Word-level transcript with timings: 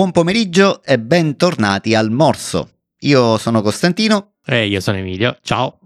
Buon 0.00 0.12
pomeriggio 0.12 0.82
e 0.82 0.98
bentornati 0.98 1.94
al 1.94 2.10
Morso. 2.10 2.70
Io 3.00 3.36
sono 3.36 3.60
Costantino. 3.60 4.36
E 4.46 4.66
io 4.66 4.80
sono 4.80 4.96
Emilio. 4.96 5.36
Ciao. 5.42 5.78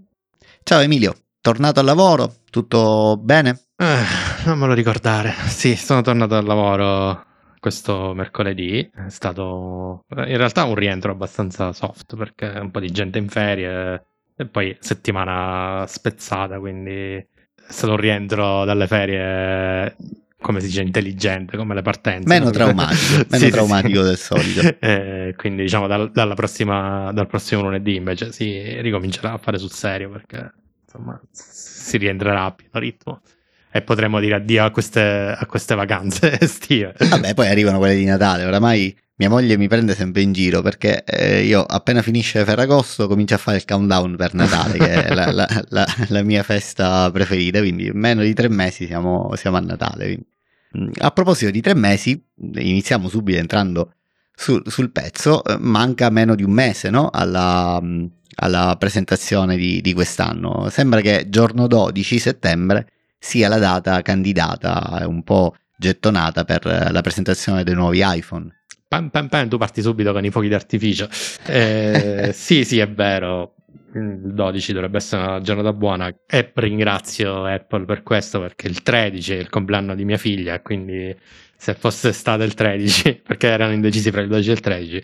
Ciao 0.63 0.79
Emilio, 0.79 1.17
tornato 1.41 1.81
al 1.81 1.87
lavoro? 1.87 2.32
Tutto 2.49 3.19
bene? 3.21 3.63
Eh, 3.77 4.45
non 4.45 4.57
me 4.57 4.69
lo 4.69 4.73
ricordare. 4.73 5.32
Sì, 5.49 5.75
sono 5.75 6.00
tornato 6.00 6.37
al 6.37 6.45
lavoro 6.45 7.25
questo 7.59 8.13
mercoledì. 8.14 8.89
È 8.89 9.09
stato 9.09 10.05
in 10.11 10.37
realtà 10.37 10.62
un 10.62 10.76
rientro 10.76 11.11
abbastanza 11.11 11.73
soft 11.73 12.15
perché 12.15 12.46
un 12.46 12.71
po' 12.71 12.79
di 12.79 12.93
gente 12.93 13.18
in 13.18 13.29
ferie 13.29 14.04
e 14.37 14.46
poi 14.46 14.76
settimana 14.79 15.87
spezzata, 15.89 16.61
quindi 16.61 17.17
è 17.17 17.26
stato 17.67 17.95
un 17.95 17.99
rientro 17.99 18.65
dalle 18.65 18.87
ferie 18.87 19.96
come 20.44 20.61
si 20.61 20.66
dice, 20.66 20.82
intelligente, 20.82 21.57
come 21.57 21.75
le 21.75 21.80
partenze. 21.80 22.29
Meno 22.29 22.50
traumatico, 22.50 23.25
meno 23.30 23.44
sì, 23.44 23.50
traumatico 23.50 24.03
sì. 24.03 24.08
del 24.08 24.18
solito. 24.18 24.62
Eh, 24.84 25.34
quindi 25.39 25.62
diciamo 25.62 25.86
dal, 25.86 26.32
prossima, 26.34 27.11
dal 27.12 27.26
prossimo 27.26 27.62
lunedì 27.62 27.94
invece 27.94 28.32
si 28.32 28.80
ricomincerà 28.82 29.32
a 29.32 29.39
fare 29.39 29.57
sul 29.57 29.70
serio 29.70 30.11
perché 30.11 30.53
insomma 30.84 31.18
si 31.30 31.96
rientrerà 31.96 32.44
a 32.44 32.53
pieno 32.53 32.72
ritmo 32.72 33.22
e 33.70 33.80
potremo 33.80 34.20
dire 34.20 34.34
addio 34.34 34.64
a 34.64 34.70
queste, 34.70 35.00
a 35.00 35.47
queste 35.47 35.75
vacanze 35.75 36.36
estive. 36.39 36.95
Vabbè, 36.98 37.33
poi 37.33 37.48
arrivano 37.48 37.78
quelle 37.78 37.97
di 37.97 38.05
Natale, 38.05 38.45
oramai 38.45 38.95
mia 39.17 39.31
moglie 39.31 39.56
mi 39.56 39.69
prende 39.69 39.95
sempre 39.95 40.20
in 40.20 40.33
giro 40.33 40.61
perché 40.61 41.05
eh, 41.05 41.42
io 41.45 41.62
appena 41.62 42.03
finisce 42.03 42.45
Ferragosto 42.45 43.06
comincio 43.06 43.34
a 43.34 43.39
fare 43.39 43.56
il 43.56 43.64
countdown 43.64 44.17
per 44.17 44.34
Natale, 44.34 44.77
che 44.77 45.05
è 45.05 45.14
la, 45.14 45.33
la, 45.33 45.48
la, 45.69 45.86
la, 46.08 46.23
mia 46.23 46.42
festa 46.42 47.11
preferita, 47.11 47.61
quindi 47.61 47.91
meno 47.95 48.23
di 48.23 48.34
tre 48.34 48.48
mesi 48.48 48.86
siamo, 48.86 49.31
siamo 49.36 49.56
a 49.56 49.61
Natale. 49.61 50.05
Quindi. 50.05 50.33
Mm, 50.77 50.91
a 50.98 51.11
proposito 51.11 51.50
di 51.50 51.61
tre 51.61 51.75
mesi, 51.75 52.20
iniziamo 52.36 53.08
subito 53.08 53.39
entrando 53.39 53.94
sul, 54.34 54.62
sul 54.67 54.91
pezzo, 54.91 55.44
eh, 55.44 55.56
manca 55.58 56.11
meno 56.11 56.34
di 56.34 56.42
un 56.42 56.50
mese 56.50 56.91
no? 56.91 57.11
alla, 57.11 57.78
mm, 57.80 58.06
alla, 58.36 58.77
presentazione 58.78 59.56
di, 59.56 59.80
di, 59.80 59.92
quest'anno. 59.92 60.69
Sembra 60.70 61.00
che 61.00 61.27
giorno 61.28 61.67
12 61.67 62.19
settembre 62.19 62.89
sia 63.19 63.48
la 63.48 63.58
data 63.58 64.02
candidata, 64.02 65.05
un 65.06 65.22
po' 65.22 65.55
gettonata 65.77 66.45
per 66.45 66.64
la 66.67 67.00
presentazione 67.00 67.62
dei 67.64 67.75
nuovi 67.75 68.02
iPhone. 68.05 68.50
Pam, 68.86 69.08
pam, 69.08 69.28
pam, 69.28 69.48
tu 69.48 69.56
parti 69.56 69.83
subito 69.83 70.12
con 70.12 70.25
i 70.25 70.30
fuochi 70.30 70.48
d'artificio. 70.48 71.08
Eh, 71.47 72.30
sì, 72.34 72.64
sì, 72.64 72.78
è 72.78 72.89
vero 72.89 73.54
il 73.94 74.34
12 74.34 74.72
dovrebbe 74.72 74.97
essere 74.97 75.22
una 75.22 75.41
giornata 75.41 75.72
buona. 75.72 76.14
E 76.27 76.53
ringrazio 76.55 77.44
Apple 77.44 77.84
per 77.84 78.03
questo 78.03 78.41
perché 78.41 78.67
il 78.67 78.83
13 78.83 79.34
è 79.34 79.39
il 79.39 79.48
compleanno 79.48 79.94
di 79.94 80.05
mia 80.05 80.17
figlia 80.19 80.61
quindi 80.61 81.14
se 81.56 81.75
fosse 81.75 82.12
stato 82.12 82.42
il 82.42 82.55
13 82.55 83.22
perché 83.27 83.48
erano 83.48 83.72
indecisi 83.72 84.11
fra 84.11 84.20
il 84.20 84.28
12 84.28 84.50
e 84.50 84.52
il 84.52 84.61
13 84.61 85.02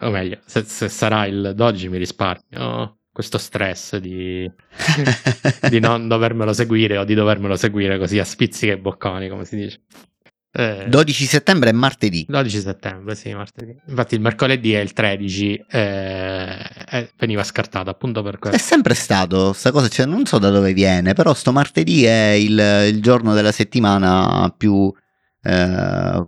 o 0.00 0.10
meglio 0.10 0.38
se, 0.44 0.62
se 0.64 0.88
sarà 0.88 1.26
il 1.26 1.52
12 1.54 1.88
mi 1.88 1.98
risparmio 1.98 2.98
questo 3.12 3.38
stress 3.38 3.96
di, 3.98 4.50
di 5.68 5.80
non 5.80 6.08
dovermelo 6.08 6.52
seguire 6.52 6.96
o 6.96 7.04
di 7.04 7.14
dovermelo 7.14 7.56
seguire 7.56 7.98
così 7.98 8.18
a 8.18 8.24
spizziche 8.24 8.72
e 8.72 8.78
bocconi 8.78 9.28
come 9.28 9.44
si 9.44 9.56
dice 9.56 9.80
eh, 10.52 10.86
12 10.88 11.24
settembre 11.26 11.70
è 11.70 11.72
martedì. 11.72 12.26
12 12.28 12.60
settembre, 12.60 13.14
sì, 13.14 13.32
martedì. 13.32 13.76
Infatti 13.86 14.14
il 14.16 14.20
mercoledì 14.20 14.72
è 14.72 14.80
il 14.80 14.92
13 14.92 15.64
eh, 15.70 16.58
eh, 16.90 17.10
veniva 17.16 17.44
scartato 17.44 17.88
appunto 17.88 18.22
per 18.22 18.38
questo. 18.38 18.58
È 18.58 18.60
sempre 18.60 18.94
stato, 18.94 19.52
sta 19.52 19.70
cosa, 19.70 19.88
cioè, 19.88 20.06
non 20.06 20.26
so 20.26 20.38
da 20.38 20.50
dove 20.50 20.72
viene, 20.72 21.12
però 21.12 21.34
sto 21.34 21.52
martedì 21.52 22.04
è 22.04 22.30
il, 22.30 22.58
il 22.88 23.00
giorno 23.00 23.34
della 23.34 23.52
settimana 23.52 24.52
più... 24.56 24.92
Eh, 25.42 25.52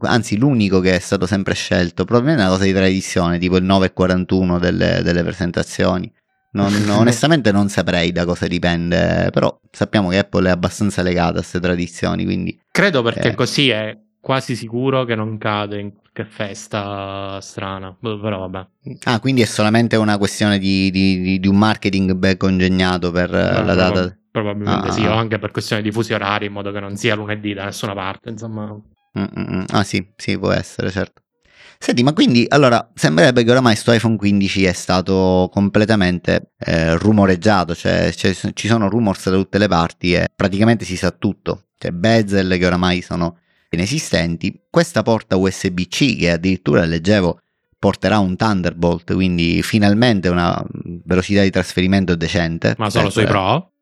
anzi 0.00 0.38
l'unico 0.38 0.80
che 0.80 0.94
è 0.94 0.98
stato 0.98 1.26
sempre 1.26 1.52
scelto, 1.52 2.04
probabilmente 2.04 2.42
è 2.42 2.46
una 2.46 2.54
cosa 2.54 2.64
di 2.64 2.72
tradizione, 2.72 3.38
tipo 3.38 3.56
il 3.56 3.64
9.41 3.64 4.58
delle, 4.58 5.02
delle 5.02 5.22
presentazioni. 5.22 6.10
Non, 6.52 6.72
onestamente 6.90 7.50
non 7.50 7.68
saprei 7.68 8.12
da 8.12 8.24
cosa 8.24 8.46
dipende, 8.46 9.30
però 9.32 9.58
sappiamo 9.70 10.10
che 10.10 10.18
Apple 10.18 10.48
è 10.48 10.52
abbastanza 10.52 11.02
legata 11.02 11.30
a 11.30 11.32
queste 11.32 11.60
tradizioni, 11.60 12.24
quindi... 12.24 12.58
Credo 12.70 13.02
perché 13.02 13.30
eh. 13.30 13.34
così 13.34 13.68
è 13.68 13.94
quasi 14.22 14.54
sicuro 14.54 15.04
che 15.04 15.16
non 15.16 15.36
cade 15.36 15.80
in 15.80 15.92
qualche 15.92 16.24
festa 16.24 17.40
strana, 17.40 17.94
boh, 17.98 18.20
però 18.20 18.38
vabbè. 18.46 18.66
Ah, 19.04 19.18
quindi 19.18 19.42
è 19.42 19.46
solamente 19.46 19.96
una 19.96 20.16
questione 20.16 20.60
di, 20.60 20.90
di, 20.92 21.40
di 21.40 21.48
un 21.48 21.58
marketing 21.58 22.12
ben 22.12 22.36
congegnato 22.36 23.10
per 23.10 23.30
no, 23.30 23.38
eh, 23.38 23.64
la 23.64 23.74
data? 23.74 24.16
Probabilmente 24.30 24.88
ah, 24.88 24.92
sì, 24.92 25.04
o 25.04 25.12
anche 25.12 25.38
per 25.40 25.50
questione 25.50 25.82
di 25.82 25.90
fusi 25.90 26.14
orari, 26.14 26.46
in 26.46 26.52
modo 26.52 26.70
che 26.70 26.78
non 26.78 26.96
sia 26.96 27.16
lunedì 27.16 27.52
da 27.52 27.64
nessuna 27.64 27.94
parte, 27.94 28.30
insomma. 28.30 28.80
Mm-mm. 29.18 29.64
Ah 29.70 29.82
sì, 29.82 30.06
sì, 30.16 30.38
può 30.38 30.52
essere, 30.52 30.90
certo. 30.90 31.20
Senti, 31.78 32.04
ma 32.04 32.12
quindi 32.12 32.46
allora 32.48 32.92
sembrerebbe 32.94 33.42
che 33.42 33.50
oramai 33.50 33.72
questo 33.72 33.90
iPhone 33.90 34.16
15 34.16 34.64
è 34.64 34.72
stato 34.72 35.50
completamente 35.52 36.52
eh, 36.56 36.96
rumoreggiato, 36.96 37.74
cioè, 37.74 38.12
cioè, 38.12 38.32
ci 38.54 38.68
sono 38.68 38.88
rumors 38.88 39.28
da 39.28 39.36
tutte 39.36 39.58
le 39.58 39.66
parti 39.66 40.14
e 40.14 40.28
praticamente 40.32 40.84
si 40.84 40.96
sa 40.96 41.10
tutto. 41.10 41.64
C'è 41.76 41.90
bezel 41.90 42.56
che 42.56 42.66
oramai 42.66 43.02
sono 43.02 43.38
inesistenti, 43.76 44.66
questa 44.70 45.02
porta 45.02 45.36
USB-C 45.36 46.16
che 46.18 46.30
addirittura 46.30 46.84
leggevo 46.84 47.40
porterà 47.78 48.18
un 48.18 48.36
Thunderbolt, 48.36 49.12
quindi 49.12 49.60
finalmente 49.62 50.28
una 50.28 50.64
velocità 51.04 51.42
di 51.42 51.50
trasferimento 51.50 52.14
decente. 52.14 52.74
Ma 52.78 52.88
solo 52.90 53.10
sui 53.10 53.24
Pro? 53.24 53.72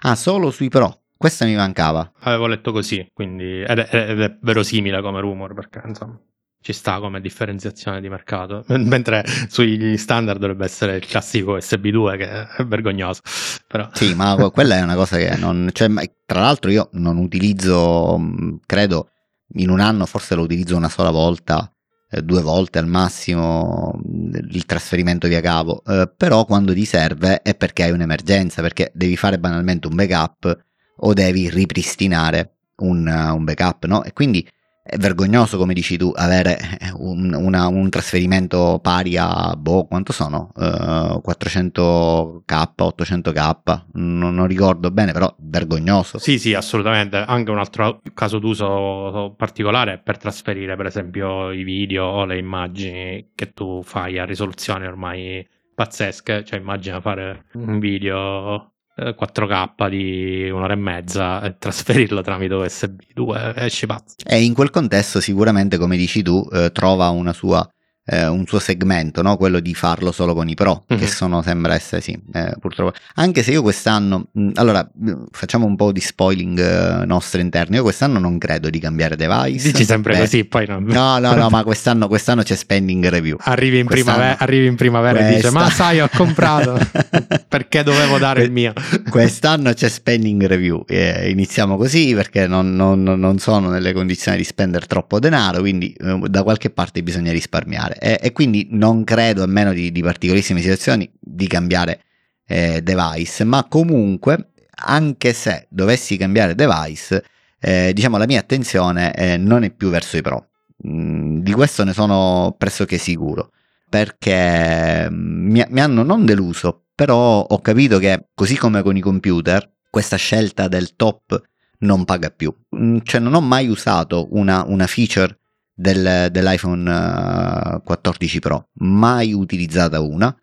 Ah, 0.00 0.14
solo 0.14 0.50
sui 0.50 0.68
Pro. 0.68 1.02
Questa 1.16 1.44
mi 1.44 1.54
mancava. 1.54 2.10
Avevo 2.20 2.46
letto 2.46 2.72
così, 2.72 3.06
quindi 3.12 3.60
ed 3.60 3.78
è, 3.78 4.10
ed 4.10 4.20
è 4.22 4.38
verosimile 4.40 5.02
come 5.02 5.20
rumor, 5.20 5.52
perché 5.52 5.82
insomma 5.84 6.18
ci 6.62 6.72
sta 6.74 6.98
come 7.00 7.20
differenziazione 7.20 8.00
di 8.00 8.08
mercato. 8.08 8.64
Mentre 8.76 9.24
sugli 9.48 9.96
standard 9.96 10.38
dovrebbe 10.38 10.64
essere 10.64 10.96
il 10.96 11.06
classico 11.06 11.52
USB 11.52 11.88
2 11.88 12.16
che 12.16 12.46
è 12.46 12.64
vergognoso. 12.64 13.20
Però... 13.66 13.88
Sì, 13.92 14.14
ma 14.14 14.36
quella 14.52 14.76
è 14.76 14.82
una 14.82 14.94
cosa 14.94 15.16
che 15.16 15.36
non... 15.36 15.68
Cioè, 15.72 15.88
tra 16.24 16.40
l'altro 16.40 16.70
io 16.70 16.88
non 16.92 17.16
utilizzo, 17.16 18.18
credo, 18.66 19.10
in 19.54 19.70
un 19.70 19.80
anno 19.80 20.06
forse 20.06 20.34
lo 20.34 20.42
utilizzo 20.42 20.76
una 20.76 20.88
sola 20.88 21.10
volta, 21.10 21.72
eh, 22.10 22.22
due 22.22 22.42
volte 22.42 22.78
al 22.78 22.86
massimo 22.86 24.00
il 24.02 24.66
trasferimento 24.66 25.28
via 25.28 25.40
cavo, 25.40 25.82
eh, 25.84 26.12
però 26.16 26.44
quando 26.44 26.72
ti 26.72 26.84
serve 26.84 27.42
è 27.42 27.54
perché 27.54 27.84
hai 27.84 27.90
un'emergenza, 27.90 28.62
perché 28.62 28.90
devi 28.94 29.16
fare 29.16 29.38
banalmente 29.38 29.86
un 29.86 29.94
backup 29.94 30.64
o 31.02 31.12
devi 31.14 31.48
ripristinare 31.48 32.56
un, 32.76 33.06
un 33.06 33.44
backup, 33.44 33.86
no? 33.86 34.02
E 34.02 34.12
quindi 34.12 34.46
è 34.82 34.96
vergognoso, 34.96 35.58
come 35.58 35.74
dici 35.74 35.96
tu, 35.96 36.10
avere 36.14 36.58
un, 36.94 37.32
una, 37.34 37.68
un 37.68 37.88
trasferimento 37.90 38.80
pari 38.82 39.16
a, 39.16 39.54
boh, 39.56 39.86
quanto 39.86 40.12
sono? 40.12 40.50
Uh, 40.54 41.20
400k, 41.24 42.42
800k, 42.44 43.82
non, 43.92 44.34
non, 44.34 44.46
ricordo 44.46 44.90
bene, 44.90 45.12
però 45.12 45.32
vergognoso. 45.38 46.18
Sì, 46.18 46.38
sì, 46.38 46.54
assolutamente. 46.54 47.18
Anche 47.18 47.50
un 47.50 47.58
altro 47.58 48.00
caso 48.14 48.38
d'uso 48.38 49.34
particolare 49.36 49.94
è 49.94 49.98
per 49.98 50.16
trasferire, 50.16 50.76
per 50.76 50.86
esempio, 50.86 51.52
i 51.52 51.62
video 51.62 52.06
o 52.06 52.24
le 52.24 52.38
immagini 52.38 53.30
che 53.34 53.52
tu 53.52 53.82
fai 53.82 54.18
a 54.18 54.24
risoluzione 54.24 54.86
ormai 54.86 55.46
pazzesche. 55.74 56.42
Cioè, 56.42 56.58
immagina 56.58 57.00
fare 57.00 57.44
un 57.52 57.78
video 57.78 58.72
4K 59.18 59.88
di 59.88 60.50
un'ora 60.50 60.74
e 60.74 60.76
mezza 60.76 61.42
e 61.42 61.56
trasferirlo 61.58 62.20
tramite 62.22 62.54
USB 62.54 63.00
2 63.14 63.52
esci 63.56 63.86
pazzo. 63.86 64.14
E 64.26 64.42
in 64.42 64.54
quel 64.54 64.70
contesto 64.70 65.20
sicuramente, 65.20 65.78
come 65.78 65.96
dici 65.96 66.22
tu, 66.22 66.46
eh, 66.52 66.70
trova 66.72 67.08
una 67.08 67.32
sua 67.32 67.66
eh, 68.10 68.26
un 68.26 68.44
suo 68.46 68.58
segmento, 68.58 69.22
no? 69.22 69.36
quello 69.36 69.60
di 69.60 69.72
farlo 69.74 70.10
solo 70.10 70.34
con 70.34 70.48
i 70.48 70.54
pro, 70.54 70.84
mm-hmm. 70.92 71.00
che 71.00 71.06
mhm. 71.06 71.12
sono, 71.12 71.42
sembra 71.42 71.74
essere 71.74 72.00
sì, 72.00 72.18
eh, 72.32 72.54
purtroppo. 72.58 72.96
Anche 73.14 73.44
se 73.44 73.52
io 73.52 73.62
quest'anno, 73.62 74.26
mh, 74.32 74.50
allora 74.54 74.88
facciamo 75.30 75.64
un 75.64 75.76
po' 75.76 75.92
di 75.92 76.00
spoiling 76.00 76.58
eh, 76.58 77.06
nostro 77.06 77.40
interno, 77.40 77.76
io 77.76 77.82
quest'anno 77.82 78.18
non 78.18 78.38
credo 78.38 78.68
di 78.68 78.80
cambiare 78.80 79.14
device. 79.14 79.70
Dici 79.70 79.84
sempre 79.84 80.14
Beh, 80.14 80.18
così, 80.20 80.44
poi 80.44 80.66
non... 80.66 80.84
No, 80.84 81.18
no, 81.18 81.34
no, 81.34 81.48
ma 81.50 81.62
quest'anno, 81.64 82.08
quest'anno 82.08 82.42
c'è 82.42 82.56
spending 82.56 83.06
review. 83.08 83.36
Arrivi 83.40 83.78
in, 83.78 83.86
primavera, 83.86 84.38
arrivi 84.38 84.66
in 84.66 84.74
primavera 84.74 85.18
Questa... 85.18 85.32
e 85.32 85.36
dici, 85.36 85.52
ma 85.52 85.70
sai, 85.70 86.00
ho 86.00 86.08
comprato, 86.12 86.78
perché 87.46 87.84
dovevo 87.84 88.18
dare 88.18 88.42
il 88.42 88.50
mio? 88.50 88.72
quest'anno 89.08 89.72
c'è 89.72 89.88
spending 89.88 90.46
review, 90.46 90.84
eh, 90.88 91.30
iniziamo 91.30 91.76
così 91.76 92.12
perché 92.14 92.48
non, 92.48 92.74
non, 92.74 93.02
non, 93.02 93.38
sono 93.38 93.68
nelle 93.68 93.92
condizioni 93.92 94.38
di 94.38 94.44
spendere 94.44 94.86
troppo 94.86 95.20
denaro, 95.20 95.60
quindi 95.60 95.92
eh, 95.92 96.18
da 96.26 96.42
qualche 96.42 96.70
parte 96.70 97.02
bisogna 97.02 97.30
risparmiare 97.30 97.98
e, 98.00 98.18
e 98.20 98.32
quindi 98.32 98.68
non 98.70 99.04
credo, 99.04 99.42
a 99.42 99.46
meno 99.46 99.74
di, 99.74 99.92
di 99.92 100.02
particolarissime 100.02 100.60
situazioni, 100.60 101.10
di 101.20 101.46
cambiare 101.46 102.02
eh, 102.46 102.80
device, 102.82 103.44
ma 103.44 103.66
comunque, 103.68 104.52
anche 104.86 105.34
se 105.34 105.66
dovessi 105.68 106.16
cambiare 106.16 106.54
device, 106.54 107.22
eh, 107.60 107.92
diciamo 107.92 108.16
la 108.16 108.24
mia 108.26 108.40
attenzione 108.40 109.14
eh, 109.14 109.36
non 109.36 109.64
è 109.64 109.70
più 109.70 109.90
verso 109.90 110.16
i 110.16 110.22
pro. 110.22 110.48
Mm, 110.88 111.40
di 111.40 111.52
questo 111.52 111.84
ne 111.84 111.92
sono 111.92 112.54
pressoché 112.56 112.96
sicuro, 112.96 113.52
perché 113.88 115.06
mm, 115.10 115.50
mi, 115.50 115.64
mi 115.68 115.80
hanno 115.80 116.02
non 116.02 116.24
deluso, 116.24 116.86
però 116.94 117.42
ho 117.42 117.60
capito 117.60 117.98
che, 117.98 118.28
così 118.34 118.56
come 118.56 118.82
con 118.82 118.96
i 118.96 119.00
computer, 119.00 119.70
questa 119.90 120.16
scelta 120.16 120.68
del 120.68 120.96
top 120.96 121.38
non 121.80 122.06
paga 122.06 122.30
più. 122.30 122.54
Mm, 122.74 122.98
cioè 123.02 123.20
non 123.20 123.34
ho 123.34 123.42
mai 123.42 123.68
usato 123.68 124.28
una, 124.30 124.64
una 124.66 124.86
feature 124.86 125.39
del, 125.80 126.28
dell'iPhone 126.30 127.80
14 127.82 128.36
eh, 128.36 128.40
Pro, 128.40 128.68
mai 128.74 129.32
utilizzata 129.32 130.00
una 130.00 130.36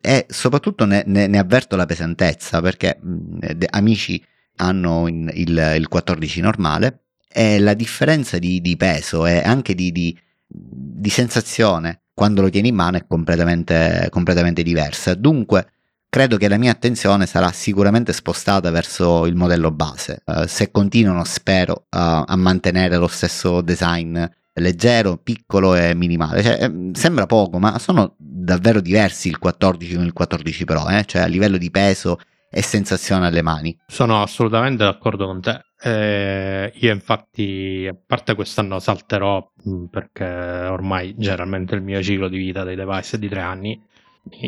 e 0.00 0.26
soprattutto 0.28 0.84
ne, 0.84 1.02
ne, 1.06 1.26
ne 1.26 1.38
avverto 1.38 1.76
la 1.76 1.86
pesantezza 1.86 2.60
perché 2.60 2.98
mh, 3.00 3.64
amici 3.70 4.22
hanno 4.56 5.08
in, 5.08 5.30
il, 5.34 5.74
il, 5.76 5.88
14 5.88 6.40
normale 6.40 7.06
e 7.28 7.58
la 7.58 7.74
differenza 7.74 8.38
di, 8.38 8.60
di 8.60 8.76
peso 8.76 9.26
e 9.26 9.38
anche 9.38 9.74
di, 9.74 9.90
di, 9.90 10.16
di, 10.46 11.10
sensazione 11.10 12.02
quando 12.14 12.42
lo 12.42 12.48
tieni 12.48 12.68
in 12.68 12.76
mano 12.76 12.96
è 12.96 13.04
completamente, 13.08 14.06
completamente 14.10 14.62
diversa. 14.62 15.14
Dunque, 15.14 15.72
credo 16.08 16.36
che 16.36 16.46
la 16.46 16.58
mia 16.58 16.70
attenzione 16.70 17.26
sarà 17.26 17.50
sicuramente 17.50 18.12
spostata 18.12 18.70
verso 18.70 19.26
il 19.26 19.34
modello 19.34 19.72
base. 19.72 20.22
Uh, 20.26 20.46
se 20.46 20.70
continuano, 20.70 21.24
spero, 21.24 21.86
uh, 21.90 22.22
a 22.26 22.36
mantenere 22.36 22.96
lo 22.96 23.08
stesso 23.08 23.60
design 23.60 24.24
leggero, 24.54 25.16
piccolo 25.16 25.74
e 25.74 25.94
minimale. 25.94 26.42
Cioè, 26.42 26.62
ehm, 26.62 26.92
sembra 26.92 27.26
poco, 27.26 27.58
ma 27.58 27.78
sono 27.78 28.14
davvero 28.18 28.80
diversi 28.80 29.28
il 29.28 29.38
14 29.38 29.94
con 29.94 30.04
il 30.04 30.12
14 30.12 30.64
Pro, 30.64 30.88
eh? 30.88 31.04
cioè 31.04 31.22
a 31.22 31.26
livello 31.26 31.56
di 31.56 31.70
peso 31.70 32.18
e 32.50 32.62
sensazione 32.62 33.26
alle 33.26 33.42
mani. 33.42 33.76
Sono 33.86 34.22
assolutamente 34.22 34.84
d'accordo 34.84 35.26
con 35.26 35.40
te. 35.40 35.64
Eh, 35.80 36.72
io 36.76 36.92
infatti, 36.92 37.86
a 37.90 37.96
parte 38.06 38.34
quest'anno 38.34 38.78
salterò 38.78 39.52
mm, 39.68 39.84
perché 39.86 40.24
ormai 40.24 41.14
generalmente 41.16 41.74
il 41.74 41.82
mio 41.82 42.00
ciclo 42.00 42.28
di 42.28 42.38
vita 42.38 42.62
dei 42.62 42.76
device 42.76 43.16
è 43.16 43.18
di 43.18 43.28
tre 43.28 43.40
anni, 43.40 43.82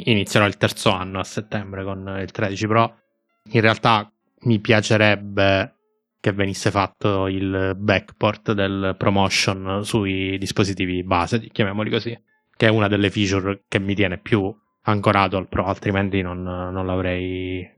inizierò 0.05 0.47
il 0.47 0.57
terzo 0.57 0.91
anno 0.91 1.19
a 1.19 1.25
settembre 1.25 1.83
con 1.85 2.17
il 2.21 2.31
13 2.31 2.67
Pro. 2.69 2.97
In 3.51 3.61
realtà 3.61 4.11
mi 4.43 4.61
piacerebbe 4.61 5.76
che 6.27 6.33
venisse 6.33 6.73
fatto 6.73 7.29
il 7.29 7.77
backport 7.79 8.51
del 8.51 8.97
promotion 8.99 9.85
sui 9.85 10.37
dispositivi 10.39 11.05
base, 11.05 11.39
chiamiamoli 11.39 11.89
così, 11.89 12.21
che 12.57 12.67
è 12.67 12.69
una 12.69 12.89
delle 12.89 13.11
feature 13.11 13.63
che 13.69 13.79
mi 13.79 13.95
tiene 13.95 14.19
più 14.19 14.53
ancorato 14.83 15.37
al 15.37 15.47
Pro, 15.47 15.67
altrimenti 15.67 16.23
non, 16.23 16.43
non 16.43 16.85
l'avrei 16.85 17.73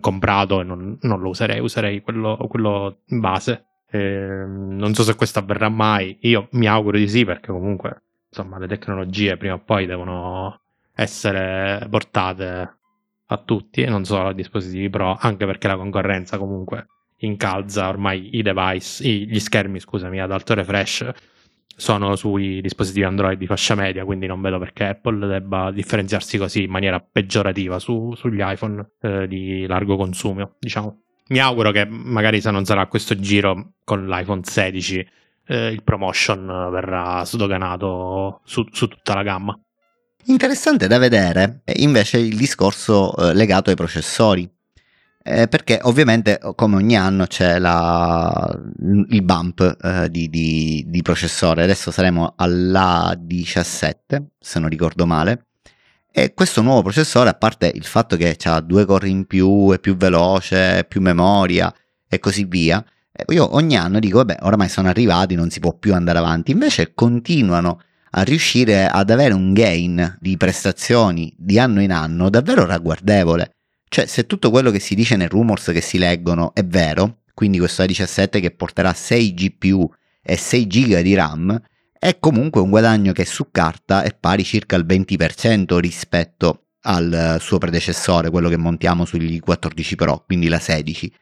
comprato 0.00 0.62
e 0.62 0.64
non, 0.64 0.96
non, 1.02 1.20
lo 1.20 1.28
userei, 1.28 1.60
userei 1.60 2.00
quello, 2.00 2.38
quello 2.48 3.00
base. 3.06 3.66
Eh, 3.90 4.46
non 4.46 4.94
so 4.94 5.02
se 5.02 5.14
questo 5.14 5.38
avverrà 5.38 5.68
mai, 5.68 6.16
io 6.22 6.48
mi 6.52 6.66
auguro 6.66 6.96
di 6.96 7.06
sì 7.06 7.26
perché 7.26 7.52
comunque 7.52 8.00
insomma 8.30 8.56
le 8.58 8.66
tecnologie 8.66 9.36
prima 9.36 9.54
o 9.54 9.62
poi 9.62 9.84
devono 9.84 10.58
essere 10.94 11.86
portate 11.90 12.76
a 13.26 13.36
tutti 13.36 13.82
e 13.82 13.90
non 13.90 14.06
solo 14.06 14.28
a 14.28 14.32
dispositivi 14.32 14.88
Pro, 14.88 15.18
anche 15.20 15.44
perché 15.44 15.68
la 15.68 15.76
concorrenza 15.76 16.38
comunque 16.38 16.86
incalza 17.18 17.88
ormai 17.88 18.36
i 18.36 18.42
device, 18.42 19.06
i, 19.06 19.26
gli 19.26 19.40
schermi 19.40 19.80
scusami 19.80 20.20
ad 20.20 20.32
alto 20.32 20.54
refresh 20.54 21.12
sono 21.78 22.16
sui 22.16 22.60
dispositivi 22.60 23.06
Android 23.06 23.38
di 23.38 23.46
fascia 23.46 23.76
media, 23.76 24.04
quindi 24.04 24.26
non 24.26 24.40
vedo 24.40 24.58
perché 24.58 24.84
Apple 24.84 25.28
debba 25.28 25.70
differenziarsi 25.70 26.36
così 26.36 26.64
in 26.64 26.70
maniera 26.70 26.98
peggiorativa 26.98 27.78
su, 27.78 28.12
sugli 28.16 28.40
iPhone 28.42 28.94
eh, 29.00 29.28
di 29.28 29.64
largo 29.64 29.96
consumo, 29.96 30.56
diciamo. 30.58 31.02
Mi 31.28 31.38
auguro 31.38 31.70
che 31.70 31.86
magari 31.88 32.40
se 32.40 32.50
non 32.50 32.64
sarà 32.64 32.86
questo 32.86 33.16
giro 33.20 33.74
con 33.84 34.08
l'iPhone 34.08 34.40
16 34.42 35.08
eh, 35.46 35.68
il 35.68 35.84
promotion 35.84 36.68
verrà 36.70 37.24
sdoganato 37.24 38.40
su, 38.44 38.64
su, 38.72 38.88
tutta 38.88 39.14
la 39.14 39.22
gamma. 39.22 39.58
Interessante 40.24 40.88
da 40.88 40.98
vedere 40.98 41.62
invece 41.76 42.18
il 42.18 42.36
discorso 42.36 43.14
eh, 43.16 43.34
legato 43.34 43.70
ai 43.70 43.76
processori 43.76 44.50
eh, 45.28 45.46
perché 45.46 45.78
ovviamente 45.82 46.40
come 46.54 46.76
ogni 46.76 46.96
anno 46.96 47.26
c'è 47.26 47.58
la, 47.58 48.58
il 49.08 49.22
bump 49.22 49.76
eh, 49.82 50.08
di, 50.10 50.30
di, 50.30 50.84
di, 50.88 51.02
processore, 51.02 51.62
adesso 51.62 51.90
saremo 51.90 52.34
all'A17 52.38 54.22
se 54.38 54.58
non 54.58 54.70
ricordo 54.70 55.04
male, 55.04 55.48
e 56.10 56.32
questo 56.32 56.62
nuovo 56.62 56.82
processore 56.82 57.28
a 57.28 57.34
parte 57.34 57.70
il 57.72 57.84
fatto 57.84 58.16
che 58.16 58.36
ha 58.44 58.60
due 58.60 58.86
core 58.86 59.08
in 59.08 59.26
più, 59.26 59.70
è 59.72 59.78
più 59.78 59.96
veloce, 59.96 60.86
più 60.88 61.02
memoria 61.02 61.72
e 62.08 62.18
così 62.18 62.44
via, 62.44 62.82
eh, 63.12 63.24
io 63.34 63.54
ogni 63.54 63.76
anno 63.76 63.98
dico 63.98 64.16
vabbè 64.18 64.38
oramai 64.40 64.70
sono 64.70 64.88
arrivati, 64.88 65.34
non 65.34 65.50
si 65.50 65.60
può 65.60 65.74
più 65.74 65.92
andare 65.92 66.18
avanti, 66.18 66.52
invece 66.52 66.94
continuano 66.94 67.82
a 68.12 68.22
riuscire 68.22 68.88
ad 68.88 69.10
avere 69.10 69.34
un 69.34 69.52
gain 69.52 70.16
di 70.18 70.38
prestazioni 70.38 71.34
di 71.36 71.58
anno 71.58 71.82
in 71.82 71.92
anno 71.92 72.30
davvero 72.30 72.64
ragguardevole 72.64 73.52
cioè, 73.88 74.06
se 74.06 74.26
tutto 74.26 74.50
quello 74.50 74.70
che 74.70 74.80
si 74.80 74.94
dice 74.94 75.16
nei 75.16 75.28
rumors 75.28 75.70
che 75.72 75.80
si 75.80 75.98
leggono 75.98 76.54
è 76.54 76.64
vero, 76.64 77.22
quindi 77.34 77.58
questo 77.58 77.82
A17 77.82 78.40
che 78.40 78.50
porterà 78.50 78.92
6 78.92 79.34
GPU 79.34 79.90
e 80.22 80.36
6 80.36 80.66
GB 80.66 81.00
di 81.00 81.14
RAM, 81.14 81.60
è 81.98 82.18
comunque 82.18 82.60
un 82.60 82.70
guadagno 82.70 83.12
che 83.12 83.24
su 83.24 83.48
carta 83.50 84.02
è 84.02 84.14
pari 84.14 84.44
circa 84.44 84.76
al 84.76 84.86
20% 84.86 85.78
rispetto 85.78 86.66
al 86.82 87.38
suo 87.40 87.58
predecessore, 87.58 88.30
quello 88.30 88.48
che 88.48 88.56
montiamo 88.56 89.04
sugli 89.04 89.40
14 89.40 89.96
Pro, 89.96 90.24
quindi 90.24 90.48
la 90.48 90.60
16. 90.60 91.12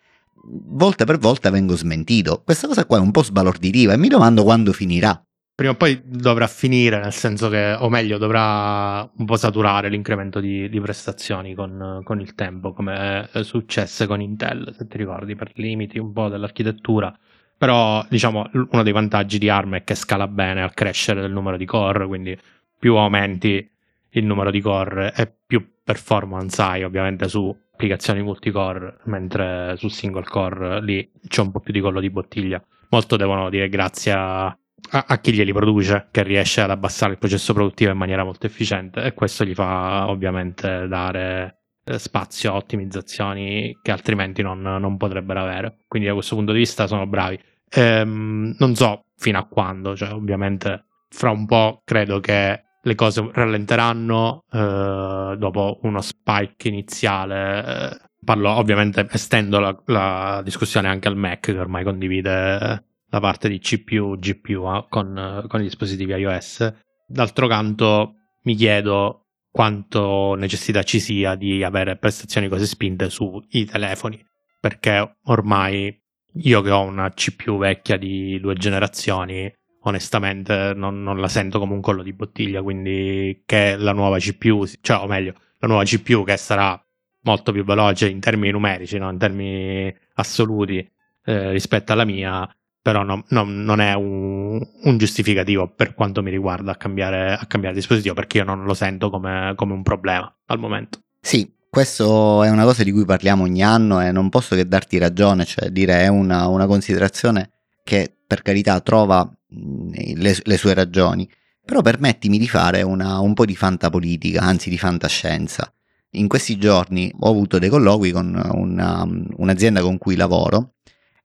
Volta 0.48 1.04
per 1.04 1.18
volta 1.18 1.50
vengo 1.50 1.76
smentito. 1.76 2.42
Questa 2.44 2.66
cosa 2.68 2.84
qua 2.84 2.98
è 2.98 3.00
un 3.00 3.10
po' 3.10 3.22
sbalorditiva 3.22 3.94
e 3.94 3.96
mi 3.96 4.08
domando 4.08 4.44
quando 4.44 4.72
finirà 4.72 5.25
prima 5.56 5.72
o 5.72 5.74
poi 5.74 6.02
dovrà 6.04 6.46
finire, 6.46 7.00
nel 7.00 7.14
senso 7.14 7.48
che, 7.48 7.72
o 7.72 7.88
meglio, 7.88 8.18
dovrà 8.18 9.00
un 9.16 9.24
po' 9.24 9.36
saturare 9.36 9.88
l'incremento 9.88 10.38
di, 10.38 10.68
di 10.68 10.80
prestazioni 10.80 11.54
con, 11.54 12.02
con, 12.04 12.20
il 12.20 12.34
tempo, 12.34 12.74
come 12.74 13.26
è 13.32 13.42
successo 13.42 14.06
con 14.06 14.20
Intel, 14.20 14.74
se 14.76 14.86
ti 14.86 14.98
ricordi, 14.98 15.34
per 15.34 15.52
limiti 15.54 15.98
un 15.98 16.12
po' 16.12 16.28
dell'architettura. 16.28 17.18
Però, 17.56 18.04
diciamo, 18.06 18.50
uno 18.70 18.82
dei 18.82 18.92
vantaggi 18.92 19.38
di 19.38 19.48
ARM 19.48 19.76
è 19.76 19.84
che 19.84 19.94
scala 19.94 20.28
bene 20.28 20.62
al 20.62 20.74
crescere 20.74 21.22
del 21.22 21.32
numero 21.32 21.56
di 21.56 21.64
core, 21.64 22.06
quindi 22.06 22.38
più 22.78 22.94
aumenti 22.96 23.66
il 24.10 24.24
numero 24.26 24.50
di 24.50 24.60
core 24.60 25.14
e 25.16 25.32
più 25.46 25.66
performance 25.82 26.60
hai, 26.60 26.84
ovviamente, 26.84 27.28
su 27.28 27.48
applicazioni 27.72 28.20
multicore, 28.22 28.98
mentre 29.04 29.74
sul 29.78 29.90
single 29.90 30.24
core 30.24 30.82
lì 30.82 31.10
c'è 31.26 31.40
un 31.40 31.50
po' 31.50 31.60
più 31.60 31.72
di 31.72 31.80
collo 31.80 32.00
di 32.00 32.10
bottiglia. 32.10 32.62
Molto 32.90 33.16
devono 33.16 33.48
dire 33.48 33.70
grazie 33.70 34.12
a 34.12 34.56
a, 34.90 35.04
a, 35.08 35.18
chi 35.18 35.32
glieli 35.32 35.52
produce, 35.52 36.08
che 36.10 36.22
riesce 36.22 36.60
ad 36.60 36.70
abbassare 36.70 37.12
il 37.12 37.18
processo 37.18 37.52
produttivo 37.52 37.90
in 37.90 37.98
maniera 37.98 38.24
molto 38.24 38.46
efficiente 38.46 39.02
e 39.02 39.14
questo 39.14 39.44
gli 39.44 39.54
fa 39.54 40.08
ovviamente 40.08 40.86
dare 40.88 41.60
eh, 41.84 41.98
spazio 41.98 42.52
a 42.52 42.56
ottimizzazioni 42.56 43.78
che 43.82 43.90
altrimenti 43.90 44.42
non, 44.42 44.60
non, 44.60 44.96
potrebbero 44.96 45.40
avere. 45.40 45.78
Quindi 45.86 46.08
da 46.08 46.14
questo 46.14 46.34
punto 46.34 46.52
di 46.52 46.58
vista 46.58 46.86
sono 46.86 47.06
bravi. 47.06 47.38
Ehm, 47.70 48.54
non 48.58 48.74
so 48.74 49.06
fino 49.16 49.38
a 49.38 49.44
quando, 49.44 49.96
cioè 49.96 50.12
ovviamente 50.12 50.86
fra 51.08 51.30
un 51.30 51.46
po' 51.46 51.82
credo 51.84 52.20
che 52.20 52.62
le 52.80 52.94
cose 52.94 53.28
rallenteranno 53.32 54.44
eh, 54.50 55.34
dopo 55.38 55.78
uno 55.82 56.00
spike 56.00 56.68
iniziale. 56.68 57.64
Eh, 57.64 58.00
parlo 58.24 58.50
ovviamente 58.50 59.06
estendo 59.10 59.60
la, 59.60 59.82
la, 59.86 60.40
discussione 60.44 60.88
anche 60.88 61.08
al 61.08 61.16
Mac 61.16 61.40
che 61.40 61.58
ormai 61.58 61.84
condivide 61.84 62.84
la 63.10 63.20
parte 63.20 63.48
di 63.48 63.58
CPU, 63.58 64.16
GPU 64.18 64.66
eh, 64.68 64.86
con, 64.88 65.44
con 65.48 65.60
i 65.60 65.64
dispositivi 65.64 66.12
iOS. 66.12 66.72
D'altro 67.06 67.46
canto 67.46 68.14
mi 68.42 68.54
chiedo 68.54 69.26
quanto 69.50 70.34
necessità 70.34 70.82
ci 70.82 71.00
sia 71.00 71.34
di 71.34 71.62
avere 71.64 71.96
prestazioni 71.96 72.48
così 72.48 72.66
spinte 72.66 73.08
sui 73.08 73.64
telefoni, 73.64 74.22
perché 74.60 75.18
ormai 75.24 75.98
io 76.42 76.60
che 76.60 76.70
ho 76.70 76.82
una 76.82 77.10
CPU 77.10 77.58
vecchia 77.58 77.96
di 77.96 78.38
due 78.40 78.54
generazioni, 78.54 79.50
onestamente 79.82 80.72
non, 80.74 81.02
non, 81.02 81.18
la 81.20 81.28
sento 81.28 81.58
come 81.58 81.72
un 81.72 81.80
collo 81.80 82.02
di 82.02 82.12
bottiglia, 82.12 82.62
quindi 82.62 83.42
che 83.46 83.76
la 83.76 83.92
nuova 83.92 84.18
CPU, 84.18 84.66
cioè 84.80 84.98
o 84.98 85.06
meglio, 85.06 85.34
la 85.58 85.68
nuova 85.68 85.84
CPU 85.84 86.24
che 86.24 86.36
sarà 86.36 86.78
molto 87.22 87.52
più 87.52 87.64
veloce 87.64 88.08
in 88.08 88.20
termini 88.20 88.52
numerici, 88.52 88.98
no? 88.98 89.10
in 89.10 89.18
termini 89.18 89.94
assoluti 90.14 90.86
eh, 91.24 91.50
rispetto 91.50 91.92
alla 91.92 92.04
mia, 92.04 92.48
però 92.86 93.02
no, 93.02 93.24
no, 93.30 93.42
non 93.42 93.80
è 93.80 93.94
un, 93.94 94.64
un, 94.82 94.96
giustificativo 94.96 95.66
per 95.66 95.92
quanto 95.92 96.22
mi 96.22 96.30
riguarda 96.30 96.70
a 96.70 96.76
cambiare, 96.76 97.32
a 97.32 97.44
cambiare 97.46 97.74
dispositivo 97.74 98.14
perché 98.14 98.38
io 98.38 98.44
non 98.44 98.62
lo 98.62 98.74
sento 98.74 99.10
come, 99.10 99.54
come, 99.56 99.72
un 99.72 99.82
problema 99.82 100.32
al 100.46 100.60
momento. 100.60 101.00
Sì, 101.20 101.52
questo 101.68 102.44
è 102.44 102.48
una 102.48 102.62
cosa 102.62 102.84
di 102.84 102.92
cui 102.92 103.04
parliamo 103.04 103.42
ogni 103.42 103.64
anno 103.64 104.00
e 104.00 104.12
non 104.12 104.28
posso 104.28 104.54
che 104.54 104.68
darti 104.68 104.98
ragione, 104.98 105.44
cioè 105.44 105.70
dire 105.70 106.04
è 106.04 106.06
una, 106.06 106.46
una 106.46 106.68
considerazione 106.68 107.50
che 107.82 108.18
per 108.24 108.42
carità 108.42 108.78
trova 108.78 109.28
le, 109.48 110.36
le, 110.40 110.56
sue 110.56 110.72
ragioni, 110.72 111.28
però 111.64 111.82
permettimi 111.82 112.38
di 112.38 112.46
fare 112.46 112.82
una, 112.82 113.18
un 113.18 113.34
po' 113.34 113.46
di 113.46 113.56
fantapolitica, 113.56 114.42
anzi 114.42 114.70
di 114.70 114.78
fantascienza. 114.78 115.68
In 116.10 116.28
questi 116.28 116.56
giorni 116.56 117.12
ho 117.18 117.30
avuto 117.30 117.58
dei 117.58 117.68
colloqui 117.68 118.12
con 118.12 118.40
una, 118.54 119.04
un'azienda 119.38 119.80
con 119.80 119.98
cui 119.98 120.14
lavoro 120.14 120.75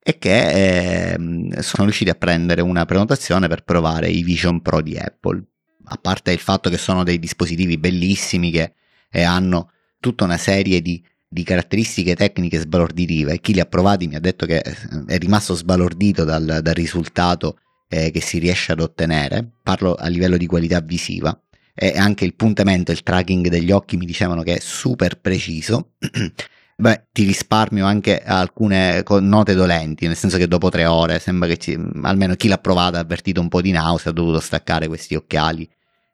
e 0.03 0.17
che 0.17 1.13
eh, 1.13 1.62
sono 1.62 1.84
riusciti 1.84 2.10
a 2.10 2.15
prendere 2.15 2.62
una 2.62 2.86
prenotazione 2.86 3.48
per 3.48 3.63
provare 3.63 4.10
i 4.10 4.24
Vision 4.24 4.62
Pro 4.62 4.81
di 4.81 4.98
Apple. 4.98 5.43
A 5.86 5.98
parte 5.98 6.31
il 6.31 6.39
fatto 6.39 6.70
che 6.70 6.77
sono 6.77 7.03
dei 7.03 7.20
dispositivi 7.20 7.77
bellissimi 7.77 8.50
che 8.50 8.74
eh, 9.12 9.22
hanno 9.22 9.72
tutta 10.00 10.24
una 10.24 10.38
serie 10.38 10.81
di, 10.81 11.03
di, 11.27 11.43
caratteristiche 11.43 12.15
tecniche 12.15 12.60
sbalorditive, 12.60 13.39
chi 13.39 13.53
li 13.53 13.60
ha 13.60 13.65
provati 13.65 14.08
mi 14.08 14.15
ha 14.15 14.20
detto 14.20 14.46
che 14.48 14.58
eh, 14.58 14.75
è 15.05 15.17
rimasto 15.20 15.53
sbalordito 15.53 16.24
dal, 16.24 16.60
dal 16.62 16.74
risultato 16.74 17.60
eh, 17.88 18.10
che 18.10 18.22
si 18.22 18.39
riesce 18.39 18.72
ad 18.72 18.79
ottenere, 18.79 19.48
parlo 19.62 19.93
a 19.93 20.08
livello 20.08 20.38
di 20.38 20.48
qualità 20.48 20.79
visiva, 20.79 21.39
e 21.75 21.98
anche 21.98 22.25
il 22.25 22.36
puntamento, 22.36 22.91
il 22.91 23.03
tracking 23.03 23.48
degli 23.50 23.72
occhi 23.72 23.98
mi 23.98 24.05
dicevano 24.05 24.41
che 24.41 24.55
è 24.55 24.60
super 24.60 25.20
preciso. 25.20 25.93
Beh, 26.82 27.10
ti 27.12 27.26
risparmio 27.26 27.86
anche 27.86 28.24
alcune 28.24 29.04
note 29.20 29.54
dolenti, 29.54 30.08
nel 30.08 30.16
senso 30.16 30.38
che 30.38 30.48
dopo 30.48 30.70
tre 30.70 30.88
ore 30.88 31.20
sembra 31.20 31.48
che 31.48 31.58
ci, 31.58 31.80
almeno 32.02 32.34
chi 32.34 32.48
l'ha 32.48 32.58
provato 32.58 32.98
ha 32.98 33.02
avvertito 33.02 33.40
un 33.40 33.50
po' 33.50 33.62
di 33.62 33.70
nausea, 33.70 34.10
ha 34.10 34.16
dovuto 34.16 34.40
staccare 34.40 34.88
questi 34.88 35.14
occhiali, 35.14 35.70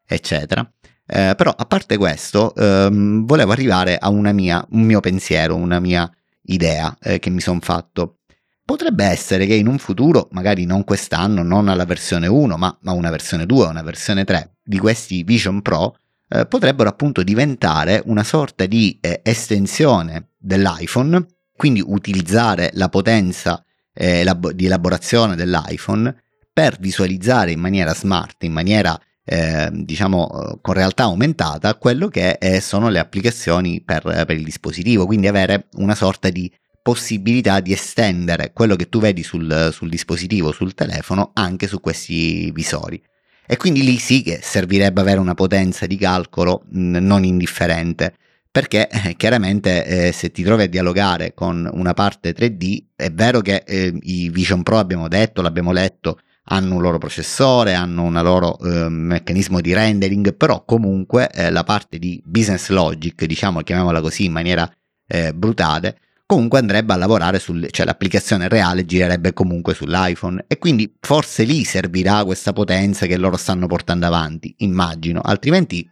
eccetera. 0.06 0.70
Eh, 1.06 1.36
però 1.38 1.52
a 1.56 1.64
parte 1.64 1.96
questo, 1.96 2.54
ehm, 2.54 3.26
volevo 3.26 3.54
arrivare 3.54 3.98
a 3.98 4.12
mia, 4.12 4.66
un 4.72 4.82
mio 4.82 5.00
pensiero, 5.00 5.56
una 5.56 5.80
mia 5.80 6.12
idea 6.42 6.98
eh, 7.02 7.20
che 7.20 7.30
mi 7.30 7.40
sono 7.40 7.62
fatto. 7.62 8.18
Potrebbe 8.66 9.06
essere 9.06 9.46
che 9.46 9.54
in 9.54 9.68
un 9.68 9.78
futuro, 9.78 10.28
magari 10.32 10.66
non 10.66 10.84
quest'anno, 10.84 11.44
non 11.44 11.70
alla 11.70 11.86
versione 11.86 12.28
1, 12.28 12.58
ma, 12.58 12.78
ma 12.82 12.92
una 12.92 13.10
versione 13.10 13.46
2 13.46 13.68
una 13.68 13.84
versione 13.84 14.26
3 14.26 14.58
di 14.62 14.80
questi 14.80 15.24
Vision 15.24 15.62
Pro, 15.62 15.96
eh, 16.30 16.46
potrebbero 16.46 16.90
appunto 16.90 17.24
diventare 17.24 18.02
una 18.06 18.24
sorta 18.24 18.66
di 18.66 18.98
eh, 19.02 19.22
estensione 19.24 20.32
dell'iPhone, 20.38 21.26
quindi 21.56 21.82
utilizzare 21.86 22.70
la 22.74 22.90
potenza 22.90 23.64
eh, 23.94 24.24
lab- 24.24 24.52
di 24.52 24.66
elaborazione 24.66 25.36
dell'iPhone 25.36 26.16
per 26.52 26.78
visualizzare 26.80 27.52
in 27.52 27.60
maniera 27.60 27.94
smart, 27.94 28.44
in 28.44 28.52
maniera 28.52 29.00
eh, 29.24 29.70
diciamo 29.72 30.60
con 30.62 30.74
realtà 30.74 31.04
aumentata, 31.04 31.76
quello 31.76 32.08
che 32.08 32.38
è, 32.38 32.60
sono 32.60 32.90
le 32.90 33.00
applicazioni 33.00 33.82
per, 33.84 34.02
per 34.04 34.32
il 34.32 34.44
dispositivo, 34.44 35.06
quindi 35.06 35.28
avere 35.28 35.68
una 35.74 35.96
sorta 35.96 36.30
di 36.30 36.52
possibilità 36.82 37.60
di 37.60 37.74
estendere 37.74 38.54
quello 38.54 38.78
che 38.78 38.88
tu 38.88 39.00
vedi 39.00 39.22
sul, 39.22 39.72
sul 39.74 39.90
dispositivo, 39.90 40.54
sul 40.54 40.74
telefono, 40.74 41.32
anche 41.34 41.68
su 41.68 41.82
questi 41.82 42.50
visori. 42.52 43.02
E 43.50 43.56
quindi 43.56 43.82
lì 43.82 43.98
sì 43.98 44.22
che 44.22 44.40
servirebbe 44.42 45.00
avere 45.00 45.20
una 45.20 45.34
potenza 45.34 45.86
di 45.86 45.96
calcolo 45.96 46.64
non 46.72 47.24
indifferente, 47.24 48.14
perché 48.52 48.90
eh, 48.90 49.16
chiaramente 49.16 49.86
eh, 49.86 50.12
se 50.12 50.32
ti 50.32 50.44
trovi 50.44 50.64
a 50.64 50.68
dialogare 50.68 51.34
con 51.34 51.70
una 51.72 51.94
parte 51.94 52.34
3D, 52.34 52.84
è 52.96 53.10
vero 53.10 53.40
che 53.40 53.64
eh, 53.66 53.98
i 54.02 54.30
Vision 54.30 54.64
Pro 54.64 54.80
abbiamo 54.80 55.08
detto, 55.08 55.42
l'abbiamo 55.42 55.72
letto, 55.72 56.20
hanno 56.50 56.76
un 56.76 56.82
loro 56.82 56.98
processore, 56.98 57.74
hanno 57.74 58.04
un 58.04 58.20
loro 58.22 58.58
eh, 58.60 58.90
meccanismo 58.90 59.62
di 59.62 59.74
rendering, 59.74 60.36
però 60.36 60.66
comunque 60.66 61.30
eh, 61.30 61.50
la 61.50 61.64
parte 61.64 62.00
di 62.00 62.22
business 62.26 62.68
logic, 62.70 63.26
diciamo, 63.26 63.62
chiamiamola 63.62 64.02
così 64.02 64.26
in 64.26 64.32
maniera 64.34 64.70
eh, 65.08 65.34
brutale, 65.34 66.00
comunque 66.28 66.60
andrebbe 66.60 66.94
a 66.94 66.98
lavorare 66.98 67.40
sul, 67.40 67.68
cioè 67.72 67.86
l'applicazione 67.86 68.50
reale 68.50 68.86
girerebbe 68.86 69.32
comunque 69.34 69.74
sull'iPhone 69.74 70.44
e 70.48 70.58
quindi 70.60 70.94
forse 71.00 71.44
lì 71.44 71.64
servirà 71.64 72.24
questa 72.26 72.52
potenza 72.54 73.06
che 73.06 73.18
loro 73.18 73.38
stanno 73.38 73.66
portando 73.66 74.06
avanti, 74.06 74.54
immagino, 74.58 75.22
altrimenti 75.22 75.90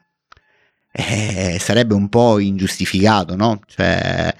eh, 0.91 1.57
sarebbe 1.59 1.93
un 1.93 2.09
po' 2.09 2.39
ingiustificato, 2.39 3.35
no? 3.35 3.61
Cioè 3.65 4.35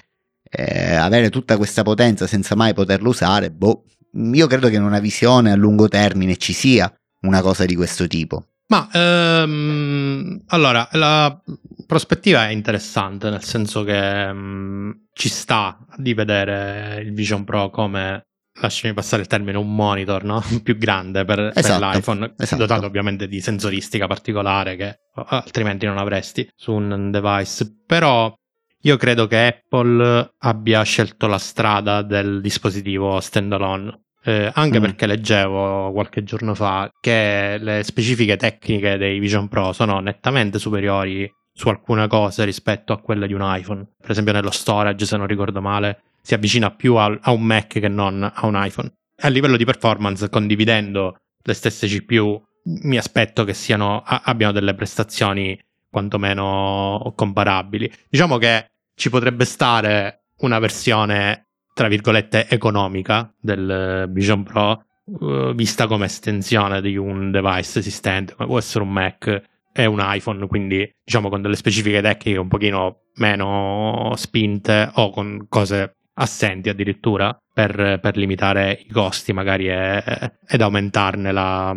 eh, 0.50 0.94
avere 0.94 1.30
tutta 1.30 1.56
questa 1.56 1.82
potenza 1.82 2.26
senza 2.26 2.54
mai 2.54 2.74
poterla 2.74 3.08
usare, 3.08 3.50
boh, 3.50 3.84
io 4.12 4.46
credo 4.46 4.68
che 4.68 4.76
in 4.76 4.82
una 4.82 5.00
visione 5.00 5.50
a 5.50 5.56
lungo 5.56 5.88
termine 5.88 6.36
ci 6.36 6.52
sia 6.52 6.92
una 7.22 7.40
cosa 7.40 7.64
di 7.64 7.74
questo 7.74 8.06
tipo. 8.06 8.48
Ma 8.68 8.88
ehm, 8.92 10.42
allora 10.48 10.88
la 10.92 11.40
prospettiva 11.86 12.48
è 12.48 12.50
interessante, 12.50 13.30
nel 13.30 13.42
senso 13.42 13.84
che 13.84 14.28
um, 14.30 15.06
ci 15.12 15.28
sta 15.28 15.78
di 15.96 16.14
vedere 16.14 17.00
il 17.02 17.12
Vision 17.12 17.44
Pro 17.44 17.70
come, 17.70 18.26
lasciami 18.60 18.94
passare 18.94 19.22
il 19.22 19.28
termine, 19.28 19.56
un 19.56 19.74
monitor 19.74 20.24
no? 20.24 20.42
più 20.62 20.76
grande 20.76 21.24
per, 21.24 21.52
esatto, 21.54 21.80
per 21.80 21.94
l'iPhone, 21.94 22.34
esatto. 22.36 22.62
dotato 22.62 22.86
ovviamente 22.86 23.28
di 23.28 23.40
sensoristica 23.40 24.06
particolare 24.06 24.76
che 24.76 24.98
altrimenti 25.14 25.86
non 25.86 25.98
avresti 25.98 26.48
su 26.54 26.72
un 26.72 27.10
device. 27.10 27.82
Però 27.86 28.34
io 28.82 28.96
credo 28.96 29.26
che 29.26 29.46
Apple 29.46 30.34
abbia 30.38 30.82
scelto 30.82 31.26
la 31.26 31.38
strada 31.38 32.02
del 32.02 32.40
dispositivo 32.40 33.20
standalone 33.20 34.00
eh, 34.26 34.50
anche 34.54 34.80
mm. 34.80 34.82
perché 34.82 35.06
leggevo 35.06 35.92
qualche 35.92 36.24
giorno 36.24 36.52
fa 36.56 36.90
che 37.00 37.58
le 37.60 37.84
specifiche 37.84 38.36
tecniche 38.36 38.96
dei 38.96 39.20
Vision 39.20 39.46
Pro 39.46 39.72
sono 39.72 40.00
nettamente 40.00 40.58
superiori 40.58 41.32
su 41.56 41.70
alcune 41.70 42.06
cose 42.06 42.44
rispetto 42.44 42.92
a 42.92 43.00
quelle 43.00 43.26
di 43.26 43.32
un 43.32 43.40
iPhone. 43.42 43.86
Per 43.98 44.10
esempio 44.10 44.34
nello 44.34 44.50
storage, 44.50 45.06
se 45.06 45.16
non 45.16 45.26
ricordo 45.26 45.62
male, 45.62 46.02
si 46.20 46.34
avvicina 46.34 46.70
più 46.70 46.96
a, 46.96 47.18
a 47.18 47.30
un 47.30 47.42
Mac 47.42 47.68
che 47.80 47.88
non 47.88 48.22
a 48.22 48.46
un 48.46 48.62
iPhone. 48.62 48.92
A 49.22 49.28
livello 49.28 49.56
di 49.56 49.64
performance, 49.64 50.28
condividendo 50.28 51.16
le 51.42 51.54
stesse 51.54 51.86
CPU, 51.86 52.42
mi 52.82 52.98
aspetto 52.98 53.44
che 53.44 53.54
siano, 53.54 54.02
abbiano 54.04 54.52
delle 54.52 54.74
prestazioni 54.74 55.58
quantomeno 55.88 57.14
comparabili. 57.16 57.90
Diciamo 58.10 58.36
che 58.36 58.66
ci 58.94 59.08
potrebbe 59.08 59.46
stare 59.46 60.24
una 60.40 60.58
versione 60.58 61.46
tra 61.72 61.88
virgolette 61.88 62.48
economica 62.50 63.32
del 63.40 64.10
Vision 64.10 64.42
Pro 64.42 64.84
uh, 65.04 65.54
vista 65.54 65.86
come 65.86 66.04
estensione 66.06 66.82
di 66.82 66.96
un 66.96 67.30
device 67.30 67.78
esistente 67.78 68.34
come 68.34 68.48
può 68.48 68.58
essere 68.58 68.84
un 68.84 68.92
Mac 68.92 69.42
e 69.76 69.84
un 69.84 69.98
iPhone 70.00 70.46
quindi 70.46 70.90
diciamo 71.04 71.28
con 71.28 71.42
delle 71.42 71.54
specifiche 71.54 72.00
tecniche 72.00 72.38
un 72.38 72.48
pochino 72.48 73.02
meno 73.16 74.12
spinte 74.16 74.90
o 74.94 75.10
con 75.10 75.46
cose 75.48 75.96
assenti 76.14 76.70
addirittura 76.70 77.36
per, 77.52 77.98
per 78.00 78.16
limitare 78.16 78.84
i 78.86 78.90
costi 78.90 79.32
magari 79.32 79.68
ed 79.68 80.60
aumentarne 80.60 81.32
la, 81.32 81.74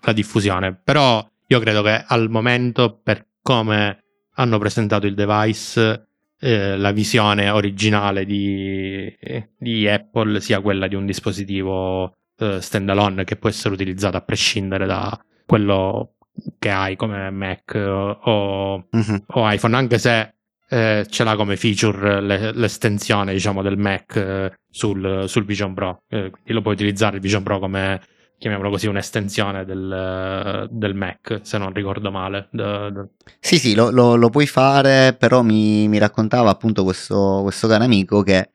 la 0.00 0.12
diffusione. 0.12 0.78
Però 0.82 1.26
io 1.46 1.60
credo 1.60 1.82
che 1.82 2.04
al 2.06 2.28
momento 2.28 3.00
per 3.02 3.26
come 3.42 4.04
hanno 4.34 4.58
presentato 4.58 5.06
il 5.06 5.14
device 5.14 6.08
eh, 6.38 6.76
la 6.76 6.92
visione 6.92 7.48
originale 7.48 8.24
di, 8.24 9.12
di, 9.58 9.88
Apple 9.88 10.40
sia 10.40 10.60
quella 10.60 10.86
di 10.86 10.94
un 10.94 11.06
dispositivo 11.06 12.12
eh, 12.38 12.60
standalone 12.60 13.24
che 13.24 13.36
può 13.36 13.48
essere 13.48 13.74
utilizzato 13.74 14.16
a 14.16 14.20
prescindere 14.20 14.86
da 14.86 15.18
quello 15.44 16.17
che 16.58 16.70
hai 16.70 16.96
come 16.96 17.30
Mac 17.30 17.74
o, 17.74 18.86
uh-huh. 18.90 19.24
o 19.26 19.50
iPhone, 19.50 19.76
anche 19.76 19.98
se 19.98 20.34
eh, 20.68 21.06
ce 21.08 21.24
l'ha 21.24 21.34
come 21.36 21.56
feature 21.56 22.20
le, 22.20 22.52
l'estensione 22.52 23.32
diciamo, 23.32 23.62
del 23.62 23.78
Mac 23.78 24.16
eh, 24.16 24.52
sul, 24.70 25.24
sul, 25.26 25.44
Vision 25.44 25.74
Pro. 25.74 26.02
Eh, 26.08 26.30
quindi 26.30 26.52
lo 26.52 26.62
puoi 26.62 26.74
utilizzare 26.74 27.16
il 27.16 27.22
Vision 27.22 27.42
Pro 27.42 27.58
come 27.58 28.00
chiamiamolo 28.38 28.70
così, 28.70 28.86
un'estensione 28.86 29.64
del, 29.64 30.68
del, 30.70 30.94
Mac, 30.94 31.40
se 31.42 31.58
non 31.58 31.72
ricordo 31.72 32.10
male. 32.10 32.48
De, 32.52 32.90
de... 32.92 33.08
Sì, 33.40 33.58
sì, 33.58 33.74
lo, 33.74 33.90
lo, 33.90 34.14
lo, 34.14 34.30
puoi 34.30 34.46
fare, 34.46 35.14
però 35.18 35.42
mi, 35.42 35.88
mi 35.88 35.98
raccontava 35.98 36.48
appunto 36.50 36.84
questo, 36.84 37.40
questo, 37.42 37.66
caro 37.66 37.84
amico 37.84 38.22
che 38.22 38.50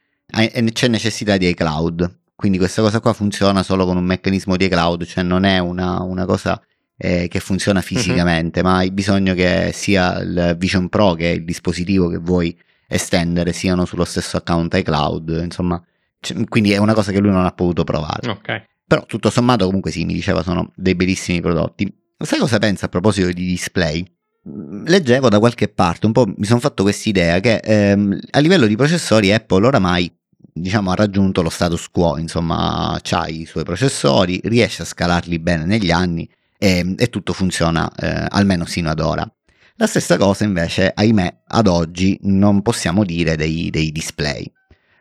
c'è 0.71 0.87
necessità 0.87 1.35
di 1.35 1.49
iCloud, 1.49 2.19
quindi 2.33 2.57
questa 2.57 2.81
cosa 2.81 3.01
qua 3.01 3.11
funziona 3.11 3.61
solo 3.61 3.85
con 3.85 3.97
un 3.97 4.05
meccanismo 4.05 4.55
di 4.55 4.65
iCloud, 4.65 5.03
cioè 5.03 5.23
non 5.23 5.43
è 5.43 5.59
una, 5.59 6.01
una 6.01 6.25
cosa 6.25 6.61
eh, 6.97 7.27
che 7.27 7.39
funziona 7.39 7.79
mhm. 7.79 7.85
fisicamente, 7.85 8.59
uh-huh. 8.59 8.65
ma 8.65 8.77
hai 8.77 8.91
bisogno 8.91 9.33
che 9.33 9.71
sia 9.73 10.19
il 10.19 10.55
Vision 10.57 10.89
Pro 10.89 11.13
che 11.13 11.27
il 11.27 11.43
dispositivo 11.43 12.07
che 12.07 12.17
vuoi 12.17 12.57
estendere 12.87 13.53
siano 13.53 13.85
sullo 13.85 14.05
stesso 14.05 14.37
account 14.37 14.73
iCloud, 14.75 15.41
insomma, 15.43 15.81
c- 16.19 16.47
quindi 16.47 16.71
è 16.71 16.77
una 16.77 16.93
cosa 16.93 17.11
che 17.11 17.19
lui 17.19 17.31
non 17.31 17.45
ha 17.45 17.51
potuto 17.51 17.83
provare. 17.83 18.29
Ok. 18.29 18.63
Però 18.85 19.05
tutto 19.05 19.29
sommato 19.29 19.65
comunque 19.65 19.91
sì, 19.91 20.05
mi 20.05 20.13
diceva 20.13 20.43
sono 20.43 20.71
dei 20.75 20.95
bellissimi 20.95 21.41
prodotti. 21.41 21.91
Sai 22.17 22.39
cosa 22.39 22.59
pensa 22.59 22.85
a 22.85 22.89
proposito 22.89 23.27
di 23.27 23.45
display? 23.45 24.05
Leggevo 24.85 25.29
da 25.29 25.39
qualche 25.39 25.69
parte, 25.69 26.05
un 26.05 26.11
po' 26.11 26.25
mi 26.25 26.45
sono 26.45 26.59
fatto 26.59 26.83
questa 26.83 27.09
idea 27.09 27.39
che 27.39 27.55
ehm, 27.63 28.19
a 28.31 28.39
livello 28.39 28.65
di 28.65 28.75
processori 28.75 29.31
Apple 29.31 29.65
oramai 29.65 30.13
diciamo, 30.53 30.91
ha 30.91 30.95
raggiunto 30.95 31.41
lo 31.41 31.49
status 31.49 31.89
quo, 31.89 32.17
insomma 32.17 32.99
ha 33.01 33.27
i 33.27 33.45
suoi 33.45 33.63
processori, 33.63 34.39
riesce 34.43 34.83
a 34.83 34.85
scalarli 34.85 35.39
bene 35.39 35.65
negli 35.65 35.91
anni 35.91 36.29
e, 36.63 36.95
e 36.97 37.09
tutto 37.09 37.33
funziona 37.33 37.91
eh, 37.93 38.25
almeno 38.29 38.63
sino 38.63 38.89
ad 38.89 39.01
ora. 39.01 39.29
La 39.75 39.85
stessa 39.85 40.15
cosa 40.15 40.45
invece, 40.45 40.93
ahimè, 40.95 41.41
ad 41.47 41.67
oggi 41.67 42.17
non 42.21 42.61
possiamo 42.61 43.03
dire 43.03 43.35
dei, 43.35 43.69
dei 43.69 43.91
display, 43.91 44.49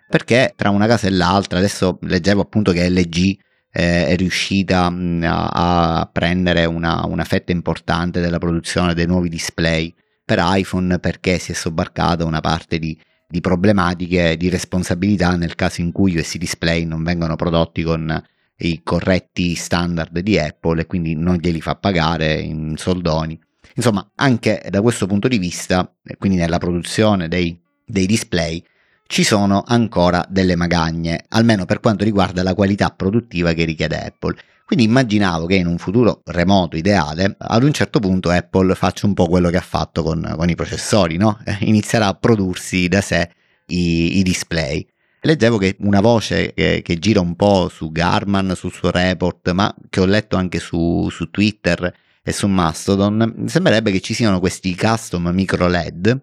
perché 0.09 0.55
tra 0.57 0.71
una 0.71 0.89
casa 0.89 1.07
e 1.07 1.11
l'altra, 1.11 1.59
adesso 1.59 1.99
leggevo 2.03 2.41
appunto 2.41 2.73
che 2.73 2.91
LG 2.91 3.39
eh, 3.71 4.09
è 4.09 4.17
riuscita 4.17 4.91
mh, 4.91 5.23
a, 5.23 6.01
a, 6.01 6.11
prendere 6.11 6.65
una, 6.65 7.07
una, 7.07 7.23
fetta 7.23 7.53
importante 7.53 8.21
della 8.21 8.39
produzione 8.39 8.93
dei 8.93 9.07
nuovi 9.07 9.29
display 9.29 9.95
per 10.25 10.41
iPhone 10.43 10.99
perché 10.99 11.39
si 11.39 11.53
è 11.53 11.55
sobbarcata 11.55 12.25
una 12.25 12.41
parte 12.41 12.81
di, 12.81 12.99
di 13.29 13.41
problematiche 13.41 14.37
di 14.37 14.49
responsabilità 14.49 15.37
nel 15.37 15.55
caso 15.55 15.81
in 15.81 15.93
cui 15.93 16.13
questi 16.13 16.39
display 16.39 16.85
non 16.85 17.05
vengono 17.05 17.37
prodotti 17.37 17.83
con 17.83 18.21
i 18.63 18.83
corretti 18.83 19.55
standard 19.55 20.19
di 20.21 20.39
Apple 20.39 20.83
e 20.83 20.87
quindi 20.87 21.15
non 21.15 21.37
glieli 21.37 21.61
fa 21.61 21.75
pagare 21.75 22.35
in 22.41 22.75
soldoni. 22.77 23.39
Insomma, 23.75 24.11
anche 24.17 24.63
da 24.69 24.83
questo 24.83 25.07
punto 25.07 25.29
di 25.29 25.39
vista, 25.39 25.91
quindi 26.19 26.37
nella 26.37 26.59
produzione 26.59 27.29
dei, 27.29 27.59
dei 27.85 28.07
display, 28.07 28.63
ci 29.07 29.25
sono 29.25 29.63
ancora 29.67 30.25
delle 30.29 30.57
magagne, 30.57 31.25
almeno 31.29 31.65
per 31.65 31.81
quanto 31.81 32.05
riguarda 32.05 32.43
la 32.43 32.55
qualità 32.55 32.91
produttiva 32.91 33.53
che 33.53 33.65
richiede 33.65 34.05
Apple. 34.05 34.37
Quindi 34.65 34.85
immaginavo 34.87 35.47
che 35.47 35.57
in 35.57 35.67
un 35.67 35.77
futuro 35.77 36.23
remoto, 36.25 36.77
ideale, 36.77 37.35
ad 37.37 37.63
un 37.63 37.73
certo 37.73 37.99
punto 37.99 38.31
Apple 38.31 38.75
faccia 38.75 39.07
un 39.07 39.13
po' 39.13 39.27
quello 39.27 39.51
che 39.51 39.59
ha 39.59 39.63
fatto 39.63 40.03
con, 40.03 40.35
con 40.35 40.49
i 40.49 40.55
processori, 40.55 41.19
no? 41.19 41.39
inizierà 41.61 42.07
a 42.07 42.15
prodursi 42.15 42.89
da 42.89 43.03
sé 43.03 43.29
i, 43.67 44.19
i 44.19 44.23
display. 44.23 44.87
Leggevo 45.25 45.57
che 45.57 45.77
una 45.81 46.01
voce 46.01 46.53
che, 46.53 46.83
che, 46.83 46.99
gira 46.99 47.21
un 47.21 47.37
po' 47.37 47.69
su 47.69 47.93
Garman, 47.93 48.55
sul 48.57 48.73
suo 48.73 48.91
report, 48.91 49.53
ma 49.53 49.73
che 49.89 50.01
ho 50.01 50.05
letto 50.05 50.37
anche 50.37 50.59
su, 50.59 51.09
su 51.11 51.31
Twitter 51.31 51.95
e 52.25 52.33
su 52.33 52.49
Mastodon, 52.49 53.45
sembrerebbe 53.47 53.93
che 53.93 54.01
ci 54.01 54.15
siano 54.15 54.41
questi 54.41 54.75
custom 54.75 55.29
micro 55.29 55.69
LED 55.69 56.21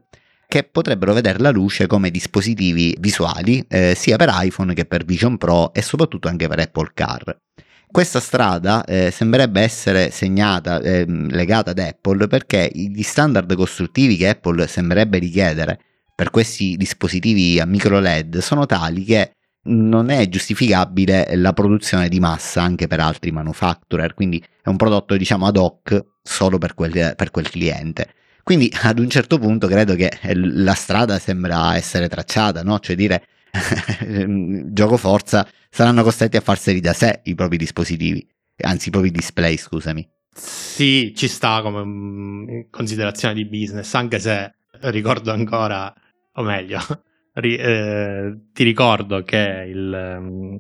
che 0.50 0.64
potrebbero 0.64 1.14
vedere 1.14 1.40
la 1.40 1.52
luce 1.52 1.88
come 1.88 2.12
dispositivi 2.12 2.98
visuali 3.00 3.64
eh, 3.70 3.94
sia 3.96 4.18
per 4.18 4.32
iPhone 4.34 4.74
che 4.74 4.84
per 4.84 5.06
Vision 5.06 5.38
Pro 5.38 5.72
e 5.74 5.82
soprattutto 5.82 6.28
anche 6.28 6.48
per 6.50 6.60
Apple 6.60 6.92
Car. 6.94 7.40
Questa 7.90 8.20
strada 8.20 8.84
eh, 8.84 9.12
sembrerebbe 9.12 9.62
essere 9.62 10.12
segnata, 10.12 10.82
eh, 10.82 11.06
legata 11.08 11.72
ad 11.72 11.80
Apple 11.80 12.28
perché 12.28 12.70
gli 12.74 13.02
standard 13.02 13.56
costruttivi 13.56 14.18
che 14.18 14.30
Apple 14.30 14.68
sembrerebbe 14.68 15.20
richiedere 15.20 15.80
per 16.20 16.32
questi 16.32 16.76
dispositivi 16.76 17.62
a 17.62 17.66
micro 17.66 18.02
LED 18.02 18.40
sono 18.40 18.66
tali 18.66 19.06
che 19.06 19.36
non 19.68 20.10
è 20.10 20.28
giustificabile 20.28 21.34
la 21.38 21.54
produzione 21.54 22.10
di 22.10 22.20
massa 22.20 22.62
anche 22.62 22.88
per 22.88 23.00
altri 23.00 23.32
manufacturer, 23.32 24.14
quindi 24.16 24.44
è 24.62 24.68
un 24.68 24.76
prodotto 24.76 25.16
diciamo 25.16 25.46
ad 25.46 25.56
hoc 25.56 26.08
solo 26.22 26.58
per 26.58 26.74
quel, 26.74 27.14
per 27.16 27.32
quel 27.32 27.50
cliente. 27.50 28.16
Quindi 28.44 28.70
ad 28.84 29.00
un 29.00 29.10
certo 29.10 29.40
punto 29.40 29.68
credo 29.68 29.96
che 29.96 30.12
la 30.34 30.74
strada 30.74 31.18
sembra 31.20 31.78
essere 31.78 32.10
tracciata, 32.10 32.64
no? 32.64 32.80
cioè 32.80 32.98
dire 32.98 33.24
gioco 34.74 34.98
forza 34.98 35.48
saranno 35.70 36.04
costretti 36.04 36.36
a 36.36 36.42
farseli 36.42 36.82
da 36.82 36.92
sé 36.92 37.22
i 37.24 37.34
propri 37.34 37.56
dispositivi, 37.56 38.28
anzi 38.58 38.90
i 38.90 38.92
propri 38.92 39.12
display, 39.12 39.56
scusami. 39.56 40.06
Sì, 40.36 41.14
ci 41.16 41.30
sta 41.30 41.62
come 41.62 41.82
mm, 41.86 42.60
considerazione 42.70 43.34
di 43.36 43.46
business, 43.46 43.94
anche 43.94 44.20
se 44.20 44.56
ricordo 44.82 45.32
ancora, 45.32 45.94
o 46.40 46.44
meglio, 46.44 46.80
ri, 47.34 47.56
eh, 47.56 48.38
ti 48.54 48.64
ricordo 48.64 49.24
che 49.24 49.66
il, 49.68 50.18
um, 50.20 50.60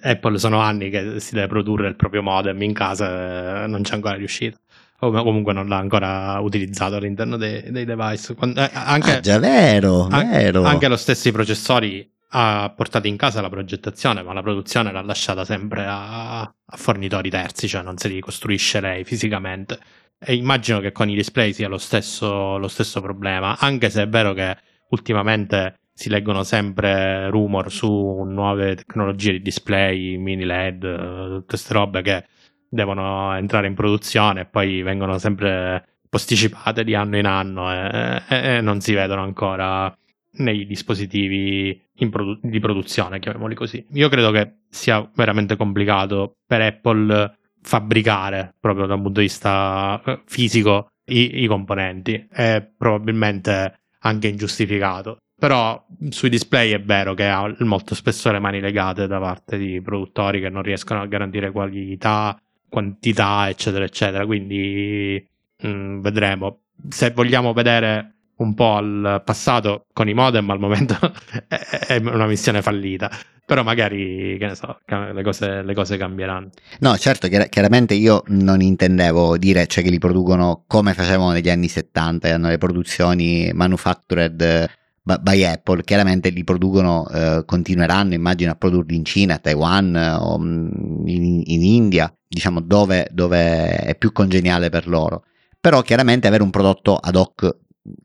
Apple 0.00 0.38
sono 0.38 0.60
anni 0.60 0.90
che 0.90 1.20
si 1.20 1.34
deve 1.34 1.46
produrre 1.46 1.88
il 1.88 1.96
proprio 1.96 2.22
modem 2.22 2.60
in 2.62 2.72
casa 2.72 3.64
e 3.64 3.66
non 3.66 3.82
c'è 3.82 3.94
ancora 3.94 4.14
riuscito 4.14 4.58
o 5.04 5.10
comunque 5.10 5.52
non 5.52 5.66
l'ha 5.66 5.78
ancora 5.78 6.38
utilizzato 6.38 6.94
all'interno 6.94 7.36
dei, 7.36 7.72
dei 7.72 7.84
device. 7.84 8.34
Quando, 8.34 8.60
eh, 8.60 8.70
anche, 8.72 9.16
ah, 9.16 9.20
già 9.20 9.38
vero, 9.40 10.06
an- 10.08 10.30
vero. 10.30 10.62
Anche 10.62 10.86
lo 10.86 10.96
stesso 10.96 11.26
i 11.26 11.32
processori 11.32 12.08
ha 12.34 12.72
portato 12.74 13.08
in 13.08 13.16
casa 13.16 13.40
la 13.40 13.48
progettazione, 13.48 14.22
ma 14.22 14.32
la 14.32 14.42
produzione 14.42 14.92
l'ha 14.92 15.02
lasciata 15.02 15.44
sempre 15.44 15.84
a, 15.86 16.40
a 16.42 16.76
fornitori 16.76 17.30
terzi, 17.30 17.66
cioè 17.66 17.82
non 17.82 17.98
se 17.98 18.08
li 18.08 18.20
costruisce 18.20 18.80
lei 18.80 19.02
fisicamente. 19.02 19.78
E 20.20 20.36
immagino 20.36 20.78
che 20.78 20.92
con 20.92 21.08
i 21.10 21.16
display 21.16 21.52
sia 21.52 21.66
lo 21.66 21.78
stesso, 21.78 22.56
lo 22.56 22.68
stesso 22.68 23.00
problema, 23.00 23.58
anche 23.58 23.90
se 23.90 24.02
è 24.02 24.08
vero 24.08 24.32
che 24.34 24.56
ultimamente 24.92 25.80
si 25.92 26.08
leggono 26.08 26.42
sempre 26.42 27.28
rumor 27.28 27.70
su 27.70 28.22
nuove 28.26 28.76
tecnologie 28.76 29.32
di 29.32 29.42
display, 29.42 30.16
mini 30.16 30.44
LED, 30.44 30.80
tutte 30.80 31.44
queste 31.46 31.72
robe 31.74 32.02
che 32.02 32.24
devono 32.68 33.34
entrare 33.36 33.66
in 33.66 33.74
produzione 33.74 34.42
e 34.42 34.46
poi 34.46 34.82
vengono 34.82 35.18
sempre 35.18 35.86
posticipate 36.08 36.84
di 36.84 36.94
anno 36.94 37.18
in 37.18 37.26
anno 37.26 37.70
e, 37.72 38.22
e, 38.28 38.56
e 38.56 38.60
non 38.60 38.80
si 38.80 38.94
vedono 38.94 39.22
ancora 39.22 39.94
nei 40.34 40.66
dispositivi 40.66 41.78
produ- 42.10 42.40
di 42.42 42.58
produzione, 42.58 43.18
chiamiamoli 43.18 43.54
così. 43.54 43.84
Io 43.92 44.08
credo 44.08 44.30
che 44.30 44.60
sia 44.68 45.08
veramente 45.14 45.56
complicato 45.56 46.36
per 46.46 46.62
Apple 46.62 47.36
fabbricare 47.60 48.54
proprio 48.58 48.86
da 48.86 48.94
un 48.94 49.02
punto 49.02 49.20
di 49.20 49.26
vista 49.26 50.00
eh, 50.04 50.22
fisico 50.26 50.88
i, 51.06 51.42
i 51.42 51.46
componenti. 51.46 52.26
È 52.30 52.66
probabilmente 52.76 53.81
anche 54.02 54.28
ingiustificato. 54.28 55.18
Però 55.38 55.84
sui 56.10 56.28
display 56.28 56.70
è 56.70 56.80
vero 56.80 57.14
che 57.14 57.26
ha 57.26 57.52
molto 57.60 57.94
spesso 57.94 58.30
le 58.30 58.38
mani 58.38 58.60
legate 58.60 59.08
da 59.08 59.18
parte 59.18 59.58
di 59.58 59.80
produttori 59.80 60.40
che 60.40 60.48
non 60.48 60.62
riescono 60.62 61.00
a 61.02 61.06
garantire 61.06 61.50
qualità, 61.50 62.40
quantità, 62.68 63.48
eccetera, 63.48 63.84
eccetera. 63.84 64.24
Quindi 64.24 65.26
mh, 65.62 65.68
mm, 65.68 66.00
vedremo. 66.00 66.60
Se 66.88 67.10
vogliamo 67.10 67.52
vedere 67.52 68.14
un 68.36 68.54
po' 68.54 68.76
al 68.76 69.22
passato 69.24 69.86
con 69.92 70.08
i 70.08 70.14
modem 70.14 70.48
al 70.50 70.58
momento 70.58 70.96
è 71.48 71.96
una 71.96 72.26
missione 72.26 72.62
fallita 72.62 73.10
però 73.44 73.62
magari 73.62 74.36
che 74.38 74.46
ne 74.46 74.54
so 74.54 74.78
le 74.86 75.22
cose, 75.22 75.62
le 75.62 75.74
cose 75.74 75.96
cambieranno 75.96 76.50
no 76.80 76.96
certo 76.96 77.28
chiaramente 77.28 77.94
io 77.94 78.22
non 78.28 78.60
intendevo 78.60 79.36
dire 79.36 79.66
cioè 79.66 79.82
che 79.82 79.90
li 79.90 79.98
producono 79.98 80.64
come 80.66 80.94
facevano 80.94 81.32
negli 81.32 81.50
anni 81.50 81.68
70 81.68 82.34
hanno 82.34 82.48
le 82.48 82.58
produzioni 82.58 83.50
manufactured 83.52 84.70
by 85.02 85.44
Apple 85.44 85.82
chiaramente 85.82 86.30
li 86.30 86.44
producono 86.44 87.08
eh, 87.08 87.42
continueranno 87.44 88.14
immagino 88.14 88.52
a 88.52 88.54
produrli 88.54 88.94
in 88.94 89.04
Cina, 89.04 89.38
Taiwan 89.38 90.18
o 90.20 90.38
mm, 90.38 91.06
in, 91.08 91.42
in 91.44 91.62
India 91.64 92.14
diciamo 92.26 92.60
dove, 92.60 93.08
dove 93.10 93.76
è 93.78 93.96
più 93.96 94.12
congeniale 94.12 94.70
per 94.70 94.86
loro 94.86 95.24
però 95.60 95.80
chiaramente 95.82 96.26
avere 96.26 96.42
un 96.42 96.50
prodotto 96.50 96.96
ad 96.96 97.16
hoc 97.16 97.56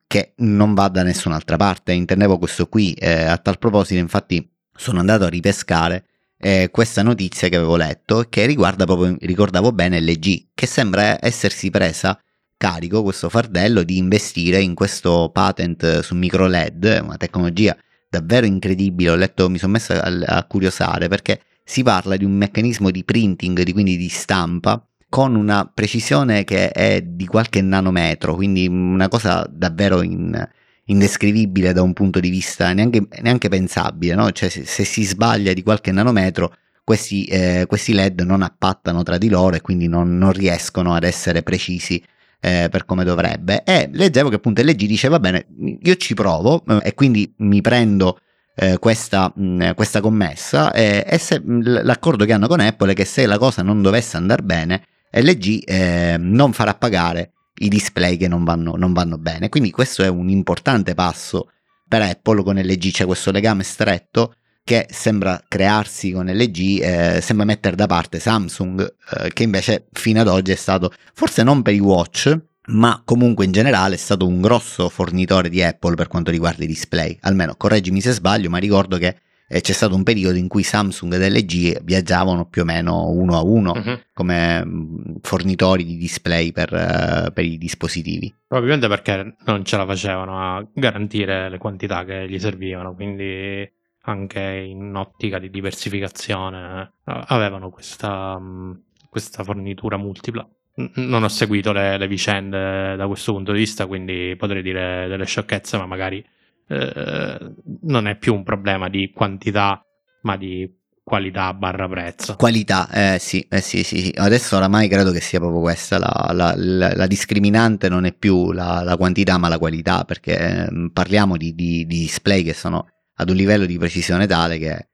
che 0.07 0.33
non 0.37 0.73
va 0.73 0.87
da 0.87 1.03
nessun'altra 1.03 1.57
parte. 1.57 1.91
Intendevo 1.91 2.37
questo 2.37 2.67
qui. 2.67 2.93
Eh, 2.93 3.23
a 3.23 3.37
tal 3.37 3.57
proposito, 3.57 3.99
infatti, 3.99 4.47
sono 4.77 4.99
andato 4.99 5.25
a 5.25 5.29
ripescare 5.29 6.05
eh, 6.39 6.69
questa 6.71 7.03
notizia 7.03 7.49
che 7.49 7.55
avevo 7.55 7.75
letto 7.75 8.25
che 8.29 8.45
riguarda 8.45 8.85
proprio, 8.85 9.15
ricordavo 9.19 9.71
bene, 9.71 9.99
LG, 9.99 10.49
che 10.53 10.65
sembra 10.67 11.17
essersi 11.19 11.69
presa 11.69 12.19
carico 12.55 13.03
questo 13.03 13.29
fardello 13.29 13.83
di 13.83 13.97
investire 13.97 14.61
in 14.61 14.73
questo 14.73 15.29
patent 15.31 15.99
su 15.99 16.15
micro 16.15 16.47
LED, 16.47 17.01
una 17.03 17.17
tecnologia 17.17 17.75
davvero 18.09 18.45
incredibile. 18.45 19.11
Ho 19.11 19.15
letto, 19.15 19.49
mi 19.49 19.57
sono 19.57 19.73
messo 19.73 19.93
a, 19.93 20.37
a 20.37 20.43
curiosare 20.45 21.07
perché 21.07 21.41
si 21.63 21.83
parla 21.83 22.15
di 22.15 22.23
un 22.23 22.31
meccanismo 22.31 22.91
di 22.91 23.03
printing, 23.03 23.61
di, 23.61 23.73
quindi 23.73 23.97
di 23.97 24.09
stampa, 24.09 24.81
con 25.09 25.35
una 25.35 25.69
precisione 25.71 26.43
che 26.43 26.69
è 26.69 27.01
di 27.01 27.25
qualche 27.25 27.61
nanometro, 27.61 28.35
quindi 28.35 28.67
una 28.67 29.07
cosa 29.07 29.47
davvero 29.49 30.01
in, 30.01 30.47
indescrivibile 30.87 31.73
da 31.73 31.81
un 31.81 31.93
punto 31.93 32.19
di 32.19 32.29
vista 32.29 32.71
neanche, 32.73 33.07
neanche 33.21 33.49
pensabile, 33.49 34.15
no? 34.15 34.31
cioè 34.31 34.49
se, 34.49 34.65
se, 34.65 34.83
si 34.83 35.03
sbaglia 35.03 35.53
di 35.53 35.63
qualche 35.63 35.91
nanometro 35.91 36.53
questi, 36.83 37.25
eh, 37.25 37.65
questi 37.67 37.93
LED 37.93 38.21
non 38.21 38.41
appattano 38.41 39.03
tra 39.03 39.17
di 39.17 39.29
loro 39.29 39.55
e 39.55 39.61
quindi 39.61 39.87
non, 39.87 40.17
non 40.17 40.31
riescono 40.31 40.93
ad 40.93 41.03
essere 41.03 41.43
precisi 41.43 42.01
eh, 42.39 42.67
per 42.71 42.85
come 42.85 43.03
dovrebbe. 43.03 43.63
E 43.63 43.89
leggevo 43.91 44.29
che 44.29 44.35
appunto 44.35 44.61
LG 44.61 44.85
dice 44.85 45.09
va 45.09 45.19
bene, 45.19 45.47
io 45.81 45.95
ci 45.95 46.13
provo 46.13 46.63
eh, 46.65 46.79
e 46.83 46.93
quindi 46.93 47.33
mi 47.39 47.59
prendo 47.59 48.19
eh, 48.55 48.77
questa, 48.79 49.31
mh, 49.35 49.73
questa, 49.73 49.99
commessa 49.99 50.71
e 50.71 51.17
se, 51.19 51.41
l'accordo 51.43 52.23
che 52.23 52.33
hanno 52.33 52.47
con 52.47 52.61
Apple 52.61 52.93
è 52.93 52.95
che 52.95 53.05
se 53.05 53.25
la 53.25 53.37
cosa 53.37 53.61
non 53.61 53.81
dovesse 53.81 54.15
andare 54.15 54.41
bene 54.41 54.83
LG 55.11 55.63
eh, 55.65 56.15
non 56.17 56.53
farà 56.53 56.73
pagare 56.73 57.33
i 57.59 57.69
display 57.69 58.17
che 58.17 58.27
non 58.27 58.43
vanno, 58.43 58.75
non 58.75 58.93
vanno 58.93 59.17
bene. 59.17 59.49
Quindi 59.49 59.71
questo 59.71 60.03
è 60.03 60.07
un 60.07 60.29
importante 60.29 60.93
passo 60.93 61.51
per 61.87 62.01
Apple 62.01 62.43
con 62.43 62.57
LG, 62.57 62.91
c'è 62.91 63.05
questo 63.05 63.31
legame 63.31 63.63
stretto 63.63 64.35
che 64.63 64.85
sembra 64.91 65.41
crearsi 65.47 66.11
con 66.11 66.25
LG, 66.25 66.81
eh, 66.81 67.19
sembra 67.21 67.45
mettere 67.45 67.77
da 67.77 67.85
parte 67.85 68.19
Samsung, 68.19 68.81
eh, 68.81 69.31
che 69.31 69.43
invece 69.43 69.87
fino 69.93 70.19
ad 70.19 70.27
oggi 70.27 70.51
è 70.51 70.55
stato, 70.55 70.91
forse 71.13 71.41
non 71.43 71.61
per 71.61 71.73
i 71.73 71.79
watch, 71.79 72.37
ma 72.67 73.01
comunque 73.05 73.45
in 73.45 73.53
generale 73.53 73.95
è 73.95 73.97
stato 73.97 74.27
un 74.27 74.41
grosso 74.41 74.89
fornitore 74.89 75.47
di 75.47 75.63
Apple 75.63 75.95
per 75.95 76.07
quanto 76.07 76.31
riguarda 76.31 76.65
i 76.65 76.67
display. 76.67 77.17
Almeno 77.21 77.55
correggimi 77.55 78.01
se 78.01 78.11
sbaglio, 78.11 78.49
ma 78.49 78.57
ricordo 78.57 78.97
che 78.97 79.15
eh, 79.47 79.61
c'è 79.61 79.71
stato 79.71 79.95
un 79.95 80.03
periodo 80.03 80.37
in 80.37 80.47
cui 80.47 80.63
Samsung 80.63 81.13
ed 81.13 81.31
LG 81.31 81.83
viaggiavano 81.83 82.47
più 82.47 82.63
o 82.63 82.65
meno 82.65 83.09
uno 83.09 83.37
a 83.37 83.43
uno 83.43 83.71
uh-huh. 83.71 83.99
come 84.13 84.65
mm, 84.65 85.15
fornitori 85.21 85.85
di 85.85 85.97
display 85.97 86.51
per, 86.51 86.73
uh, 86.73 87.31
per, 87.31 87.45
i 87.45 87.57
dispositivi. 87.57 88.33
Probabilmente 88.47 88.87
perché 88.87 89.35
non 89.45 89.63
ce 89.63 89.77
la 89.77 89.85
facevano 89.85 90.39
a 90.39 90.67
garantire 90.73 91.49
le 91.49 91.57
quantità 91.57 92.03
che 92.03 92.27
gli 92.29 92.39
servivano, 92.39 92.93
quindi 92.93 93.69
anche 94.01 94.39
in 94.39 94.95
ottica 94.95 95.39
di 95.39 95.49
diversificazione 95.49 96.93
eh, 97.05 97.23
avevano 97.27 97.69
questa, 97.69 98.37
mm, 98.39 98.71
questa 99.09 99.43
fornitura 99.43 99.97
multipla 99.97 100.47
non 100.77 101.23
ho 101.23 101.27
seguito 101.27 101.71
le, 101.71 101.97
le, 101.97 102.07
vicende 102.07 102.95
da 102.95 103.07
questo 103.07 103.33
punto 103.33 103.51
di 103.51 103.57
vista, 103.57 103.87
quindi 103.87 104.35
potrei 104.37 104.61
dire 104.61 105.07
delle 105.07 105.25
sciocchezze, 105.25 105.75
ma 105.75 105.87
magari 105.87 106.23
eh, 106.67 107.53
non 107.83 108.07
è 108.07 108.17
più 108.17 108.33
un 108.33 108.43
problema 108.43 108.89
di 108.89 109.11
quantità, 109.13 109.81
ma 110.23 110.37
di 110.37 110.69
qualità 111.03 111.53
barra 111.53 111.87
prezzo. 111.87 112.35
Qualità, 112.35 112.89
eh 112.91 113.17
sì, 113.19 113.45
eh 113.49 113.61
sì, 113.61 113.83
sì, 113.83 114.01
sì, 114.01 114.13
Adesso 114.15 114.57
oramai 114.57 114.89
credo 114.89 115.11
che 115.11 115.21
sia 115.21 115.39
proprio 115.39 115.61
questa 115.61 115.97
la, 115.97 116.31
la, 116.33 116.53
la, 116.57 116.93
la 116.93 117.07
discriminante, 117.07 117.87
non 117.87 118.03
è 118.05 118.13
più 118.13 118.51
la, 118.51 118.95
quantità 118.97 119.37
ma 119.37 119.47
la 119.47 119.57
qualità, 119.57 120.03
perché 120.03 120.37
eh, 120.37 120.89
parliamo 120.91 121.37
di, 121.37 121.55
di, 121.55 121.85
di, 121.85 121.99
display 121.99 122.43
che 122.43 122.53
sono 122.53 122.87
ad 123.15 123.29
un 123.29 123.35
livello 123.37 123.65
di 123.65 123.77
precisione 123.77 124.27
tale 124.27 124.57
che 124.57 124.87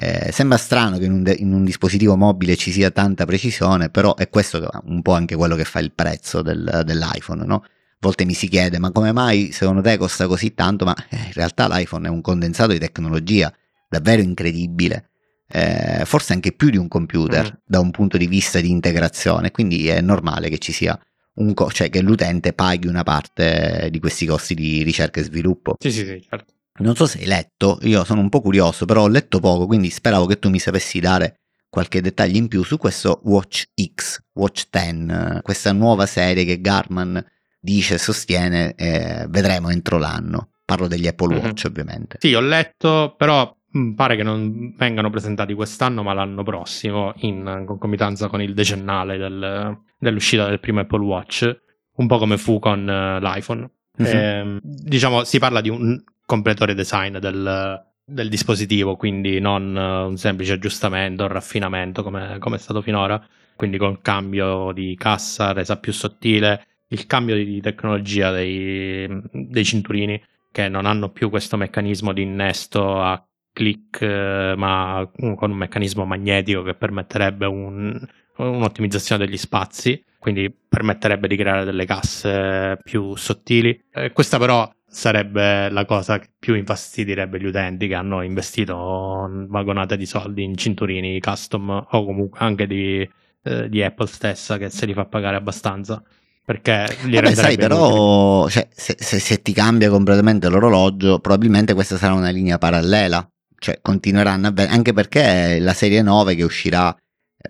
Eh, 0.00 0.30
sembra 0.30 0.58
strano 0.58 0.96
che 0.96 1.06
in 1.06 1.12
un, 1.12 1.22
de- 1.24 1.36
in 1.40 1.52
un, 1.52 1.64
dispositivo 1.64 2.16
mobile 2.16 2.54
ci 2.54 2.70
sia 2.70 2.92
tanta 2.92 3.26
precisione, 3.26 3.90
però 3.90 4.14
è 4.14 4.28
questo 4.28 4.70
un 4.84 5.02
po' 5.02 5.12
anche 5.12 5.34
quello 5.34 5.56
che 5.56 5.64
fa 5.64 5.80
il 5.80 5.90
prezzo 5.92 6.40
del, 6.40 6.82
dell'iPhone, 6.84 7.44
no? 7.44 7.64
A 8.00 8.06
volte 8.06 8.24
mi 8.24 8.34
si 8.34 8.46
chiede, 8.46 8.78
ma 8.78 8.92
come 8.92 9.10
mai 9.10 9.50
secondo 9.50 9.82
te 9.82 9.96
costa 9.96 10.28
così 10.28 10.54
tanto? 10.54 10.84
Ma 10.84 10.94
eh, 11.08 11.16
in 11.16 11.32
realtà 11.32 11.66
l'iPhone 11.66 12.06
è 12.06 12.10
un 12.10 12.20
condensato 12.20 12.70
di 12.70 12.78
tecnologia 12.78 13.52
davvero 13.88 14.22
incredibile, 14.22 15.10
eh, 15.48 16.04
forse 16.04 16.32
anche 16.32 16.52
più 16.52 16.70
di 16.70 16.76
un 16.76 16.86
computer 16.86 17.44
mm. 17.44 17.56
da 17.64 17.80
un 17.80 17.90
punto 17.90 18.16
di 18.16 18.28
vista 18.28 18.60
di 18.60 18.70
integrazione, 18.70 19.50
quindi 19.50 19.88
è 19.88 20.00
normale 20.00 20.48
che 20.48 20.58
ci 20.58 20.70
sia 20.70 20.96
un 21.38 21.54
co- 21.54 21.72
cioè 21.72 21.90
che 21.90 22.00
l'utente 22.00 22.52
paghi 22.52 22.86
una 22.86 23.02
parte 23.02 23.88
di 23.90 23.98
questi 23.98 24.26
costi 24.26 24.54
di 24.54 24.84
ricerca 24.84 25.18
e 25.18 25.24
sviluppo. 25.24 25.74
Sì, 25.80 25.90
sì, 25.90 26.04
sì, 26.04 26.24
certo. 26.28 26.52
Non 26.80 26.94
so 26.94 27.06
se 27.06 27.18
hai 27.18 27.26
letto, 27.26 27.80
io 27.82 28.04
sono 28.04 28.20
un 28.20 28.28
po' 28.28 28.40
curioso, 28.40 28.84
però 28.84 29.02
ho 29.02 29.08
letto 29.08 29.40
poco, 29.40 29.66
quindi 29.66 29.90
speravo 29.90 30.26
che 30.26 30.38
tu 30.38 30.50
mi 30.50 30.60
sapessi 30.60 31.00
dare 31.00 31.40
qualche 31.68 32.00
dettaglio 32.00 32.36
in 32.36 32.46
più 32.46 32.62
su 32.62 32.78
questo 32.78 33.20
Watch 33.24 33.70
X, 33.74 34.20
Watch 34.34 34.68
10, 34.70 35.42
questa 35.42 35.72
nuova 35.72 36.06
serie 36.06 36.44
che 36.44 36.60
Garman 36.60 37.24
dice 37.58 37.94
e 37.94 37.98
sostiene, 37.98 38.74
eh, 38.74 39.26
vedremo 39.28 39.70
entro 39.70 39.98
l'anno. 39.98 40.50
Parlo 40.64 40.86
degli 40.86 41.06
Apple 41.06 41.34
mhm. 41.34 41.42
Watch, 41.42 41.64
mm-hmm. 41.64 41.70
ovviamente. 41.70 42.16
Sì, 42.20 42.34
ho 42.34 42.40
letto, 42.40 43.14
però 43.16 43.56
mm, 43.76 43.92
pare 43.92 44.16
che 44.16 44.22
non 44.22 44.74
vengano 44.76 45.10
presentati 45.10 45.54
quest'anno, 45.54 46.02
ma 46.02 46.12
l'anno 46.12 46.42
prossimo, 46.42 47.14
in 47.18 47.64
concomitanza 47.66 48.28
con 48.28 48.42
il 48.42 48.54
decennale 48.54 49.16
del, 49.16 49.78
dell'uscita 49.98 50.46
del 50.46 50.60
primo 50.60 50.80
Apple 50.80 51.04
Watch, 51.04 51.60
un 51.96 52.06
po' 52.06 52.18
come 52.18 52.36
fu 52.36 52.58
con 52.58 52.80
uh, 52.80 53.18
l'iPhone. 53.20 53.70
Mm-hmm. 54.00 54.56
E, 54.56 54.60
diciamo, 54.62 55.24
si 55.24 55.38
parla 55.38 55.60
di 55.60 55.70
un 55.70 56.00
completo 56.24 56.66
redesign 56.66 57.16
del, 57.16 57.82
del 58.04 58.28
dispositivo, 58.28 58.96
quindi 58.96 59.40
non 59.40 59.74
uh, 59.74 60.06
un 60.06 60.16
semplice 60.18 60.52
aggiustamento, 60.52 61.22
un 61.22 61.30
raffinamento 61.30 62.02
come, 62.02 62.36
come 62.38 62.56
è 62.56 62.58
stato 62.58 62.82
finora, 62.82 63.22
quindi 63.56 63.78
con 63.78 64.00
cambio 64.02 64.70
di 64.72 64.94
cassa 64.96 65.52
resa 65.52 65.78
più 65.78 65.92
sottile, 65.92 66.66
il 66.88 67.06
cambio 67.06 67.34
di 67.34 67.60
tecnologia 67.60 68.30
dei, 68.30 69.08
dei 69.32 69.64
cinturini 69.64 70.20
che 70.50 70.68
non 70.68 70.86
hanno 70.86 71.10
più 71.10 71.30
questo 71.30 71.56
meccanismo 71.56 72.12
di 72.12 72.22
innesto 72.22 73.00
a 73.00 73.22
click, 73.52 74.00
eh, 74.02 74.54
ma 74.56 75.08
con 75.12 75.50
un 75.50 75.56
meccanismo 75.56 76.04
magnetico 76.04 76.62
che 76.62 76.74
permetterebbe 76.74 77.46
un, 77.46 77.98
un'ottimizzazione 78.36 79.24
degli 79.24 79.36
spazi, 79.36 80.02
quindi 80.18 80.52
permetterebbe 80.68 81.28
di 81.28 81.36
creare 81.36 81.64
delle 81.64 81.84
casse 81.84 82.78
più 82.82 83.14
sottili. 83.16 83.84
Eh, 83.92 84.12
questa 84.12 84.38
però 84.38 84.70
sarebbe 84.86 85.68
la 85.68 85.84
cosa 85.84 86.18
che 86.18 86.30
più 86.38 86.54
infastidirebbe 86.54 87.38
gli 87.38 87.44
utenti 87.44 87.88
che 87.88 87.94
hanno 87.94 88.22
investito 88.22 89.28
vagonate 89.48 89.96
di 89.98 90.06
soldi 90.06 90.42
in 90.42 90.56
cinturini 90.56 91.20
custom 91.20 91.86
o 91.90 92.04
comunque 92.04 92.38
anche 92.40 92.66
di, 92.66 93.08
eh, 93.42 93.68
di 93.68 93.82
Apple 93.82 94.06
stessa 94.06 94.56
che 94.56 94.70
se 94.70 94.86
li 94.86 94.94
fa 94.94 95.04
pagare 95.04 95.36
abbastanza 95.36 96.02
perché 96.48 96.96
li 97.02 97.16
Vabbè, 97.16 97.34
sai 97.34 97.56
però 97.58 98.48
cioè, 98.48 98.66
se, 98.74 98.96
se, 98.98 99.18
se, 99.18 99.42
ti 99.42 99.52
cambia 99.52 99.90
completamente 99.90 100.48
l'orologio 100.48 101.18
probabilmente 101.18 101.74
questa 101.74 101.98
sarà 101.98 102.14
una 102.14 102.30
linea 102.30 102.56
parallela 102.56 103.28
cioè 103.58 103.80
continueranno 103.82 104.46
a 104.46 104.48
avere 104.48 104.70
anche 104.70 104.94
perché 104.94 105.58
la 105.60 105.74
serie 105.74 106.00
9 106.00 106.34
che 106.36 106.44
uscirà 106.44 106.96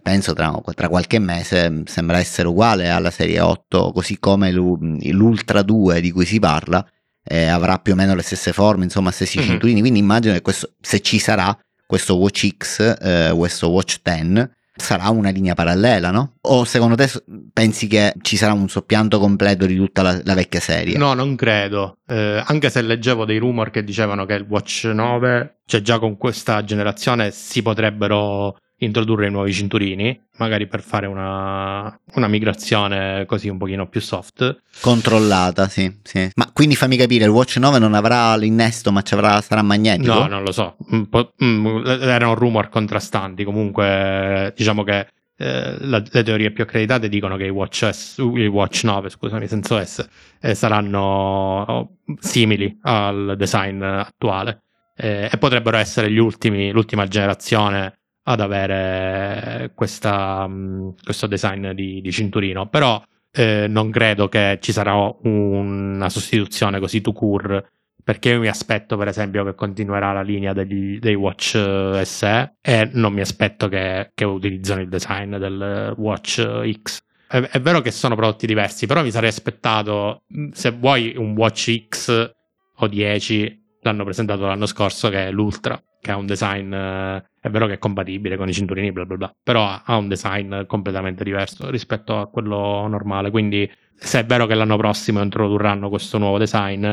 penso 0.03 0.33
tra, 0.33 0.53
tra, 0.75 0.89
qualche 0.89 1.21
mese 1.21 1.85
sembra 1.85 2.19
essere 2.19 2.49
uguale 2.49 2.89
alla 2.89 3.13
serie 3.13 3.39
8 3.39 3.93
così 3.93 4.19
come 4.19 4.51
l'Ultra 4.51 5.63
2 5.63 6.01
di 6.01 6.11
cui 6.11 6.25
si 6.25 6.41
parla 6.41 6.85
eh, 7.23 7.47
avrà 7.47 7.79
più 7.79 7.93
o 7.93 7.95
meno 7.95 8.15
le 8.15 8.23
stesse 8.23 8.55
forme, 8.55 8.85
insomma, 8.85 9.11
stessi 9.11 9.39
mm-hmm. 9.39 9.49
cinturini. 9.49 9.81
Quindi 9.81 9.99
immagino 9.99 10.33
che 10.33 10.41
questo, 10.41 10.73
se 10.81 11.01
ci 11.01 11.19
sarà 11.19 11.55
questo 11.87 12.17
Watch 12.17 12.49
X, 12.57 12.97
eh, 13.01 13.33
questo 13.37 13.69
Watch 13.69 13.99
10, 14.03 14.49
sarà 14.79 15.09
una 15.11 15.31
linea 15.31 15.55
parallela, 15.55 16.11
no? 16.11 16.35
O 16.43 16.65
secondo 16.65 16.95
te 16.95 17.11
pensi 17.53 17.87
che 17.87 18.15
ci 18.23 18.37
sarà 18.37 18.53
un 18.53 18.69
soppianto 18.69 19.19
completo 19.19 19.67
di 19.67 19.77
tutta 19.77 20.03
la, 20.03 20.21
la 20.25 20.35
vecchia 20.35 20.61
serie? 20.61 20.97
No, 20.97 21.15
non 21.15 21.37
credo. 21.37 21.99
Eh, 22.07 22.43
anche 22.45 22.71
se 22.71 22.83
leggevo 22.83 23.25
dei 23.25 23.39
rumor 23.39 23.71
che 23.71 23.85
dicevano 23.85 24.25
che 24.27 24.35
il 24.35 24.47
Watch 24.49 24.85
9, 24.85 25.61
cioè 25.67 25.81
già 25.81 25.99
con 25.99 26.17
questa 26.17 26.65
generazione, 26.65 27.31
si 27.31 27.63
potrebbero 27.63 28.57
introdurre 28.79 29.27
i 29.27 29.31
nuovi 29.31 29.53
cinturini, 29.53 30.19
magari 30.37 30.67
per 30.67 30.83
fare 30.83 31.07
una, 31.07 31.99
una, 32.15 32.29
migrazione 32.29 33.25
così 33.27 33.49
un 33.49 33.59
pochino 33.59 33.89
più 33.89 34.01
soft. 34.01 34.63
Controllata, 34.81 35.69
sì, 35.69 35.93
sì. 36.03 36.31
Ma 36.35 36.51
quindi 36.53 36.77
fammi 36.77 36.97
capire, 36.97 37.25
il 37.25 37.31
Watch 37.31 37.57
9 37.57 37.79
non 37.79 37.95
avrà 37.95 38.37
l'innesto, 38.37 38.93
ma 38.93 39.03
sarà 39.05 39.63
magnetico? 39.63 40.15
No, 40.15 40.27
non 40.27 40.43
lo 40.43 40.53
so. 40.53 40.77
Mm, 40.95 41.87
erano 41.87 42.35
rumor 42.35 42.69
contrastanti. 42.69 43.45
Comunque, 43.45 44.53
diciamo 44.57 44.85
che 44.85 45.09
eh, 45.37 45.77
la, 45.81 46.03
le 46.09 46.23
teorie 46.23 46.51
più 46.53 46.65
accreditate 46.65 47.09
dicono 47.09 47.37
che 47.37 47.47
i 47.47 47.51
Watch, 47.51 47.89
S, 47.89 48.19
i 48.19 48.47
Watch 48.47 48.85
9, 48.85 49.09
scusami, 49.09 49.47
senza 49.49 49.85
S, 49.85 50.07
eh, 50.41 50.55
saranno 50.55 51.99
simili 52.21 52.79
al 52.83 53.35
design 53.37 53.83
attuale. 53.83 54.63
Eh, 55.01 55.29
e 55.31 55.39
potrebbero 55.39 55.77
essere 55.77 56.11
gli 56.11 56.19
ultimi, 56.19 56.73
l'ultima 56.73 57.07
generazione 57.07 57.98
ad 58.29 58.41
avere 58.41 59.73
questa, 59.75 60.47
mm, 60.47 60.91
questo 61.03 61.27
design 61.27 61.71
di, 61.71 62.01
di 62.01 62.13
cinturino, 62.13 62.69
però 62.69 63.03
eh, 63.33 63.67
non 63.69 63.91
credo 63.91 64.29
che 64.29 64.59
ci 64.61 64.73
sarà 64.73 64.95
una 65.23 66.09
sostituzione 66.09 66.79
così 66.79 67.01
to 67.01 67.13
cure 67.13 67.71
perché 68.09 68.31
io 68.31 68.41
mi 68.41 68.49
aspetto 68.49 68.97
per 68.97 69.09
esempio 69.09 69.45
che 69.45 69.55
continuerà 69.55 70.13
la 70.13 70.23
linea 70.23 70.55
degli, 70.55 70.99
dei 70.99 71.15
Watch 71.15 71.55
eh, 71.57 72.05
SE 72.07 72.55
e 72.63 72.89
non 72.95 73.13
mi 73.13 73.21
aspetto 73.21 73.69
che, 73.69 74.13
che 74.15 74.25
utilizzano 74.25 74.81
il 74.81 74.89
design 74.89 75.37
del 75.37 75.95
Watch 75.97 76.71
X. 76.83 77.01
È, 77.29 77.39
è, 77.39 77.61
vero 77.61 77.83
che 77.83 77.91
sono 77.91 78.15
prodotti 78.15 78.47
diversi, 78.47 78.87
però 78.87 79.03
mi 79.03 79.11
sarei 79.11 79.29
aspettato, 79.29 80.23
mm, 80.35 80.51
se 80.53 80.71
vuoi 80.71 81.15
un 81.19 81.35
Watch 81.37 81.87
X 81.89 82.33
o 82.77 82.87
10, 82.87 83.63
l'hanno 83.83 84.05
presentato 84.05 84.47
l'anno 84.47 84.67
scorso 84.67 85.11
che 85.11 85.27
è 85.27 85.31
l'Ultra, 85.31 85.79
che 86.01 86.11
ha 86.11 86.17
un 86.17 86.27
design, 86.27 86.73
eh, 86.73 87.25
è 87.41 87.49
vero 87.51 87.67
che 87.67 87.75
è 87.75 87.79
compatibile 87.79 88.37
con 88.37 88.49
i 88.49 88.53
cinturini, 88.53 88.93
bla 88.93 89.05
bla 89.05 89.17
bla, 89.17 89.37
però 89.43 89.81
ha, 89.83 89.97
un 89.97 90.09
design 90.09 90.65
completamente 90.67 91.25
diverso 91.25 91.71
rispetto 91.71 92.19
a 92.19 92.29
quello 92.29 92.87
normale. 92.87 93.31
Quindi, 93.31 93.71
se 93.95 94.21
è 94.21 94.27
vero 94.27 94.47
che 94.47 94.55
l'anno 94.55 94.77
prossimo 94.77 95.23
introdurranno 95.23 95.89
questo 95.89 96.19
nuovo 96.19 96.39
design, 96.39 96.93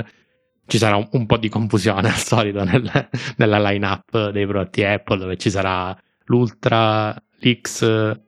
ci 0.67 0.77
sarà 0.77 0.95
un, 0.95 1.07
un 1.11 1.25
po' 1.25 1.37
di 1.37 1.49
confusione 1.49 2.09
al 2.09 2.15
solito 2.15 2.63
nel, 2.63 3.09
nella 3.37 3.59
line-up 3.59 4.29
dei 4.29 4.45
prodotti 4.45 4.83
Apple, 4.83 5.17
dove 5.17 5.37
ci 5.37 5.49
sarà 5.49 5.95
l'Ultra, 6.25 7.15
l'X, 7.39 8.19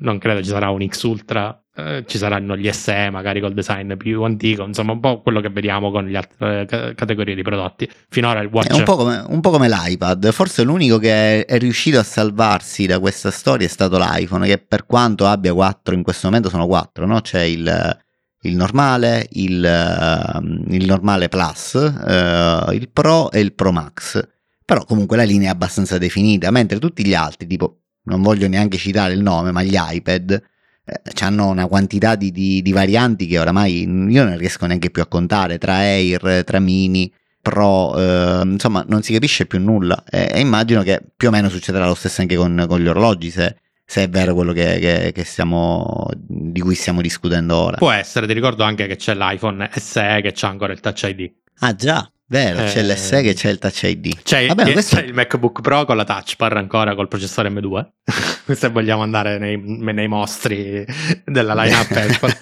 non 0.00 0.18
credo 0.18 0.42
ci 0.42 0.50
sarà 0.50 0.70
un 0.70 0.86
X 0.86 1.02
Ultra, 1.02 1.62
eh, 1.78 2.04
ci 2.08 2.18
saranno 2.18 2.56
gli 2.56 2.68
SE 2.72 3.08
magari 3.10 3.40
col 3.40 3.54
design 3.54 3.94
più 3.94 4.24
antico, 4.24 4.64
insomma 4.64 4.90
un 4.90 4.98
po' 4.98 5.22
quello 5.22 5.40
che 5.40 5.48
vediamo 5.48 5.92
con 5.92 6.08
le 6.08 6.16
altre 6.16 6.66
eh, 6.68 6.94
categorie 6.96 7.36
di 7.36 7.42
prodotti. 7.42 7.88
Finora 8.08 8.40
il 8.40 8.48
watch... 8.50 8.70
È 8.70 8.74
un 8.74 8.82
po' 8.82 8.96
come, 8.96 9.22
un 9.28 9.40
po 9.40 9.50
come 9.50 9.68
l'iPad, 9.68 10.32
forse 10.32 10.64
l'unico 10.64 10.98
che 10.98 11.44
è 11.44 11.58
riuscito 11.58 12.00
a 12.00 12.02
salvarsi 12.02 12.86
da 12.86 12.98
questa 12.98 13.30
storia 13.30 13.64
è 13.64 13.70
stato 13.70 13.96
l'iPhone, 13.96 14.44
che 14.48 14.58
per 14.58 14.86
quanto 14.86 15.26
abbia 15.26 15.54
quattro, 15.54 15.94
in 15.94 16.02
questo 16.02 16.26
momento 16.26 16.48
sono 16.48 16.66
quattro, 16.66 17.06
no? 17.06 17.20
C'è 17.20 17.42
il, 17.42 17.98
il 18.42 18.56
normale, 18.56 19.28
il, 19.34 19.62
uh, 19.62 20.72
il, 20.74 20.84
normale 20.84 21.28
Plus, 21.28 21.74
uh, 21.74 22.72
il 22.72 22.88
Pro 22.92 23.30
e 23.30 23.38
il 23.38 23.54
Pro 23.54 23.70
Max. 23.70 24.20
Però 24.64 24.84
comunque 24.84 25.16
la 25.16 25.22
linea 25.22 25.50
è 25.50 25.52
abbastanza 25.52 25.96
definita, 25.96 26.50
mentre 26.50 26.80
tutti 26.80 27.06
gli 27.06 27.14
altri, 27.14 27.46
tipo, 27.46 27.82
non 28.02 28.20
voglio 28.20 28.48
neanche 28.48 28.78
citare 28.78 29.12
il 29.12 29.22
nome, 29.22 29.52
ma 29.52 29.62
gli 29.62 29.76
iPad, 29.78 30.42
eh, 30.88 31.24
hanno 31.24 31.48
una 31.48 31.66
quantità 31.66 32.14
di, 32.14 32.30
di, 32.30 32.62
di, 32.62 32.72
varianti 32.72 33.26
che 33.26 33.38
oramai 33.38 33.82
io 33.82 34.24
non 34.24 34.36
riesco 34.36 34.66
neanche 34.66 34.90
più 34.90 35.02
a 35.02 35.06
contare 35.06 35.58
tra 35.58 35.74
Air, 35.74 36.44
tra 36.44 36.58
Mini, 36.58 37.12
Pro, 37.40 37.96
eh, 37.98 38.42
insomma 38.44 38.84
non 38.88 39.02
si 39.02 39.12
capisce 39.12 39.46
più 39.46 39.60
nulla 39.60 40.02
e, 40.08 40.30
e, 40.32 40.40
immagino 40.40 40.82
che 40.82 41.00
più 41.16 41.28
o 41.28 41.30
meno 41.30 41.48
succederà 41.48 41.86
lo 41.86 41.94
stesso 41.94 42.20
anche 42.20 42.36
con, 42.36 42.64
con 42.68 42.80
gli 42.80 42.88
orologi 42.88 43.30
se, 43.30 43.56
se, 43.84 44.02
è 44.02 44.08
vero 44.08 44.34
quello 44.34 44.52
che, 44.52 44.78
che, 44.78 45.12
che 45.14 45.24
stiamo, 45.24 46.08
di 46.16 46.60
cui 46.60 46.74
stiamo 46.74 47.00
discutendo 47.00 47.56
ora. 47.56 47.76
Può 47.76 47.90
essere, 47.90 48.26
ti 48.26 48.32
ricordo 48.32 48.64
anche 48.64 48.86
che 48.86 48.96
c'è 48.96 49.14
l'iPhone 49.14 49.70
SE 49.74 50.20
che 50.22 50.32
c'ha 50.34 50.48
ancora 50.48 50.72
il 50.72 50.80
Touch 50.80 51.02
ID. 51.04 51.32
Ah 51.60 51.74
già, 51.74 52.10
Vero, 52.30 52.60
eh, 52.60 52.66
c'è 52.66 52.82
l'SE 52.82 53.22
che 53.22 53.32
c'è 53.32 53.48
il 53.48 53.58
Touch 53.58 53.84
ID. 53.84 54.22
C'è, 54.22 54.48
Vabbè, 54.48 54.72
questo... 54.72 54.96
c'è, 54.96 55.02
il 55.02 55.14
MacBook 55.14 55.62
Pro 55.62 55.86
con 55.86 55.96
la 55.96 56.04
Touch 56.04 56.36
Bar 56.36 56.58
ancora 56.58 56.94
col 56.94 57.08
processore 57.08 57.48
M2. 57.48 57.86
Se 58.54 58.68
vogliamo 58.68 59.02
andare 59.02 59.38
nei, 59.38 59.56
nei 59.58 60.08
mostri 60.08 60.84
della 61.24 61.54
lineup 61.54 61.90
Apple. 61.96 62.36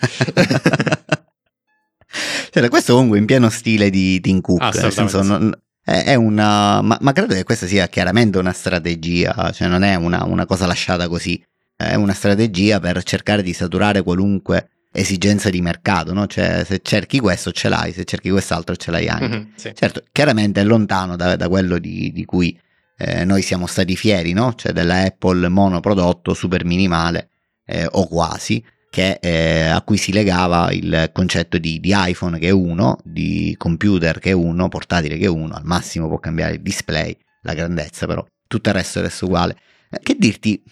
cioè, 2.50 2.68
questo 2.68 2.94
comunque 2.94 3.18
in 3.18 3.26
pieno 3.26 3.48
stile 3.48 3.88
di 3.88 4.20
Tim 4.20 4.40
Cook. 4.40 4.74
Nel 4.74 4.92
senso, 4.92 5.22
non, 5.22 5.56
è 5.84 6.16
una, 6.16 6.80
ma, 6.82 6.98
ma, 7.00 7.12
credo 7.12 7.34
che 7.34 7.44
questa 7.44 7.66
sia 7.66 7.86
chiaramente 7.86 8.38
una 8.38 8.52
strategia, 8.52 9.52
cioè 9.52 9.68
non 9.68 9.84
è 9.84 9.94
una, 9.94 10.24
una 10.24 10.46
cosa 10.46 10.66
lasciata 10.66 11.06
così. 11.06 11.40
È 11.76 11.94
una 11.94 12.14
strategia 12.14 12.80
per 12.80 13.04
cercare 13.04 13.40
di 13.40 13.52
saturare 13.52 14.02
qualunque 14.02 14.70
esigenza 14.96 15.50
di 15.50 15.60
mercato, 15.60 16.12
no? 16.12 16.26
Cioè, 16.26 16.64
se 16.64 16.80
cerchi 16.82 17.20
questo 17.20 17.52
ce 17.52 17.68
l'hai, 17.68 17.92
se 17.92 18.04
cerchi 18.04 18.30
quest'altro 18.30 18.74
ce 18.76 18.90
l'hai 18.90 19.08
anche. 19.08 19.28
Mm-hmm, 19.28 19.48
sì. 19.54 19.72
Certo, 19.74 20.02
chiaramente 20.10 20.62
è 20.62 20.64
lontano 20.64 21.16
da, 21.16 21.36
da 21.36 21.48
quello 21.48 21.78
di, 21.78 22.10
di, 22.12 22.24
cui 22.24 22.58
eh, 22.96 23.24
noi 23.24 23.42
siamo 23.42 23.66
stati 23.66 23.94
fieri, 23.94 24.32
no? 24.32 24.54
Cioè 24.54 24.72
della 24.72 25.02
Apple 25.02 25.48
monoprodotto 25.48 26.32
super 26.32 26.64
minimale 26.64 27.28
eh, 27.66 27.86
o 27.90 28.06
quasi, 28.08 28.64
che, 28.90 29.18
eh, 29.20 29.66
a 29.66 29.82
cui 29.82 29.98
si 29.98 30.12
legava 30.12 30.72
il 30.72 31.10
concetto 31.12 31.58
di, 31.58 31.78
di, 31.78 31.92
iPhone 31.94 32.38
che 32.38 32.48
è 32.48 32.52
uno, 32.52 32.98
di 33.04 33.54
computer 33.58 34.18
che 34.18 34.30
è 34.30 34.32
uno, 34.32 34.68
portatile 34.68 35.18
che 35.18 35.26
è 35.26 35.28
uno, 35.28 35.54
al 35.54 35.64
massimo 35.64 36.08
può 36.08 36.18
cambiare 36.18 36.54
il 36.54 36.62
display, 36.62 37.14
la 37.42 37.52
grandezza 37.52 38.06
però, 38.06 38.24
tutto 38.46 38.70
il 38.70 38.74
resto 38.74 39.02
resta 39.02 39.26
uguale. 39.26 39.56
Eh, 39.90 40.00
che 40.02 40.16
dirti, 40.18 40.62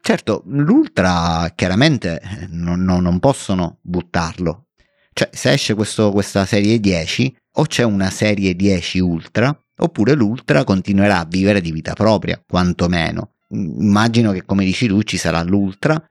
certo, 0.00 0.42
l'Ultra 0.46 1.52
chiaramente 1.54 2.20
non, 2.50 2.82
non, 2.82 3.02
non 3.02 3.18
possono 3.18 3.78
buttarlo, 3.82 4.66
cioè 5.12 5.28
se 5.32 5.52
esce 5.52 5.74
questo, 5.74 6.10
questa 6.12 6.44
serie 6.46 6.78
10 6.80 7.36
o 7.54 7.64
c'è 7.64 7.82
una 7.82 8.10
serie 8.10 8.54
10 8.54 9.00
Ultra 9.00 9.56
oppure 9.78 10.14
l'Ultra 10.14 10.64
continuerà 10.64 11.20
a 11.20 11.26
vivere 11.28 11.60
di 11.60 11.72
vita 11.72 11.94
propria, 11.94 12.42
quantomeno. 12.46 13.32
Immagino 13.48 14.32
che 14.32 14.44
come 14.44 14.64
dici 14.64 14.86
tu 14.86 15.02
ci 15.02 15.16
sarà 15.16 15.42
l'Ultra, 15.42 16.02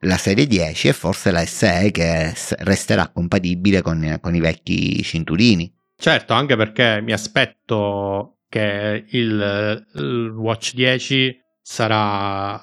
la 0.00 0.16
serie 0.16 0.46
10 0.46 0.88
e 0.88 0.92
forse 0.92 1.30
la 1.30 1.44
SE 1.44 1.90
che 1.92 2.32
resterà 2.58 3.08
compatibile 3.08 3.82
con, 3.82 4.18
con 4.20 4.34
i 4.34 4.40
vecchi 4.40 5.02
cinturini. 5.02 5.72
Certo, 5.96 6.32
anche 6.32 6.56
perché 6.56 7.00
mi 7.02 7.12
aspetto 7.12 8.38
che 8.48 9.04
il, 9.08 9.86
il 9.94 10.32
Watch 10.36 10.74
10 10.74 11.36
sarà 11.60 12.62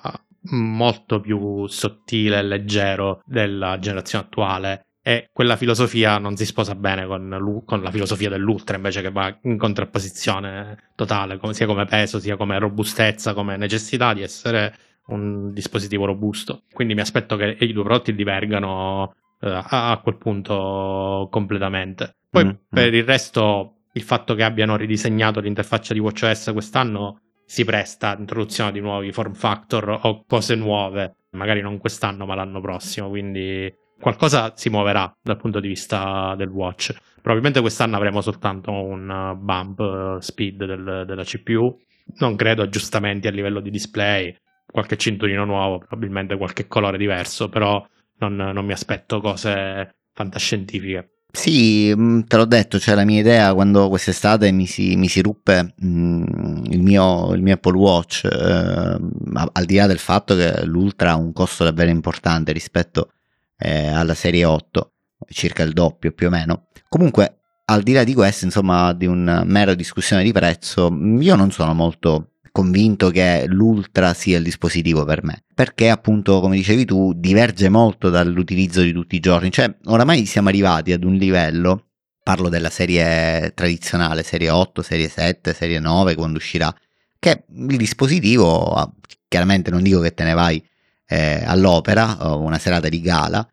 molto 0.51 1.19
più 1.19 1.67
sottile 1.67 2.39
e 2.39 2.43
leggero 2.43 3.21
della 3.25 3.79
generazione 3.79 4.25
attuale. 4.25 4.86
E 5.01 5.29
quella 5.31 5.55
filosofia 5.55 6.17
non 6.17 6.36
si 6.36 6.45
sposa 6.45 6.73
bene 6.73 7.05
con, 7.05 7.62
con, 7.63 7.81
la 7.84 7.91
filosofia 7.91 8.27
dell'ultra 8.27 8.75
invece 8.75 9.03
che 9.03 9.12
va 9.12 9.38
in 9.43 9.55
contrapposizione 9.55 10.93
totale 10.95 11.38
come, 11.38 11.53
sia 11.53 11.67
come 11.67 11.86
peso 11.86 12.19
sia 12.19 12.36
come 12.36 12.58
robustezza 12.58 13.36
come 13.36 13.55
necessità 13.55 14.15
di 14.15 14.23
essere 14.23 14.75
un 15.08 15.51
dispositivo 15.53 16.05
robusto. 16.05 16.63
Quindi 16.73 16.95
mi 16.95 17.01
aspetto 17.01 17.36
che 17.36 17.55
i 17.60 17.71
due 17.71 17.84
prodotti 17.84 18.15
divergano 18.15 19.13
eh, 19.41 19.49
a, 19.49 19.91
a, 19.91 19.99
quel 19.99 20.17
punto 20.17 21.27
completamente. 21.29 22.15
Poi 22.29 22.45
mm-hmm. 22.45 22.55
per 22.69 22.93
il 22.93 23.03
resto 23.03 23.75
il 23.93 24.01
fatto 24.01 24.34
che 24.34 24.43
abbiano 24.43 24.75
ridisegnato 24.75 25.39
l'interfaccia 25.39 25.93
di 25.93 25.99
WatchOS 25.99 26.51
quest'anno 26.51 27.19
si 27.45 27.63
presta 27.63 28.10
all'introduzione 28.10 28.71
di 28.71 28.79
nuovi 28.79 29.12
form 29.12 29.34
factor 29.34 29.99
o 30.03 30.23
cose 30.27 30.55
nuove 30.55 31.15
magari 31.31 31.62
non 31.62 31.77
quest'anno 31.77 32.25
ma 32.25 32.36
l'anno 32.36 32.60
prossimo 32.62 33.10
quindi 33.10 33.71
qualcosa 33.99 34.53
si 34.55 34.69
muoverà 34.69 35.12
dal 35.21 35.38
punto 35.38 35.60
di 35.60 35.67
vista 35.67 36.36
del 36.36 36.49
watch. 36.49 36.93
Probabilmente 37.15 37.62
quest'anno 37.62 37.95
avremo 37.95 38.21
soltanto 38.21 38.71
un 38.71 39.10
uh, 39.10 39.36
bump 39.38 39.79
uh, 39.79 40.19
speed 40.19 40.65
del, 40.65 41.03
della 41.08 41.23
CPU. 41.23 41.75
Non 42.17 42.36
credo 42.36 42.62
aggiustamenti 42.62 43.27
a 43.27 43.31
livello 43.31 43.60
di 43.60 43.71
display, 43.71 44.36
qualche 44.65 44.97
cinturino 44.97 45.43
nuovo, 45.43 45.79
probabilmente 45.79 46.38
qualche 46.38 46.67
colore 46.67 46.97
diverso, 46.97 47.49
però 47.49 47.84
non, 48.19 48.36
non 48.36 48.65
mi 48.65 48.73
aspetto 48.73 49.19
cose 49.21 49.95
fantascientifiche. 50.13 51.14
Sì, 51.36 51.93
mm, 51.93 52.21
te 52.21 52.38
l'ho 52.38 52.45
detto, 52.45 52.80
cioè 52.80 52.95
la 52.95 53.04
mia 53.04 53.19
idea 53.19 53.54
quando 53.54 53.89
quest'estate 53.89 54.52
mi 54.52 54.65
si, 54.65 54.95
mi 54.95 55.10
si 55.10 55.21
ruppe 55.21 55.74
mh, 55.76 55.88
mm, 55.88 56.63
il, 56.69 56.82
mio, 56.82 57.34
il, 57.34 57.41
mio, 57.41 57.54
Apple 57.56 57.76
Watch, 57.78 58.24
eh, 58.24 58.30
al 58.30 59.65
di 59.65 59.76
là 59.76 59.86
del 59.86 60.00
fatto 60.00 60.36
che 60.36 60.65
l'Ultra 60.65 61.12
ha 61.12 61.15
un 61.15 61.34
costo 61.34 61.65
davvero 61.65 61.91
importante 61.91 62.54
rispetto 62.54 63.12
eh, 63.58 63.88
alla 63.88 64.13
serie 64.13 64.45
8, 64.45 64.93
circa 65.28 65.63
il 65.63 65.74
doppio 65.74 66.13
più 66.13 66.28
o 66.28 66.30
meno. 66.30 66.67
Comunque, 66.88 67.39
al 67.65 67.84
di 67.84 67.91
là 67.91 68.04
di 68.06 68.13
questo, 68.13 68.45
insomma, 68.45 68.93
di 68.93 69.06
una 69.06 69.43
mera 69.43 69.74
discussione 69.74 70.24
di 70.24 70.32
prezzo, 70.32 70.88
io 71.19 71.36
non 71.36 71.52
sono 71.52 71.74
molto 71.74 72.35
convinto 72.56 73.10
che 73.10 73.44
l'Ultra 73.50 74.13
sia 74.13 74.38
il 74.38 74.44
dispositivo 74.46 75.04
per 75.04 75.26
me, 75.26 75.44
perché 75.54 75.89
appunto, 75.89 76.39
come 76.39 76.56
dicevi 76.56 76.86
tu, 76.86 77.12
diverge 77.13 77.68
molto 77.68 78.10
dall'utilizzo 78.10 78.82
di 78.82 78.94
tutti 78.94 79.18
i 79.18 79.20
giorni, 79.20 79.52
cioè 79.52 79.76
oramai 79.88 80.26
siamo 80.26 80.48
arrivati 80.48 80.94
ad 80.94 81.04
un 81.04 81.15
livello, 81.15 81.88
parlo 82.24 82.48
della 82.48 82.70
serie 82.70 83.52
tradizionale, 83.54 84.24
serie 84.24 84.50
8, 84.52 84.82
serie 84.82 85.10
7, 85.10 85.54
serie 85.54 85.80
9, 85.80 86.15
quando 86.15 86.38
uscirà, 86.38 86.74
che 87.20 87.44
il 87.50 87.76
dispositivo, 87.76 88.94
chiaramente 89.28 89.70
non 89.70 89.84
dico 89.84 90.00
che 90.00 90.13
te 90.13 90.24
ne 90.24 90.34
vai 90.34 90.65
eh, 91.08 91.44
all'opera, 91.46 92.15
una 92.38 92.58
serata 92.58 92.88
di 92.88 93.02
gala, 93.02 93.46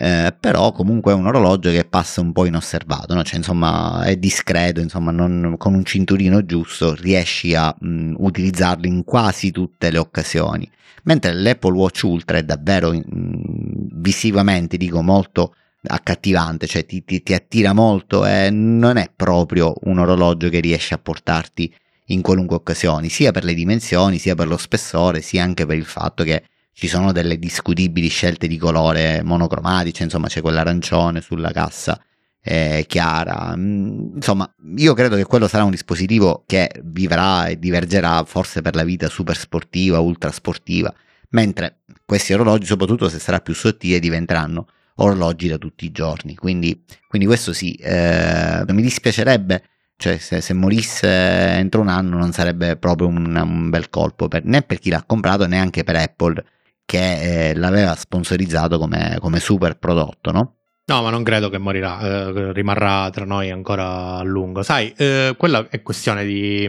eh, 0.00 0.32
però 0.38 0.70
comunque 0.70 1.10
è 1.10 1.14
un 1.16 1.26
orologio 1.26 1.70
che 1.70 1.84
passa 1.84 2.20
un 2.20 2.32
po' 2.32 2.46
inosservato, 2.46 3.14
no? 3.14 3.24
cioè, 3.24 3.38
insomma 3.38 4.04
è 4.04 4.16
discreto, 4.16 4.78
insomma 4.78 5.10
non, 5.10 5.56
con 5.58 5.74
un 5.74 5.84
cinturino 5.84 6.44
giusto 6.44 6.94
riesci 6.94 7.52
a 7.56 7.74
mh, 7.76 8.14
utilizzarlo 8.18 8.86
in 8.86 9.02
quasi 9.02 9.50
tutte 9.50 9.90
le 9.90 9.98
occasioni, 9.98 10.70
mentre 11.02 11.34
l'Apple 11.34 11.72
Watch 11.72 12.04
Ultra 12.04 12.38
è 12.38 12.44
davvero 12.44 12.92
mh, 12.92 13.88
visivamente, 13.94 14.76
dico, 14.76 15.02
molto 15.02 15.54
accattivante, 15.82 16.68
cioè 16.68 16.86
ti, 16.86 17.04
ti, 17.04 17.20
ti 17.24 17.34
attira 17.34 17.72
molto 17.72 18.24
e 18.24 18.50
non 18.50 18.98
è 18.98 19.10
proprio 19.14 19.74
un 19.82 19.98
orologio 19.98 20.48
che 20.48 20.60
riesce 20.60 20.94
a 20.94 20.98
portarti 20.98 21.74
in 22.06 22.22
qualunque 22.22 22.54
occasione, 22.54 23.08
sia 23.08 23.32
per 23.32 23.42
le 23.42 23.54
dimensioni, 23.54 24.18
sia 24.18 24.36
per 24.36 24.46
lo 24.46 24.56
spessore, 24.58 25.22
sia 25.22 25.42
anche 25.42 25.66
per 25.66 25.76
il 25.76 25.84
fatto 25.84 26.22
che 26.22 26.44
ci 26.78 26.86
sono 26.86 27.10
delle 27.10 27.40
discutibili 27.40 28.06
scelte 28.06 28.46
di 28.46 28.56
colore 28.56 29.20
monocromatici, 29.24 30.04
insomma 30.04 30.28
c'è 30.28 30.40
quell'arancione 30.40 31.20
sulla 31.20 31.50
cassa 31.50 32.00
eh, 32.40 32.84
chiara, 32.86 33.56
mm, 33.56 34.14
insomma 34.14 34.48
io 34.76 34.94
credo 34.94 35.16
che 35.16 35.24
quello 35.24 35.48
sarà 35.48 35.64
un 35.64 35.72
dispositivo 35.72 36.44
che 36.46 36.70
vivrà 36.84 37.46
e 37.48 37.58
divergerà 37.58 38.22
forse 38.24 38.62
per 38.62 38.76
la 38.76 38.84
vita 38.84 39.08
super 39.08 39.36
sportiva, 39.36 39.98
ultra 39.98 40.30
sportiva, 40.30 40.94
mentre 41.30 41.80
questi 42.04 42.32
orologi, 42.32 42.66
soprattutto 42.66 43.08
se 43.08 43.18
sarà 43.18 43.40
più 43.40 43.54
sottile, 43.54 43.98
diventeranno 43.98 44.68
orologi 44.98 45.48
da 45.48 45.58
tutti 45.58 45.84
i 45.84 45.90
giorni, 45.90 46.36
quindi, 46.36 46.84
quindi 47.08 47.26
questo 47.26 47.52
sì, 47.52 47.72
eh, 47.74 48.62
mi 48.68 48.82
dispiacerebbe 48.82 49.62
cioè 49.96 50.16
se, 50.18 50.40
se, 50.40 50.54
morisse 50.54 51.08
entro 51.08 51.80
un 51.80 51.88
anno 51.88 52.16
non 52.18 52.30
sarebbe 52.30 52.76
proprio 52.76 53.08
un, 53.08 53.34
un 53.34 53.68
bel 53.68 53.90
colpo 53.90 54.28
per, 54.28 54.44
né 54.44 54.62
per 54.62 54.78
chi 54.78 54.90
l'ha 54.90 55.02
comprato 55.04 55.44
né 55.48 55.58
anche 55.58 55.82
per 55.82 55.96
Apple 55.96 56.44
che 56.88 57.50
eh, 57.50 57.54
l'aveva 57.54 57.94
sponsorizzato 57.94 58.78
come, 58.78 59.18
come, 59.20 59.40
super 59.40 59.76
prodotto, 59.76 60.30
no? 60.32 60.54
No, 60.86 61.02
ma 61.02 61.10
non 61.10 61.22
credo 61.22 61.50
che 61.50 61.58
morirà, 61.58 62.00
eh, 62.00 62.52
rimarrà 62.54 63.10
tra 63.10 63.26
noi 63.26 63.50
ancora 63.50 64.16
a 64.16 64.22
lungo. 64.22 64.62
Sai, 64.62 64.94
eh, 64.96 65.34
quella 65.36 65.68
è 65.68 65.82
questione 65.82 66.24
di, 66.24 66.64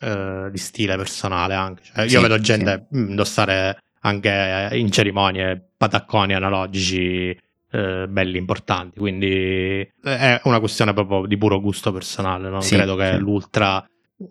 eh, 0.00 0.48
di 0.50 0.58
stile 0.58 0.96
personale 0.96 1.54
anche. 1.54 1.84
Cioè, 1.84 2.08
sì, 2.08 2.14
io 2.14 2.20
vedo 2.22 2.40
gente 2.40 2.88
sì. 2.90 2.98
indossare 2.98 3.78
anche 4.00 4.70
in 4.72 4.90
cerimonie 4.90 5.64
patacconi 5.76 6.34
analogici 6.34 7.28
eh, 7.70 8.06
belli 8.08 8.38
importanti, 8.38 8.98
quindi 8.98 9.88
è 10.02 10.40
una 10.42 10.58
questione 10.58 10.92
proprio 10.92 11.26
di 11.26 11.38
puro 11.38 11.60
gusto 11.60 11.92
personale. 11.92 12.48
Non 12.48 12.62
sì, 12.62 12.74
credo 12.74 12.96
che 12.96 13.16
l'ultra 13.16 13.80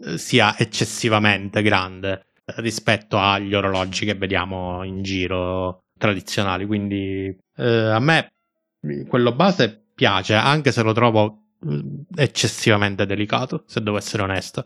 eh, 0.03 0.17
sia 0.17 0.59
eccessivamente 0.59 1.61
grande 1.61 2.25
rispetto 2.57 3.17
agli 3.17 3.53
orologi 3.53 4.05
che 4.05 4.15
vediamo 4.15 4.83
in 4.83 5.01
giro 5.01 5.83
tradizionali. 5.97 6.65
Quindi 6.65 7.35
eh, 7.57 7.65
a 7.65 7.99
me 7.99 8.31
quello 9.07 9.33
base 9.33 9.85
piace, 9.93 10.33
anche 10.33 10.71
se 10.71 10.81
lo 10.81 10.93
trovo 10.93 11.49
mm, 11.65 12.01
eccessivamente 12.15 13.05
delicato, 13.05 13.63
se 13.67 13.81
devo 13.81 13.97
essere 13.97 14.23
onesto. 14.23 14.65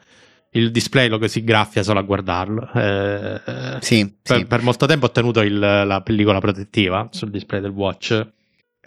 Il 0.52 0.72
display 0.72 1.10
lo 1.10 1.18
che 1.18 1.28
si 1.28 1.44
graffia 1.44 1.84
solo 1.84 2.00
a 2.00 2.04
guardarlo. 2.04 2.72
Eh, 2.74 3.42
sì, 3.82 4.18
per, 4.22 4.38
sì. 4.38 4.46
per, 4.46 4.62
molto 4.62 4.86
tempo 4.86 5.08
ho 5.08 5.12
tenuto 5.12 5.42
il, 5.42 5.60
la 5.60 6.02
pellicola 6.02 6.40
protettiva 6.40 7.10
sul 7.12 7.30
display 7.30 7.60
del 7.60 7.72
watch 7.72 8.26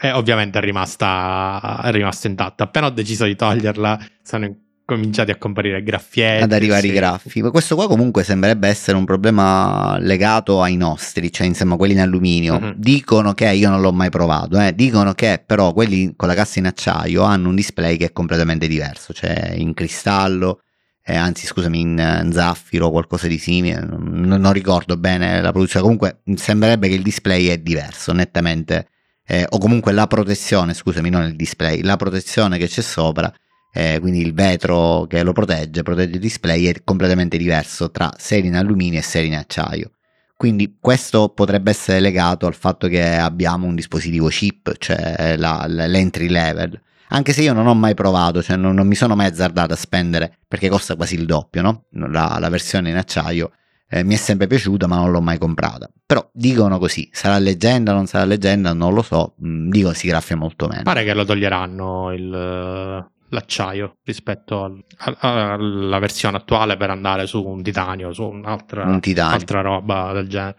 e 0.01 0.13
ovviamente 0.13 0.59
è 0.59 0.63
rimasta, 0.63 1.83
è 1.85 1.91
rimasta 1.91 2.29
intatta. 2.29 2.65
Appena 2.65 2.87
ho 2.87 2.91
deciso 2.91 3.27
di 3.27 3.37
toglierla, 3.37 3.99
sono 4.23 4.47
in 4.47 4.57
cominciati 4.89 5.31
a 5.31 5.37
comparire 5.37 5.83
graffietti. 5.83 6.43
Ad 6.43 6.53
arrivare 6.53 6.81
sì. 6.81 6.87
i 6.89 6.93
graffi. 6.93 7.41
Questo 7.43 7.75
qua 7.75 7.87
comunque 7.87 8.25
sembrerebbe 8.25 8.69
essere 8.69 8.97
un 8.97 9.05
problema 9.05 9.99
legato 9.99 10.63
ai 10.63 10.77
nostri, 10.77 11.31
cioè 11.31 11.47
insomma 11.47 11.77
quelli 11.77 11.93
in 11.93 12.01
alluminio. 12.01 12.59
Mm-hmm. 12.59 12.73
Dicono 12.75 13.35
che, 13.35 13.51
io 13.53 13.69
non 13.69 13.83
l'ho 13.83 13.93
mai 13.93 14.09
provato, 14.09 14.59
eh, 14.59 14.75
dicono 14.75 15.13
che 15.13 15.43
però 15.45 15.75
quelli 15.75 16.15
con 16.17 16.27
la 16.27 16.35
cassa 16.35 16.59
in 16.59 16.65
acciaio 16.65 17.23
hanno 17.23 17.51
un 17.51 17.55
display 17.55 17.99
che 17.99 18.07
è 18.07 18.13
completamente 18.13 18.67
diverso, 18.67 19.13
cioè 19.13 19.53
in 19.55 19.75
cristallo, 19.75 20.63
eh, 21.05 21.15
anzi 21.15 21.45
scusami, 21.45 21.81
in, 21.81 22.21
in 22.25 22.33
zaffiro 22.33 22.87
o 22.87 22.91
qualcosa 22.91 23.27
di 23.27 23.37
simile, 23.37 23.81
non, 23.81 24.41
non, 24.41 24.53
ricordo 24.55 24.97
bene 24.97 25.43
la 25.43 25.53
produzione, 25.53 25.85
comunque 25.85 26.23
sembrerebbe 26.35 26.89
che 26.89 26.95
il 26.95 27.03
display 27.03 27.49
è 27.49 27.59
diverso, 27.59 28.15
nettamente, 28.15 28.89
eh, 29.27 29.45
o 29.51 29.59
comunque 29.59 29.93
la 29.93 30.07
protezione, 30.07 30.73
scusami, 30.73 31.11
non 31.11 31.25
il 31.25 31.37
display, 31.37 31.83
la 31.83 31.97
protezione 31.97 32.57
che 32.57 32.69
c'è 32.69 32.81
sopra 32.81 33.31
eh, 33.79 34.01
quindi 34.01 34.21
il 34.21 34.35
vetro 34.35 35.07
che 35.09 35.23
lo 35.23 35.33
protegge, 35.33 35.85
protegge 35.85 36.15
il 36.15 36.21
display, 36.21 36.65
è 36.65 36.83
completamente 36.83 37.37
diverso 37.37 37.93
tra 37.93 38.13
serie 38.19 38.49
in 38.49 38.57
alluminio 38.57 38.99
e 38.99 39.03
serie 39.03 39.29
in 39.29 39.37
acciaio. 39.37 39.93
Quindi 40.37 40.79
questo 40.81 41.29
potrebbe 41.29 41.71
essere 41.71 42.01
legato 42.01 42.47
al 42.47 42.57
fatto 42.57 42.89
che 42.89 43.15
abbiamo 43.15 43.67
un 43.67 43.77
dispositivo 43.77 44.27
chip, 44.27 44.75
cioè 44.79 45.37
la, 45.37 45.65
l'entry 45.69 46.29
level, 46.29 46.81
anche 47.11 47.33
se 47.33 47.43
io 47.43 47.53
non 47.53 47.69
ho 47.69 47.75
mai 47.75 47.95
provato, 47.95 48.43
cioè 48.43 48.57
non, 48.57 48.75
non 48.75 48.89
mi 48.89 48.97
sono 48.97 49.15
mai 49.15 49.27
azzardato 49.27 49.75
a 49.75 49.77
spendere, 49.77 50.39
perché 50.49 50.69
costa 50.69 50.97
quasi 50.97 51.15
il 51.15 51.25
doppio, 51.25 51.63
no? 51.63 51.85
La, 51.91 52.37
la 52.41 52.49
versione 52.49 52.91
in 52.91 52.97
acciaio 52.97 53.53
eh, 53.89 54.03
mi 54.03 54.15
è 54.15 54.17
sempre 54.17 54.49
piaciuta 54.49 54.89
ma 54.89 54.97
non 54.97 55.13
l'ho 55.13 55.21
mai 55.21 55.39
comprata. 55.39 55.89
Però 56.05 56.29
dicono 56.33 56.79
così, 56.79 57.09
sarà 57.13 57.39
leggenda, 57.39 57.93
non 57.93 58.07
sarà 58.07 58.25
leggenda, 58.25 58.73
non 58.73 58.93
lo 58.93 59.03
so, 59.03 59.37
mm, 59.45 59.71
dico 59.71 59.93
si 59.93 60.09
graffia 60.09 60.35
molto 60.35 60.67
meno. 60.67 60.83
Pare 60.83 61.05
che 61.05 61.15
lo 61.15 61.25
toglieranno 61.25 62.13
il, 62.13 63.07
l'acciaio 63.31 63.97
rispetto 64.05 64.65
al, 64.65 64.83
a, 65.19 65.53
alla 65.53 65.99
versione 65.99 66.37
attuale 66.37 66.77
per 66.77 66.91
andare 66.91 67.27
su 67.27 67.43
un 67.45 67.63
titanio, 67.63 68.13
su 68.13 68.25
un'altra, 68.25 68.85
Un 68.85 69.01
titanio. 69.01 69.35
altra 69.35 69.61
roba 69.61 70.13
del 70.13 70.29
genere. 70.29 70.57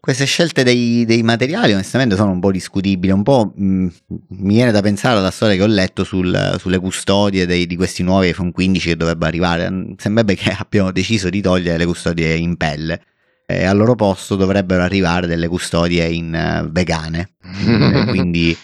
Queste 0.00 0.24
scelte 0.24 0.62
dei, 0.62 1.04
dei 1.04 1.22
materiali 1.22 1.74
onestamente 1.74 2.16
sono 2.16 2.30
un 2.30 2.40
po' 2.40 2.50
discutibili, 2.50 3.12
un 3.12 3.22
po' 3.22 3.52
mh, 3.54 3.86
mi 4.28 4.54
viene 4.54 4.70
da 4.72 4.80
pensare 4.80 5.18
alla 5.18 5.30
storia 5.30 5.56
che 5.56 5.62
ho 5.62 5.66
letto 5.66 6.04
sul- 6.04 6.56
sulle 6.58 6.78
custodie 6.78 7.44
dei- 7.44 7.66
di 7.66 7.76
questi 7.76 8.02
nuovi 8.02 8.28
iPhone 8.28 8.50
15 8.50 8.88
che 8.88 8.96
dovrebbero 8.96 9.26
arrivare. 9.28 9.70
Mm, 9.70 9.92
Sembrerebbe 9.98 10.36
che 10.40 10.56
abbiano 10.58 10.90
deciso 10.90 11.28
di 11.28 11.42
togliere 11.42 11.76
le 11.76 11.84
custodie 11.84 12.34
in 12.34 12.56
pelle 12.56 13.02
e 13.44 13.64
al 13.66 13.76
loro 13.76 13.94
posto 13.94 14.36
dovrebbero 14.36 14.82
arrivare 14.82 15.26
delle 15.26 15.48
custodie 15.48 16.06
in 16.08 16.34
eh, 16.34 16.66
vegane. 16.70 17.32
Quindi, 18.08 18.56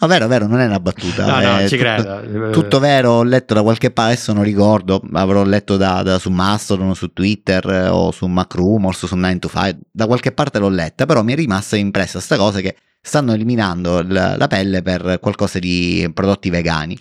no, 0.00 0.06
vero, 0.06 0.26
vero, 0.26 0.46
non 0.46 0.60
è 0.60 0.66
una 0.66 0.80
battuta. 0.80 1.26
No, 1.26 1.40
no, 1.60 1.68
ci 1.68 1.76
tutto- 1.76 2.20
credo. 2.20 2.50
tutto 2.50 2.78
vero, 2.78 3.10
ho 3.12 3.22
letto 3.22 3.54
da 3.54 3.62
qualche 3.62 3.90
parte, 3.90 4.12
adesso 4.12 4.32
non 4.32 4.42
ricordo, 4.44 5.02
avrò 5.12 5.42
letto 5.44 5.76
da, 5.76 6.02
da- 6.02 6.18
su 6.18 6.30
Mastodon, 6.30 6.94
su 6.94 7.12
Twitter 7.12 7.64
eh, 7.68 7.88
o 7.88 8.10
su 8.10 8.26
Macrumors 8.26 9.02
o 9.02 9.06
su 9.06 9.16
9 9.16 9.38
to 9.38 9.48
5, 9.48 9.78
da 9.90 10.06
qualche 10.06 10.32
parte 10.32 10.58
l'ho 10.58 10.68
letta, 10.68 11.06
però 11.06 11.22
mi 11.22 11.32
è 11.32 11.36
rimasta 11.36 11.76
impressa 11.76 12.20
sta 12.20 12.36
cosa 12.36 12.60
che 12.60 12.76
stanno 13.00 13.32
eliminando 13.34 14.02
la, 14.02 14.36
la 14.36 14.46
pelle 14.46 14.80
per 14.82 15.18
qualcosa 15.20 15.58
di 15.58 16.10
prodotti 16.14 16.48
vegani, 16.50 16.96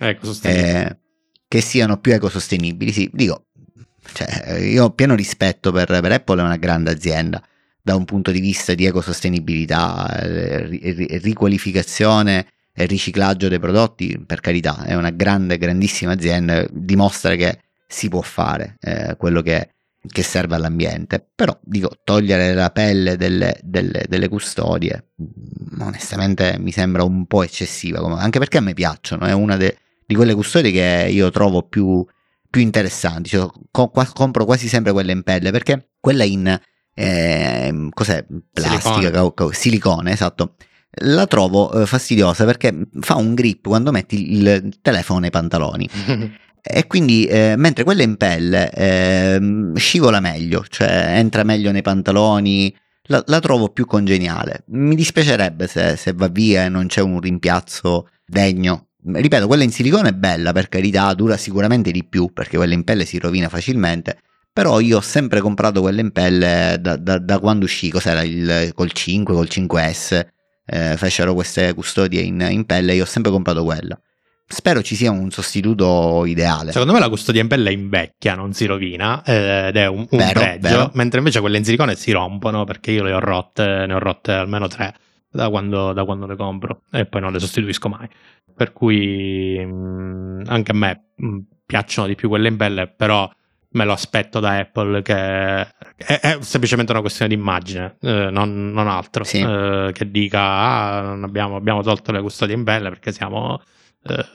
eh, 0.50 0.98
che 1.48 1.62
siano 1.62 1.98
più 1.98 2.14
ecosostenibili. 2.14 2.92
Sì, 2.92 3.10
dico, 3.14 3.46
cioè, 4.12 4.58
io 4.60 4.84
ho 4.86 4.90
pieno 4.92 5.16
rispetto 5.16 5.72
per, 5.72 5.88
per 5.88 6.12
Apple, 6.12 6.42
è 6.42 6.44
una 6.44 6.58
grande 6.58 6.92
azienda 6.92 7.42
da 7.82 7.96
un 7.96 8.06
punto 8.06 8.32
di 8.32 8.40
vista 8.40 8.74
di 8.74 8.86
ecosostenibilità, 8.86 10.20
eh, 10.22 10.66
ri- 10.68 10.92
ri- 10.94 11.20
riqualificazione 11.22 12.48
e 12.76 12.86
riciclaggio 12.86 13.48
dei 13.50 13.60
prodotti, 13.60 14.22
per 14.26 14.40
carità, 14.40 14.84
è 14.84 14.96
una 14.96 15.12
grande, 15.12 15.58
grandissima 15.58 16.14
azienda, 16.14 16.66
dimostra 16.72 17.36
che 17.36 17.60
si 17.88 18.10
può 18.10 18.22
fare 18.22 18.78
eh, 18.82 19.16
quello 19.18 19.42
che, 19.42 19.70
che 20.08 20.24
serve 20.24 20.56
all'ambiente. 20.56 21.24
Però 21.36 21.56
dico, 21.62 21.92
togliere 22.04 22.54
la 22.56 22.72
pelle 22.72 23.16
delle, 23.16 23.60
delle- 23.62 24.06
delle 24.08 24.28
custodie, 24.28 25.12
mm, 25.22 25.82
onestamente 25.82 26.56
mi 26.60 26.72
sembra 26.72 27.04
un 27.04 27.28
po' 27.28 27.44
eccessiva, 27.44 28.00
anche 28.18 28.40
perché 28.40 28.58
a 28.58 28.62
me 28.62 28.74
piacciono, 28.74 29.26
è 29.26 29.34
una 29.34 29.56
de- 29.56 29.78
di 30.06 30.16
quelle 30.16 30.34
custodie 30.34 30.72
che 30.72 31.08
io 31.12 31.30
trovo 31.30 31.62
più, 31.62 32.04
più 32.50 32.62
interessanti, 32.62 33.30
cioè, 33.30 33.48
co- 33.70 33.92
compro 34.14 34.46
quasi 34.46 34.68
sempre 34.68 34.92
quelle 34.92 35.12
in 35.12 35.22
pelle, 35.22 35.52
perché 35.52 35.92
quella 36.00 36.24
in... 36.24 36.60
ehm, 36.96 37.90
cos'è? 37.92 38.26
Plastica, 38.52 38.80
Silicone. 38.94 39.12
ca- 39.12 39.34
ca- 39.34 39.54
silicone, 39.54 40.12
esatto 40.12 40.56
la 41.02 41.26
trovo 41.28 41.82
eh, 41.82 41.86
fastidiosa 41.86 42.46
perché 42.46 42.88
fa 43.00 43.16
un 43.16 43.34
grip 43.34 43.68
quando 43.68 43.92
metti 43.92 44.34
il 44.34 44.78
telefono 44.82 45.20
nei 45.20 45.32
pantaloni 45.32 45.90
e 46.66 46.88
quindi 46.88 47.26
eh, 47.26 47.56
mentre 47.58 47.84
quella 47.84 48.04
in 48.04 48.16
pelle 48.16 48.72
ehm, 48.72 49.76
scivola 49.76 50.22
meglio, 50.22 50.64
cioè 50.70 51.16
entra 51.18 51.44
meglio 51.44 51.72
nei 51.72 51.82
pantaloni, 51.82 52.74
la, 53.08 53.22
la 53.28 53.40
trovo 53.42 53.68
più 53.70 53.86
congeniale. 53.86 54.64
Mi 54.68 54.96
dispiacerebbe 54.96 55.68
se, 55.68 55.98
se 55.98 56.14
va 56.14 56.30
via 56.30 56.64
e 56.64 56.70
non 56.70 56.88
c'è 56.88 57.02
un 57.02 57.20
rimpiazzo 57.20 58.08
degno. 58.26 58.88
Ripeto, 59.06 59.48
quella 59.48 59.64
in 59.64 59.72
silicone 59.72 60.10
è 60.10 60.14
bella 60.14 60.54
per 60.54 60.70
carità, 60.70 61.14
dura 61.14 61.36
sicuramente 61.36 61.92
di 61.92 62.06
più 62.06 62.32
perché 62.32 62.56
quella 62.56 62.74
in 62.74 62.86
pelle 62.86 63.04
si 63.04 63.20
rovina 63.20 63.50
facilmente. 63.50 64.20
Però 64.54 64.80
io 64.80 64.98
ho 64.98 65.02
sempre 65.02 65.42
comprato 65.42 65.82
quelle 65.82 66.00
in 66.00 66.12
pelle 66.12 66.78
da, 66.80 66.96
da- 66.96 67.20
da 67.20 67.40
quando 67.40 67.66
uscì, 67.66 67.90
cos'era 67.90 68.22
il, 68.22 68.72
col 68.74 68.92
5, 68.92 69.34
col 69.34 69.48
5S, 69.50 70.26
eh, 70.66 70.96
fecero 70.98 71.34
queste 71.34 71.74
custodie 71.74 72.22
in, 72.22 72.46
in 72.50 72.66
pelle, 72.66 72.94
io 72.94 73.04
ho 73.04 73.08
sempre 73.08 73.32
comprato 73.32 73.64
quella. 73.64 74.00
Spero 74.46 74.82
ci 74.84 74.96
sia 74.96 75.10
un 75.10 75.32
sostituto 75.32 76.26
ideale. 76.26 76.72
Secondo 76.72 76.94
me 76.94 77.00
la 77.00 77.10
custodia 77.10 77.42
in 77.42 77.48
pelle 77.48 77.72
invecchia, 77.72 78.36
non 78.36 78.54
si 78.54 78.66
rovina 78.66 79.24
eh, 79.24 79.68
ed 79.68 79.78
è 79.78 79.88
un, 79.88 80.06
un 80.10 80.18
Vero, 80.18 80.40
pregio, 80.40 80.60
vero. 80.68 80.92
mentre 80.94 81.20
invece 81.20 81.40
quelle 81.40 81.58
in 81.58 81.64
silicone 81.64 81.96
si 81.96 82.12
rompono 82.12 82.64
perché 82.64 82.92
io 82.92 83.04
le 83.04 83.14
ho 83.14 83.20
rotte, 83.20 83.86
ne 83.88 83.94
ho 83.94 84.00
rotte 84.00 84.32
almeno 84.34 84.68
tre 84.68 84.94
da 85.30 85.50
quando, 85.50 85.94
da 85.94 86.06
quando 86.06 86.28
le 86.28 86.36
compro 86.36 86.84
e 86.92 87.06
poi 87.06 87.22
non 87.22 87.32
le 87.32 87.40
sostituisco 87.40 87.90
mai. 87.90 88.08
Per 88.56 88.72
cui 88.74 89.58
mh, 89.58 90.44
anche 90.46 90.72
a 90.72 90.76
me 90.76 91.06
mh, 91.16 91.38
piacciono 91.66 92.08
di 92.08 92.14
più 92.16 92.30
quelle 92.30 92.50
in 92.50 92.58
pelle, 92.58 92.88
però 92.88 93.28
me 93.74 93.86
lo 93.86 93.92
aspetto 93.94 94.40
da 94.40 94.58
Apple 94.60 95.02
che 95.02 95.14
è, 95.16 95.68
è 95.98 96.38
semplicemente 96.42 96.92
una 96.92 97.02
questione 97.02 97.34
di 97.34 97.40
immagine, 97.40 97.98
eh, 98.02 98.30
non, 98.32 98.72
non 98.72 98.88
altro, 98.88 99.24
Sì. 99.24 99.40
eh, 99.40 99.92
che 99.94 100.10
dica 100.10 100.40
ah, 100.42 101.02
non 101.02 101.24
abbiamo, 101.24 101.56
abbiamo 101.56 101.82
tolto 101.84 102.12
le 102.12 102.22
custodie 102.22 102.56
in 102.56 102.64
pelle 102.64 102.90
perché 102.90 103.12
siamo 103.12 103.62
eh, 104.04 104.26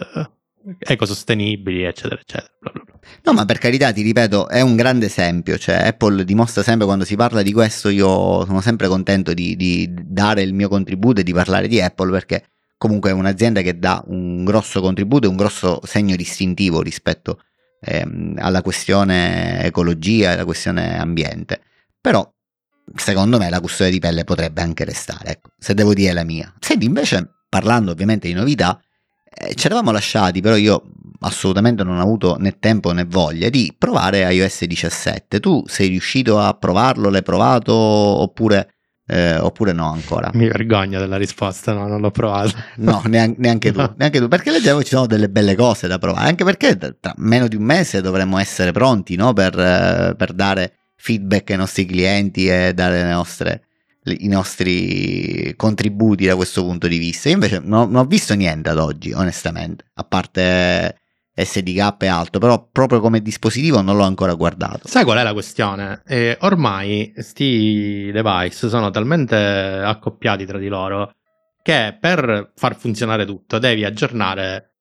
ecosostenibili, 0.78 1.82
eccetera, 1.82 2.20
eccetera. 2.20 2.50
bla 2.60 2.70
bla 2.72 2.82
bla. 2.84 2.98
No, 3.22 3.32
ma 3.32 3.44
per 3.44 3.58
carità, 3.58 3.92
ti 3.92 4.02
ripeto, 4.02 4.48
è 4.48 4.60
un 4.60 4.76
grande 4.76 5.06
esempio. 5.06 5.56
Cioè, 5.56 5.76
Apple 5.76 6.24
dimostra 6.24 6.62
sempre 6.62 6.84
quando 6.86 7.04
si 7.04 7.16
parla 7.16 7.42
di 7.42 7.52
questo, 7.52 7.88
io 7.88 8.44
sono 8.44 8.60
sempre 8.60 8.88
contento 8.88 9.32
di, 9.32 9.56
di 9.56 9.88
dare 9.92 10.42
il 10.42 10.52
mio 10.52 10.68
contributo 10.68 11.20
e 11.20 11.24
di 11.24 11.32
parlare 11.32 11.68
di 11.68 11.80
Apple 11.80 12.10
perché 12.10 12.44
comunque 12.76 13.10
è 13.10 13.12
un'azienda 13.12 13.60
che 13.62 13.78
dà 13.78 14.02
un 14.08 14.44
grosso 14.44 14.80
contributo 14.80 15.26
e 15.26 15.30
un 15.30 15.36
grosso 15.36 15.80
segno 15.84 16.14
distintivo 16.16 16.82
rispetto 16.82 17.40
ehm, 17.80 18.36
alla 18.38 18.62
questione 18.62 19.62
ecologia 19.62 20.30
e 20.30 20.34
alla 20.34 20.44
questione 20.44 20.98
ambiente. 20.98 21.60
Però, 22.00 22.30
secondo 22.94 23.38
me, 23.38 23.50
la 23.50 23.60
custodia 23.60 23.92
di 23.92 23.98
pelle 23.98 24.24
potrebbe 24.24 24.62
anche 24.62 24.84
restare, 24.84 25.30
ecco, 25.30 25.50
se 25.58 25.74
devo 25.74 25.94
dire 25.94 26.12
la 26.12 26.24
mia. 26.24 26.52
Senti, 26.58 26.86
invece, 26.86 27.42
parlando 27.48 27.92
ovviamente 27.92 28.28
di 28.28 28.34
novità, 28.34 28.80
eh, 29.30 29.54
ci 29.54 29.66
eravamo 29.66 29.90
lasciati, 29.90 30.40
però 30.40 30.56
io 30.56 30.82
assolutamente 31.20 31.82
non 31.82 31.98
ho 31.98 32.02
avuto 32.02 32.36
né 32.38 32.58
tempo 32.58 32.92
né 32.92 33.04
voglia 33.04 33.48
di 33.48 33.74
provare 33.76 34.32
iOS 34.32 34.64
17. 34.64 35.40
Tu 35.40 35.64
sei 35.66 35.88
riuscito 35.88 36.38
a 36.38 36.54
provarlo? 36.54 37.10
L'hai 37.10 37.22
provato 37.22 37.74
oppure, 37.74 38.77
eh, 39.10 39.38
oppure 39.38 39.72
no 39.72 39.90
ancora? 39.90 40.30
Mi 40.34 40.46
vergogno 40.48 40.98
della 41.00 41.16
risposta, 41.16 41.72
no, 41.72 41.88
non 41.88 42.00
l'ho 42.00 42.10
provato. 42.10 42.52
No, 42.76 43.02
neanche, 43.06 43.40
neanche 43.40 43.72
tu, 43.72 43.78
No. 43.80 43.94
neanche 43.96 44.18
tu, 44.20 44.28
perché 44.28 44.50
leggevo 44.50 44.82
ci 44.82 44.90
sono 44.90 45.06
delle 45.06 45.28
belle 45.30 45.56
cose 45.56 45.88
da 45.88 45.98
provare, 45.98 46.28
anche 46.28 46.44
perché 46.44 46.76
tra 46.76 47.14
meno 47.16 47.48
di 47.48 47.56
un 47.56 47.62
mese 47.62 48.00
dovremmo 48.02 48.38
essere 48.38 48.70
pronti 48.70 49.16
no? 49.16 49.32
per, 49.32 49.58
eh, 49.58 50.14
per 50.16 50.32
dare 50.34 50.74
feedback 50.96 51.50
ai 51.50 51.56
nostri 51.56 51.86
clienti 51.86 52.48
e 52.48 52.74
dare 52.74 53.02
le 53.02 53.10
nostre, 53.12 53.62
i 54.04 54.28
nostri 54.28 55.54
contributi 55.56 56.26
da 56.26 56.36
questo 56.36 56.62
punto 56.64 56.86
di 56.86 56.98
vista. 56.98 57.28
Io 57.28 57.34
invece 57.36 57.60
non, 57.64 57.90
non 57.90 58.02
ho 58.02 58.06
visto 58.06 58.34
niente 58.34 58.68
ad 58.68 58.78
oggi, 58.78 59.12
onestamente, 59.12 59.84
a 59.94 60.04
parte 60.04 60.96
SDK 61.44 61.94
e 62.02 62.06
altro, 62.06 62.40
però 62.40 62.68
proprio 62.70 63.00
come 63.00 63.20
dispositivo 63.20 63.80
non 63.80 63.96
l'ho 63.96 64.04
ancora 64.04 64.34
guardato. 64.34 64.88
Sai 64.88 65.04
qual 65.04 65.18
è 65.18 65.22
la 65.22 65.32
questione? 65.32 66.02
Eh, 66.06 66.36
ormai 66.40 67.12
sti 67.16 68.10
device 68.12 68.68
sono 68.68 68.90
talmente 68.90 69.36
accoppiati 69.36 70.44
tra 70.46 70.58
di 70.58 70.68
loro 70.68 71.14
che 71.62 71.96
per 72.00 72.52
far 72.54 72.76
funzionare 72.76 73.26
tutto 73.26 73.58
devi 73.58 73.84
aggiornare 73.84 74.72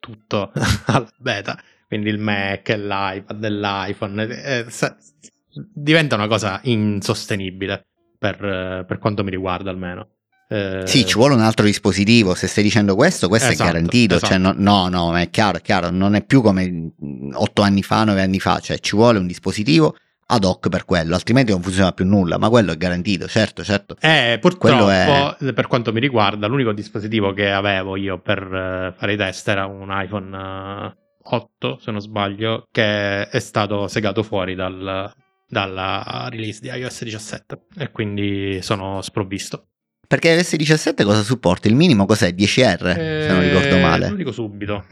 tutto 0.00 0.52
alla 0.86 1.10
beta. 1.18 1.58
Quindi 1.86 2.08
il 2.08 2.18
Mac, 2.18 2.68
l'iPad, 2.68 3.46
l'iPhone. 3.48 4.22
eh, 4.22 4.66
diventa 5.74 6.14
una 6.14 6.28
cosa 6.28 6.60
insostenibile 6.62 7.88
per, 8.18 8.84
per 8.86 8.98
quanto 8.98 9.24
mi 9.24 9.30
riguarda 9.30 9.70
almeno. 9.70 10.08
Eh, 10.52 10.82
Sì, 10.84 11.06
ci 11.06 11.14
vuole 11.14 11.34
un 11.34 11.40
altro 11.42 11.64
dispositivo. 11.64 12.34
Se 12.34 12.48
stai 12.48 12.64
dicendo 12.64 12.96
questo, 12.96 13.28
questo 13.28 13.50
Esatto, 13.52 13.68
è 13.68 13.72
garantito. 13.72 14.14
esatto. 14.16 14.32
Cioè, 14.32 14.38
no, 14.42 14.52
no, 14.56 14.88
no, 14.88 15.16
è 15.16 15.30
chiaro, 15.30 15.58
è 15.58 15.62
chiaro. 15.62 15.90
Non 15.90 16.14
è 16.16 16.24
più 16.24 16.42
come 16.42 16.68
mm, 16.68 17.30
otto 17.34 17.62
anni 17.62 17.82
fa, 17.82 18.02
nove 18.04 18.20
anni 18.20 18.40
fa. 18.40 18.58
Cioè, 18.58 18.78
ci 18.80 18.96
vuole 18.96 19.18
un 19.20 19.26
dispositivo 19.28 19.94
ad 20.32 20.44
hoc 20.44 20.68
per 20.68 20.84
quello, 20.84 21.14
altrimenti 21.14 21.50
non 21.52 21.62
funziona 21.62 21.92
più 21.92 22.04
nulla. 22.04 22.36
Ma 22.38 22.48
quello 22.48 22.72
è 22.72 22.76
garantito, 22.76 23.26
certo, 23.28 23.62
certo. 23.64 23.96
Eh, 24.00 24.38
purtroppo, 24.40 24.88
è- 24.90 25.52
per 25.52 25.66
quanto 25.66 25.92
mi 25.92 26.00
riguarda, 26.00 26.46
l'unico 26.46 26.72
dispositivo 26.72 27.32
che 27.32 27.50
avevo 27.50 27.96
io 27.96 28.18
per 28.20 28.38
eh, 28.42 28.94
fare 28.96 29.12
i 29.12 29.16
test 29.16 29.48
era 29.48 29.66
un 29.66 29.88
iPhone 29.90 30.36
eh, 30.36 30.96
8, 31.22 31.78
se 31.80 31.90
non 31.90 32.00
sbaglio, 32.00 32.66
che 32.70 33.28
è 33.28 33.38
stato 33.40 33.86
segato 33.88 34.22
fuori 34.22 34.54
dal- 34.54 35.12
dalla 35.48 36.28
release 36.30 36.60
di 36.60 36.68
iOS 36.68 37.02
17 37.04 37.62
e 37.76 37.90
quindi 37.90 38.60
sono 38.62 39.00
sprovvisto. 39.02 39.64
Perché 40.10 40.30
iOS 40.30 40.56
17 40.56 41.04
cosa 41.04 41.22
supporta? 41.22 41.68
Il 41.68 41.76
minimo 41.76 42.04
cos'è? 42.04 42.30
10R, 42.30 42.94
se 42.96 43.28
non 43.28 43.42
ricordo 43.42 43.76
Eh, 43.76 43.80
male. 43.80 44.08
Lo 44.08 44.16
dico 44.16 44.32
subito. 44.32 44.84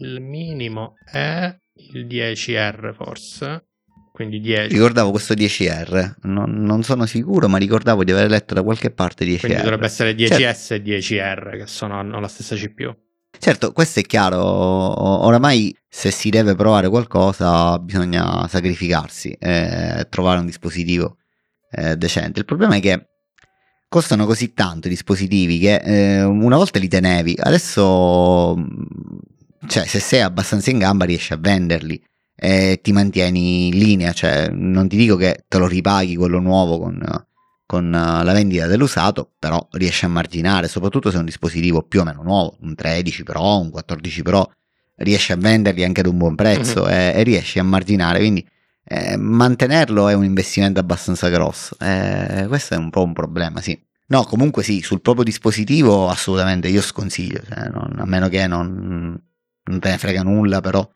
Il 0.00 0.20
minimo 0.20 0.94
è 1.10 1.52
il 1.92 2.06
10R 2.06 2.94
forse, 2.94 3.64
quindi 4.12 4.38
10. 4.38 4.72
Ricordavo 4.72 5.10
questo 5.10 5.34
10R, 5.34 6.18
non, 6.22 6.52
non 6.52 6.84
sono 6.84 7.04
sicuro, 7.06 7.48
ma 7.48 7.58
ricordavo 7.58 8.04
di 8.04 8.12
aver 8.12 8.30
letto 8.30 8.54
da 8.54 8.62
qualche 8.62 8.92
parte 8.92 9.24
10R. 9.24 9.40
Quindi 9.40 9.60
dovrebbe 9.60 9.86
essere 9.86 10.12
10S 10.14 10.72
e 10.74 10.82
10R 10.84 11.58
che 11.58 11.66
sono, 11.66 11.98
hanno 11.98 12.20
la 12.20 12.28
stessa 12.28 12.54
CPU. 12.54 12.94
Certo, 13.36 13.72
questo 13.72 13.98
è 13.98 14.02
chiaro, 14.02 14.40
oramai 14.40 15.76
se 15.88 16.12
si 16.12 16.30
deve 16.30 16.54
provare 16.54 16.88
qualcosa 16.88 17.76
bisogna 17.80 18.46
sacrificarsi 18.46 19.32
e 19.32 20.06
trovare 20.08 20.38
un 20.38 20.46
dispositivo 20.46 21.16
eh, 21.72 21.96
decente. 21.96 22.38
Il 22.38 22.44
problema 22.44 22.76
è 22.76 22.80
che 22.80 23.04
costano 23.88 24.26
così 24.26 24.52
tanto 24.52 24.86
i 24.86 24.90
dispositivi 24.90 25.58
che 25.58 25.76
eh, 25.76 26.22
una 26.22 26.56
volta 26.56 26.78
li 26.78 26.88
tenevi, 26.88 27.36
adesso 27.38 28.54
cioè, 29.66 29.86
se 29.86 29.98
sei 29.98 30.20
abbastanza 30.20 30.70
in 30.70 30.78
gamba 30.78 31.04
riesci 31.04 31.32
a 31.32 31.36
venderli 31.36 32.02
e 32.34 32.80
ti 32.82 32.92
mantieni 32.92 33.68
in 33.68 33.78
linea, 33.78 34.12
cioè 34.12 34.48
non 34.50 34.88
ti 34.88 34.96
dico 34.96 35.16
che 35.16 35.44
te 35.48 35.58
lo 35.58 35.66
ripaghi 35.66 36.16
quello 36.16 36.38
nuovo 36.38 36.78
con 36.78 37.26
con 37.68 37.92
eh, 37.92 38.24
la 38.24 38.32
vendita 38.32 38.66
dell'usato, 38.66 39.34
però 39.38 39.68
riesce 39.72 40.06
a 40.06 40.08
marginare, 40.08 40.68
soprattutto 40.68 41.10
se 41.10 41.16
è 41.16 41.18
un 41.18 41.26
dispositivo 41.26 41.82
più 41.82 42.00
o 42.00 42.04
meno 42.04 42.22
nuovo, 42.22 42.56
un 42.62 42.74
13 42.74 43.24
Pro, 43.24 43.60
un 43.60 43.68
14 43.68 44.22
Pro, 44.22 44.52
riesce 44.96 45.34
a 45.34 45.36
venderli 45.36 45.84
anche 45.84 46.00
ad 46.00 46.06
un 46.06 46.16
buon 46.16 46.34
prezzo 46.34 46.84
mm-hmm. 46.84 46.98
e, 46.98 47.12
e 47.14 47.22
riesci 47.24 47.58
a 47.58 47.64
marginare, 47.64 48.20
quindi 48.20 48.42
eh, 48.90 49.16
mantenerlo 49.18 50.08
è 50.08 50.14
un 50.14 50.24
investimento 50.24 50.80
abbastanza 50.80 51.28
grosso. 51.28 51.76
Eh, 51.78 52.46
questo 52.48 52.74
è 52.74 52.76
un 52.78 52.88
po' 52.88 53.02
un 53.02 53.12
problema, 53.12 53.60
sì. 53.60 53.78
No, 54.06 54.24
comunque 54.24 54.62
sì, 54.62 54.80
sul 54.80 55.02
proprio 55.02 55.24
dispositivo 55.24 56.08
assolutamente 56.08 56.68
io 56.68 56.80
sconsiglio, 56.80 57.42
cioè 57.46 57.68
non, 57.68 57.96
a 57.98 58.06
meno 58.06 58.28
che 58.28 58.46
non, 58.46 59.20
non 59.64 59.80
te 59.80 59.90
ne 59.90 59.98
frega 59.98 60.22
nulla, 60.22 60.62
però 60.62 60.88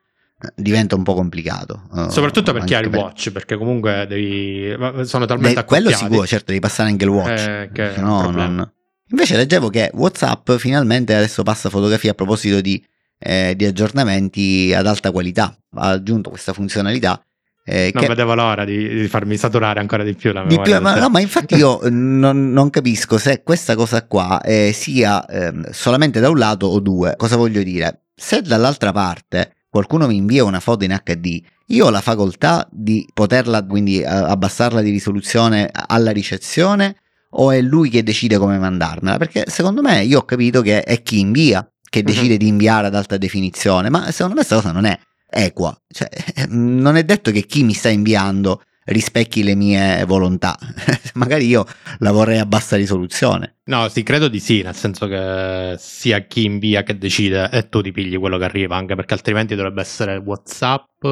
diventa 0.55 0.97
un 0.97 1.03
po' 1.03 1.13
complicato. 1.15 1.83
Uh, 1.91 2.09
Soprattutto 2.09 2.55
per 2.55 2.65
chi 2.65 2.75
ha 2.75 2.79
il 2.79 2.87
watch, 2.87 3.31
perché 3.31 3.57
comunque 3.57 4.07
devi... 4.09 4.75
sono 5.05 5.27
talmente 5.27 5.61
Beh, 5.61 5.65
Quello 5.67 5.91
sicuro, 5.91 6.27
certo, 6.27 6.47
devi 6.49 6.61
passare 6.61 6.89
anche 6.89 7.05
il 7.05 7.11
watch. 7.11 7.47
Eh, 7.47 7.71
che 7.73 7.93
no, 7.99 8.31
non... 8.31 8.73
Invece 9.11 9.37
leggevo 9.37 9.69
che 9.69 9.91
WhatsApp 9.93 10.53
finalmente 10.53 11.15
adesso 11.15 11.43
passa 11.43 11.69
fotografia 11.69 12.13
a 12.13 12.15
proposito 12.15 12.63
di, 12.63 12.83
eh, 13.19 13.53
di 13.55 13.67
aggiornamenti 13.67 14.73
ad 14.75 14.87
alta 14.87 15.11
qualità. 15.11 15.55
Ha 15.75 15.91
aggiunto 15.91 16.31
questa 16.31 16.55
funzionalità. 16.55 17.23
Eh, 17.65 17.91
non 17.95 18.03
che... 18.03 18.09
vedevo 18.09 18.35
l'ora 18.35 18.65
di, 18.65 18.89
di, 18.89 19.09
farmi 19.09 19.37
saturare 19.37 19.79
ancora 19.79 20.03
di 20.03 20.15
più 20.15 20.33
la 20.33 20.43
memoria. 20.43 20.79
Più, 20.79 20.83
ma, 20.83 20.99
no, 20.99 21.09
ma 21.09 21.21
infatti 21.21 21.55
io 21.55 21.79
non, 21.91 22.51
non, 22.51 22.71
capisco 22.71 23.19
se 23.19 23.43
questa 23.45 23.77
cosa 23.77 24.05
qua 24.07 24.41
eh, 24.41 24.73
sia 24.73 25.25
ehm, 25.27 25.71
solamente 25.71 26.19
da 26.19 26.29
un 26.29 26.39
lato 26.39 26.67
o 26.67 26.81
due. 26.81 27.15
Cosa 27.17 27.37
voglio 27.37 27.63
dire? 27.63 28.07
Se 28.15 28.43
dall'altra 28.43 28.91
parte 28.93 29.55
qualcuno 29.69 30.07
mi 30.09 30.17
invia 30.17 30.45
una 30.45 30.61
foto 30.61 30.85
in 30.85 30.99
HD, 31.03 31.41
io 31.69 31.87
ho 31.87 31.91
la 31.91 32.01
facoltà 32.01 32.67
di 32.71 33.09
poterla, 33.15 33.65
quindi 33.65 34.05
abbassarla 34.05 34.81
di 34.81 34.91
risoluzione 34.91 35.71
alla 35.73 36.11
ricezione 36.11 36.97
o 37.35 37.51
è 37.51 37.61
lui 37.61 37.89
che 37.89 38.03
decide 38.03 38.39
come 38.39 38.59
mandarmela? 38.59 39.17
Perché 39.17 39.45
secondo 39.47 39.81
me 39.83 40.03
io 40.03 40.19
ho 40.19 40.25
capito 40.25 40.61
che 40.63 40.83
è 40.83 41.01
chi 41.03 41.21
invia 41.21 41.67
che 41.89 42.01
mhm. 42.01 42.07
decide 42.07 42.33
uh-huh. 42.33 42.39
di 42.39 42.49
inviare 42.49 42.87
ad 42.89 42.95
alta 42.95 43.17
definizione, 43.17 43.89
ma 43.89 44.11
secondo 44.11 44.35
me 44.35 44.45
questa 44.45 44.57
cosa 44.57 44.73
non 44.73 44.85
è 44.85 44.99
equa. 45.33 45.77
Cioè, 45.89 46.09
non 46.49 46.97
è 46.97 47.05
detto 47.05 47.31
che 47.31 47.43
chi 47.43 47.65
mi 47.65 47.73
sta 47.73 47.89
inviando 47.89 48.63
rispecchi 48.85 49.43
le 49.43 49.55
mie 49.55 50.05
volontà. 50.05 50.57
Magari 51.15 51.47
io 51.47 51.65
la 51.99 52.13
vorrei 52.13 52.39
a 52.39 52.47
bassa 52.47 52.77
risoluzione. 52.77 53.57
No, 53.65 53.89
sì, 53.89 54.03
credo 54.03 54.29
di 54.29 54.41
sì, 54.41 54.63
nel 54.63 54.75
senso 54.75 55.07
che 55.07 55.77
sia 55.79 56.21
chi 56.21 56.45
invia 56.45 56.83
che 56.83 56.99
decide 56.99 57.51
e 57.51 57.69
tu 57.69 57.81
ti 57.81 57.93
pigli 57.93 58.19
quello 58.19 58.39
che 58.39 58.45
arriva, 58.45 58.77
anche 58.77 58.95
perché 58.95 59.15
altrimenti 59.15 59.55
dovrebbe 59.55 59.81
essere 59.81 60.17
WhatsApp 60.17 61.05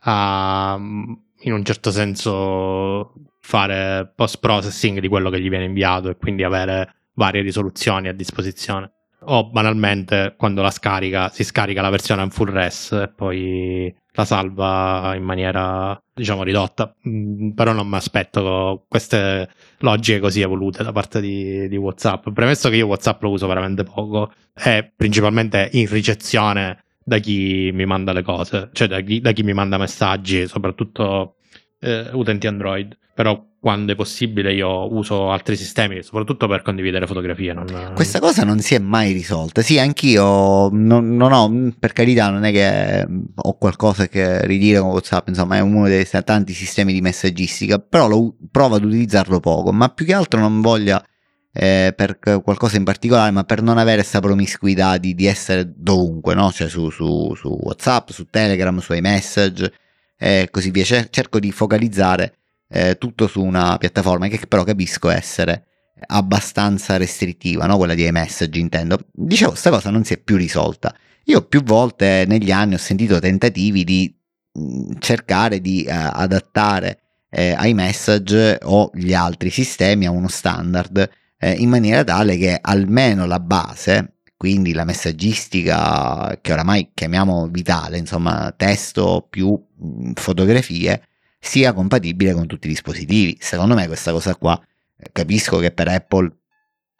a, 0.00 0.76
in 0.78 1.52
un 1.52 1.64
certo 1.64 1.90
senso 1.90 3.12
fare 3.40 4.12
post 4.14 4.38
processing 4.38 5.00
di 5.00 5.08
quello 5.08 5.30
che 5.30 5.40
gli 5.40 5.48
viene 5.48 5.64
inviato 5.64 6.08
e 6.08 6.16
quindi 6.16 6.42
avere 6.44 6.94
varie 7.14 7.42
risoluzioni 7.42 8.08
a 8.08 8.12
disposizione. 8.12 8.92
O 9.22 9.50
banalmente 9.50 10.34
quando 10.36 10.62
la 10.62 10.70
scarica 10.70 11.28
si 11.28 11.44
scarica 11.44 11.82
la 11.82 11.90
versione 11.90 12.22
in 12.22 12.30
full 12.30 12.50
res 12.50 12.92
e 12.92 13.12
poi 13.14 13.94
la 14.12 14.24
salva 14.24 15.14
in 15.14 15.22
maniera 15.22 16.00
diciamo 16.12 16.42
ridotta. 16.42 16.94
Mm, 17.08 17.50
però 17.50 17.72
non 17.72 17.88
mi 17.88 17.96
aspetto 17.96 18.84
queste 18.88 19.48
logiche 19.78 20.20
così 20.20 20.40
evolute 20.40 20.82
da 20.82 20.92
parte 20.92 21.20
di, 21.20 21.68
di, 21.68 21.76
Whatsapp. 21.76 22.28
Premesso 22.30 22.68
che 22.68 22.76
io 22.76 22.86
Whatsapp 22.86 23.22
lo 23.22 23.30
uso 23.30 23.46
veramente 23.46 23.84
poco 23.84 24.32
e 24.54 24.92
principalmente 24.94 25.68
in 25.72 25.88
ricezione 25.88 26.84
da 27.02 27.18
chi 27.18 27.70
mi 27.72 27.86
manda 27.86 28.12
le 28.12 28.22
cose 28.22 28.68
cioè 28.72 28.86
da 28.86 29.00
chi, 29.00 29.20
da 29.20 29.32
chi 29.32 29.42
mi 29.42 29.54
manda 29.54 29.78
messaggi 29.78 30.46
soprattutto 30.46 31.36
eh, 31.80 32.08
utenti 32.12 32.46
Android. 32.46 32.96
Però 33.14 33.48
quando 33.60 33.92
è 33.92 33.94
possibile 33.94 34.54
io 34.54 34.92
uso 34.92 35.30
altri 35.30 35.54
sistemi, 35.54 36.02
soprattutto 36.02 36.48
per 36.48 36.62
condividere 36.62 37.06
fotografie. 37.06 37.52
Non... 37.52 37.92
Questa 37.94 38.18
cosa 38.18 38.42
non 38.42 38.60
si 38.60 38.74
è 38.74 38.78
mai 38.78 39.12
risolta. 39.12 39.60
Sì, 39.60 39.78
anch'io 39.78 40.70
non, 40.70 41.14
non, 41.14 41.32
ho, 41.32 41.74
per 41.78 41.92
carità, 41.92 42.30
non 42.30 42.44
è 42.44 42.52
che 42.52 43.06
ho 43.34 43.58
qualcosa 43.58 44.08
che 44.08 44.46
ridire 44.46 44.80
con 44.80 44.88
WhatsApp, 44.88 45.28
insomma, 45.28 45.56
è 45.56 45.60
uno 45.60 45.86
dei 45.86 46.06
tanti 46.24 46.54
sistemi 46.54 46.94
di 46.94 47.02
messaggistica, 47.02 47.78
però 47.78 48.08
lo, 48.08 48.34
provo 48.50 48.76
ad 48.76 48.84
utilizzarlo 48.84 49.40
poco, 49.40 49.72
ma 49.72 49.90
più 49.90 50.06
che 50.06 50.14
altro 50.14 50.40
non 50.40 50.62
voglia 50.62 51.04
eh, 51.52 51.92
per 51.94 52.18
qualcosa 52.18 52.78
in 52.78 52.84
particolare, 52.84 53.30
ma 53.30 53.44
per 53.44 53.60
non 53.60 53.76
avere 53.76 53.98
questa 53.98 54.20
promiscuità 54.20 54.96
di, 54.96 55.14
di 55.14 55.26
essere 55.26 55.70
dovunque, 55.76 56.34
no? 56.34 56.50
Cioè 56.50 56.66
su, 56.70 56.88
su, 56.88 57.34
su 57.34 57.58
WhatsApp, 57.60 58.08
su 58.08 58.24
Telegram, 58.30 58.78
su 58.78 58.94
iMessage 58.94 59.70
e 60.16 60.48
così 60.50 60.70
via. 60.70 60.84
Cerco 61.10 61.38
di 61.38 61.52
focalizzare 61.52 62.36
eh, 62.70 62.96
tutto 62.98 63.26
su 63.26 63.42
una 63.42 63.76
piattaforma 63.78 64.28
che 64.28 64.46
però 64.46 64.62
capisco 64.62 65.10
essere 65.10 65.64
abbastanza 66.06 66.96
restrittiva, 66.96 67.66
no? 67.66 67.76
quella 67.76 67.94
di 67.94 68.06
iMessage 68.06 68.58
intendo. 68.58 68.98
Dicevo, 69.12 69.50
questa 69.50 69.70
cosa 69.70 69.90
non 69.90 70.04
si 70.04 70.14
è 70.14 70.18
più 70.18 70.36
risolta. 70.36 70.94
Io 71.24 71.42
più 71.42 71.62
volte 71.62 72.24
negli 72.26 72.50
anni 72.50 72.74
ho 72.74 72.78
sentito 72.78 73.18
tentativi 73.18 73.84
di 73.84 74.14
mh, 74.52 74.92
cercare 74.98 75.60
di 75.60 75.84
uh, 75.86 75.92
adattare 75.92 77.00
eh, 77.30 77.56
iMessage 77.58 78.60
o 78.62 78.90
gli 78.94 79.12
altri 79.12 79.50
sistemi 79.50 80.06
a 80.06 80.10
uno 80.10 80.28
standard 80.28 81.08
eh, 81.38 81.52
in 81.52 81.68
maniera 81.68 82.02
tale 82.04 82.36
che 82.36 82.58
almeno 82.60 83.26
la 83.26 83.40
base, 83.40 84.16
quindi 84.36 84.72
la 84.72 84.84
messaggistica 84.84 86.38
che 86.40 86.52
oramai 86.52 86.90
chiamiamo 86.94 87.48
vitale, 87.48 87.98
insomma 87.98 88.52
testo 88.56 89.26
più 89.28 89.50
mh, 89.50 90.12
fotografie, 90.14 91.02
sia 91.40 91.72
compatibile 91.72 92.34
con 92.34 92.46
tutti 92.46 92.66
i 92.66 92.70
dispositivi. 92.70 93.38
Secondo 93.40 93.74
me 93.74 93.86
questa 93.86 94.12
cosa 94.12 94.36
qua, 94.36 94.60
eh, 94.96 95.08
capisco 95.10 95.58
che 95.58 95.72
per 95.72 95.88
Apple 95.88 96.30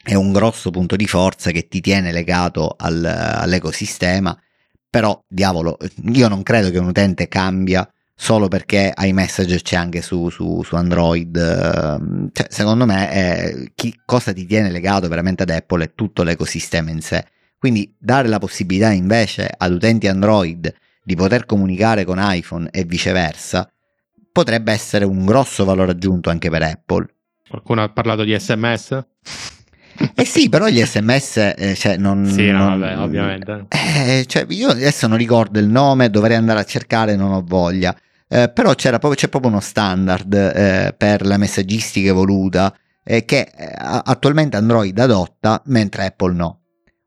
è 0.03 0.15
un 0.15 0.33
grosso 0.33 0.71
punto 0.71 0.97
di 0.97 1.07
forza 1.07 1.51
che 1.51 1.69
ti 1.69 1.81
tiene 1.81 2.11
legato 2.11 2.75
al, 2.79 3.05
all'ecosistema, 3.05 4.37
però 4.89 5.23
diavolo, 5.29 5.77
io 6.13 6.27
non 6.29 6.43
credo 6.43 6.71
che 6.71 6.79
un 6.79 6.89
utente 6.89 7.29
cambia 7.29 7.89
solo 8.15 8.49
perché 8.49 8.93
iMessage 8.97 9.63
c'è 9.63 9.77
anche 9.77 10.03
su, 10.03 10.31
su, 10.31 10.63
su 10.63 10.75
Android. 10.75 11.37
Ehm, 11.37 12.31
cioè, 12.33 12.47
secondo 12.51 12.87
me 12.87 13.13
eh, 13.13 13.73
chi, 13.75 13.99
cosa 14.05 14.33
ti 14.33 14.47
tiene 14.47 14.71
legato 14.71 15.07
veramente 15.09 15.43
ad 15.43 15.51
Apple 15.51 15.85
è 15.85 15.95
tutto 15.95 16.23
l'ecosistema 16.23 16.91
in 16.91 17.03
sé. 17.03 17.25
Quindi 17.59 17.95
dare 17.99 18.29
la 18.29 18.39
possibilità 18.39 18.91
invece 18.91 19.51
ad 19.55 19.73
utenti 19.73 20.09
Android 20.09 20.75
di 21.03 21.15
poter 21.15 21.45
comunicare 21.47 22.05
con 22.05 22.19
iPhone 22.21 22.69
e 22.71 22.85
viceversa 22.85 23.71
potrebbe 24.33 24.73
essere 24.73 25.05
un 25.05 25.25
grosso 25.25 25.65
valore 25.65 25.93
aggiunto 25.93 26.31
anche 26.31 26.51
per 26.51 26.63
Apple. 26.63 27.07
Qualcuno 27.49 27.83
ha 27.83 27.89
parlato 27.89 28.23
di 28.25 28.39
sms? 28.39 29.05
Eh 30.15 30.25
sì, 30.25 30.49
però 30.49 30.69
gli 30.69 30.83
sms, 30.83 31.37
eh, 31.57 31.75
cioè 31.77 31.97
non... 31.97 32.25
Sì, 32.31 32.51
no, 32.51 32.71
non, 32.71 32.79
vabbè, 32.79 32.99
ovviamente. 32.99 33.67
Eh, 33.69 34.25
cioè, 34.27 34.47
io 34.49 34.69
adesso 34.69 35.07
non 35.07 35.19
ricordo 35.19 35.59
il 35.59 35.67
nome, 35.67 36.11
dovrei 36.11 36.37
andare 36.37 36.61
a 36.61 36.65
cercare, 36.65 37.17
non 37.17 37.33
ho 37.33 37.43
voglia. 37.45 37.95
Eh, 38.29 38.51
però 38.51 38.73
proprio, 38.75 39.15
c'è 39.15 39.29
proprio 39.29 39.51
uno 39.51 39.61
standard 39.61 40.33
eh, 40.33 40.95
per 40.97 41.27
la 41.27 41.37
messaggistica 41.37 42.11
evoluta 42.11 42.73
eh, 43.03 43.25
che 43.25 43.51
eh, 43.55 43.75
attualmente 43.77 44.57
Android 44.57 44.97
adotta, 44.99 45.61
mentre 45.67 46.07
Apple 46.07 46.35
no. 46.35 46.61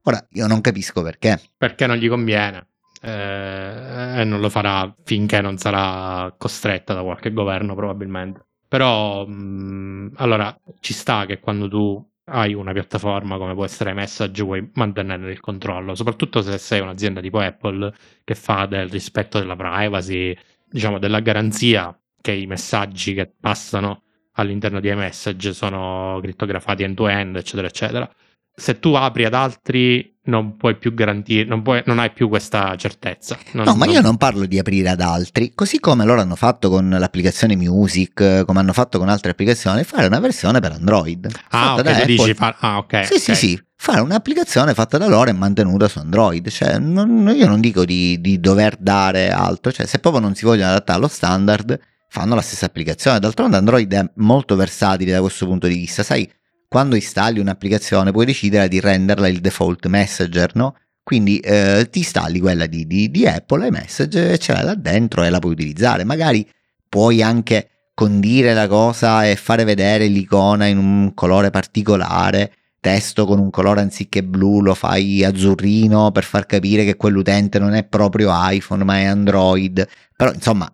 Ora, 0.04 0.24
io 0.32 0.48
non 0.48 0.60
capisco 0.60 1.02
perché. 1.02 1.40
Perché 1.58 1.88
non 1.88 1.96
gli 1.96 2.10
conviene 2.10 2.68
eh, 3.04 4.22
e 4.22 4.24
non 4.24 4.40
lo 4.40 4.50
farà 4.50 4.94
finché 5.04 5.42
non 5.42 5.58
sarà 5.58 6.34
costretta 6.38 6.94
da 6.94 7.04
qualche 7.04 7.34
governo 7.34 7.76
probabilmente. 7.76 8.46
Però 8.68 9.26
mh, 9.26 10.14
allora 10.16 10.56
ci 10.80 10.94
sta 10.94 11.26
che 11.26 11.40
quando 11.40 11.68
tu 11.68 12.12
hai 12.26 12.54
una 12.54 12.72
piattaforma 12.72 13.38
come 13.38 13.54
può 13.54 13.66
essere 13.66 13.94
Message 13.94 14.44
vuoi 14.44 14.70
mantenere 14.76 15.32
il 15.32 15.40
controllo, 15.42 15.94
soprattutto 15.96 16.42
se 16.42 16.58
sei 16.58 16.80
un'azienda 16.80 17.20
tipo 17.22 17.40
Apple 17.40 17.94
che 18.24 18.36
fa 18.36 18.66
del 18.66 18.90
rispetto 18.90 19.40
della 19.40 19.56
privacy, 19.56 20.36
diciamo 20.66 21.00
della 21.00 21.20
garanzia 21.20 21.96
che 22.22 22.32
i 22.32 22.48
messaggi 22.48 23.14
che 23.14 23.32
passano 23.40 24.04
all'interno 24.36 24.80
di 24.80 24.90
iMessage 24.90 25.54
sono 25.54 26.20
crittografati 26.22 26.84
end-to-end, 26.84 27.36
eccetera, 27.36 27.68
eccetera 27.68 28.10
se 28.56 28.80
tu 28.80 28.94
apri 28.94 29.26
ad 29.26 29.34
altri 29.34 30.13
non 30.26 30.56
puoi 30.56 30.78
più 30.78 30.94
garantire, 30.94 31.46
non, 31.46 31.62
puoi, 31.62 31.82
non 31.86 32.00
hai 32.00 32.12
più 32.12 32.30
questa 32.30 32.76
certezza. 32.78 33.38
Non, 33.52 33.66
no, 33.66 33.76
ma 33.76 33.86
io 33.86 34.00
non 34.02 34.16
parlo 34.18 34.46
di 34.46 34.58
aprire 34.58 34.90
ad 34.90 35.02
altri, 35.02 35.52
così 35.54 35.80
come 35.80 36.06
loro 36.06 36.22
hanno 36.22 36.36
fatto 36.36 36.70
con 36.70 36.90
l'applicazione 36.90 37.56
Music, 37.56 38.46
come 38.46 38.60
hanno 38.60 38.74
fatto 38.74 39.00
con 39.00 39.10
altre 39.10 39.32
applicazioni, 39.32 39.84
fare 39.84 40.06
una 40.08 40.20
versione 40.20 40.60
per 40.60 40.72
Android. 40.72 41.30
Ah, 41.50 41.76
ok, 41.76 42.06
dici 42.06 42.34
fa... 42.34 42.56
ah, 42.60 42.78
ok. 42.78 43.06
Sì, 43.06 43.14
okay. 43.14 43.20
sì, 43.20 43.36
sì, 43.36 43.64
fare 43.76 44.00
un'applicazione 44.00 44.74
fatta 44.74 44.98
da 44.98 45.08
loro 45.08 45.30
e 45.30 45.34
mantenuta 45.34 45.90
su 45.90 46.00
Android. 46.00 46.48
Cioè, 46.48 46.78
non, 46.78 47.34
io 47.36 47.48
non 47.48 47.60
dico 47.60 47.84
di, 47.84 48.22
di, 48.22 48.40
dover 48.40 48.78
dare 48.78 49.30
altro, 49.30 49.74
cioè, 49.74 49.86
se 49.86 50.00
proprio 50.00 50.22
non 50.22 50.36
si 50.36 50.46
vogliono 50.46 50.70
adattare 50.70 51.00
allo 51.00 51.10
standard, 51.10 51.78
fanno 52.08 52.34
la 52.34 52.42
stessa 52.42 52.66
applicazione. 52.66 53.20
D'altronde 53.20 53.58
Android 53.58 53.94
è 53.94 54.10
molto 54.16 54.56
versatile 54.56 55.12
da 55.12 55.20
questo 55.20 55.46
punto 55.46 55.68
di 55.68 55.76
vista. 55.76 56.02
Sai, 56.02 56.32
quando 56.74 56.96
installi 56.96 57.40
un'applicazione 57.40 58.12
puoi 58.12 58.26
decidere 58.26 58.68
di 58.68 58.80
renderla 58.80 59.28
il 59.28 59.42
default 59.42 59.86
messenger, 59.86 60.56
no? 60.56 60.76
Quindi 61.04 61.38
eh, 61.38 61.88
ti 61.92 62.00
installi 62.00 62.40
quella 62.40 62.66
di, 62.66 62.88
di, 62.88 63.12
di 63.12 63.28
Apple 63.28 63.68
iMessage 63.68 64.32
e 64.32 64.38
ce 64.40 64.54
l'hai 64.54 64.64
là 64.64 64.74
dentro 64.74 65.22
e 65.22 65.30
la 65.30 65.38
puoi 65.38 65.52
utilizzare. 65.52 66.04
Magari 66.04 66.50
puoi 66.90 67.22
anche 67.22 67.92
condire 67.94 68.56
la 68.56 68.68
cosa 68.68 69.24
e 69.24 69.36
fare 69.36 69.66
vedere 69.66 70.08
l'icona 70.08 70.66
in 70.66 70.80
un 70.80 71.14
colore 71.14 71.52
particolare 71.52 72.54
testo 72.80 73.28
con 73.28 73.38
un 73.38 73.52
colore 73.52 73.82
anziché 73.82 74.24
blu 74.24 74.62
lo 74.62 74.74
fai 74.74 75.24
azzurrino 75.24 76.10
per 76.10 76.24
far 76.24 76.48
capire 76.48 76.84
che 76.86 76.96
quell'utente 76.96 77.60
non 77.60 77.76
è 77.76 77.84
proprio 77.84 78.32
iPhone 78.34 78.84
ma 78.84 78.98
è 78.98 79.04
Android 79.04 79.88
però 80.16 80.34
insomma 80.34 80.68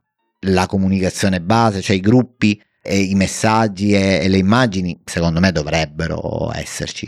la 0.43 0.66
comunicazione 0.66 1.41
base 1.41 1.82
cioè 1.82 1.97
i 1.97 2.00
gruppi 2.00 2.60
e 2.82 2.97
i 2.97 3.13
messaggi 3.13 3.91
e, 3.91 4.23
e, 4.23 4.27
le 4.30 4.38
immagini 4.38 4.99
secondo 5.03 5.39
me 5.39 5.51
dovrebbero 5.51 6.51
esserci. 6.53 7.05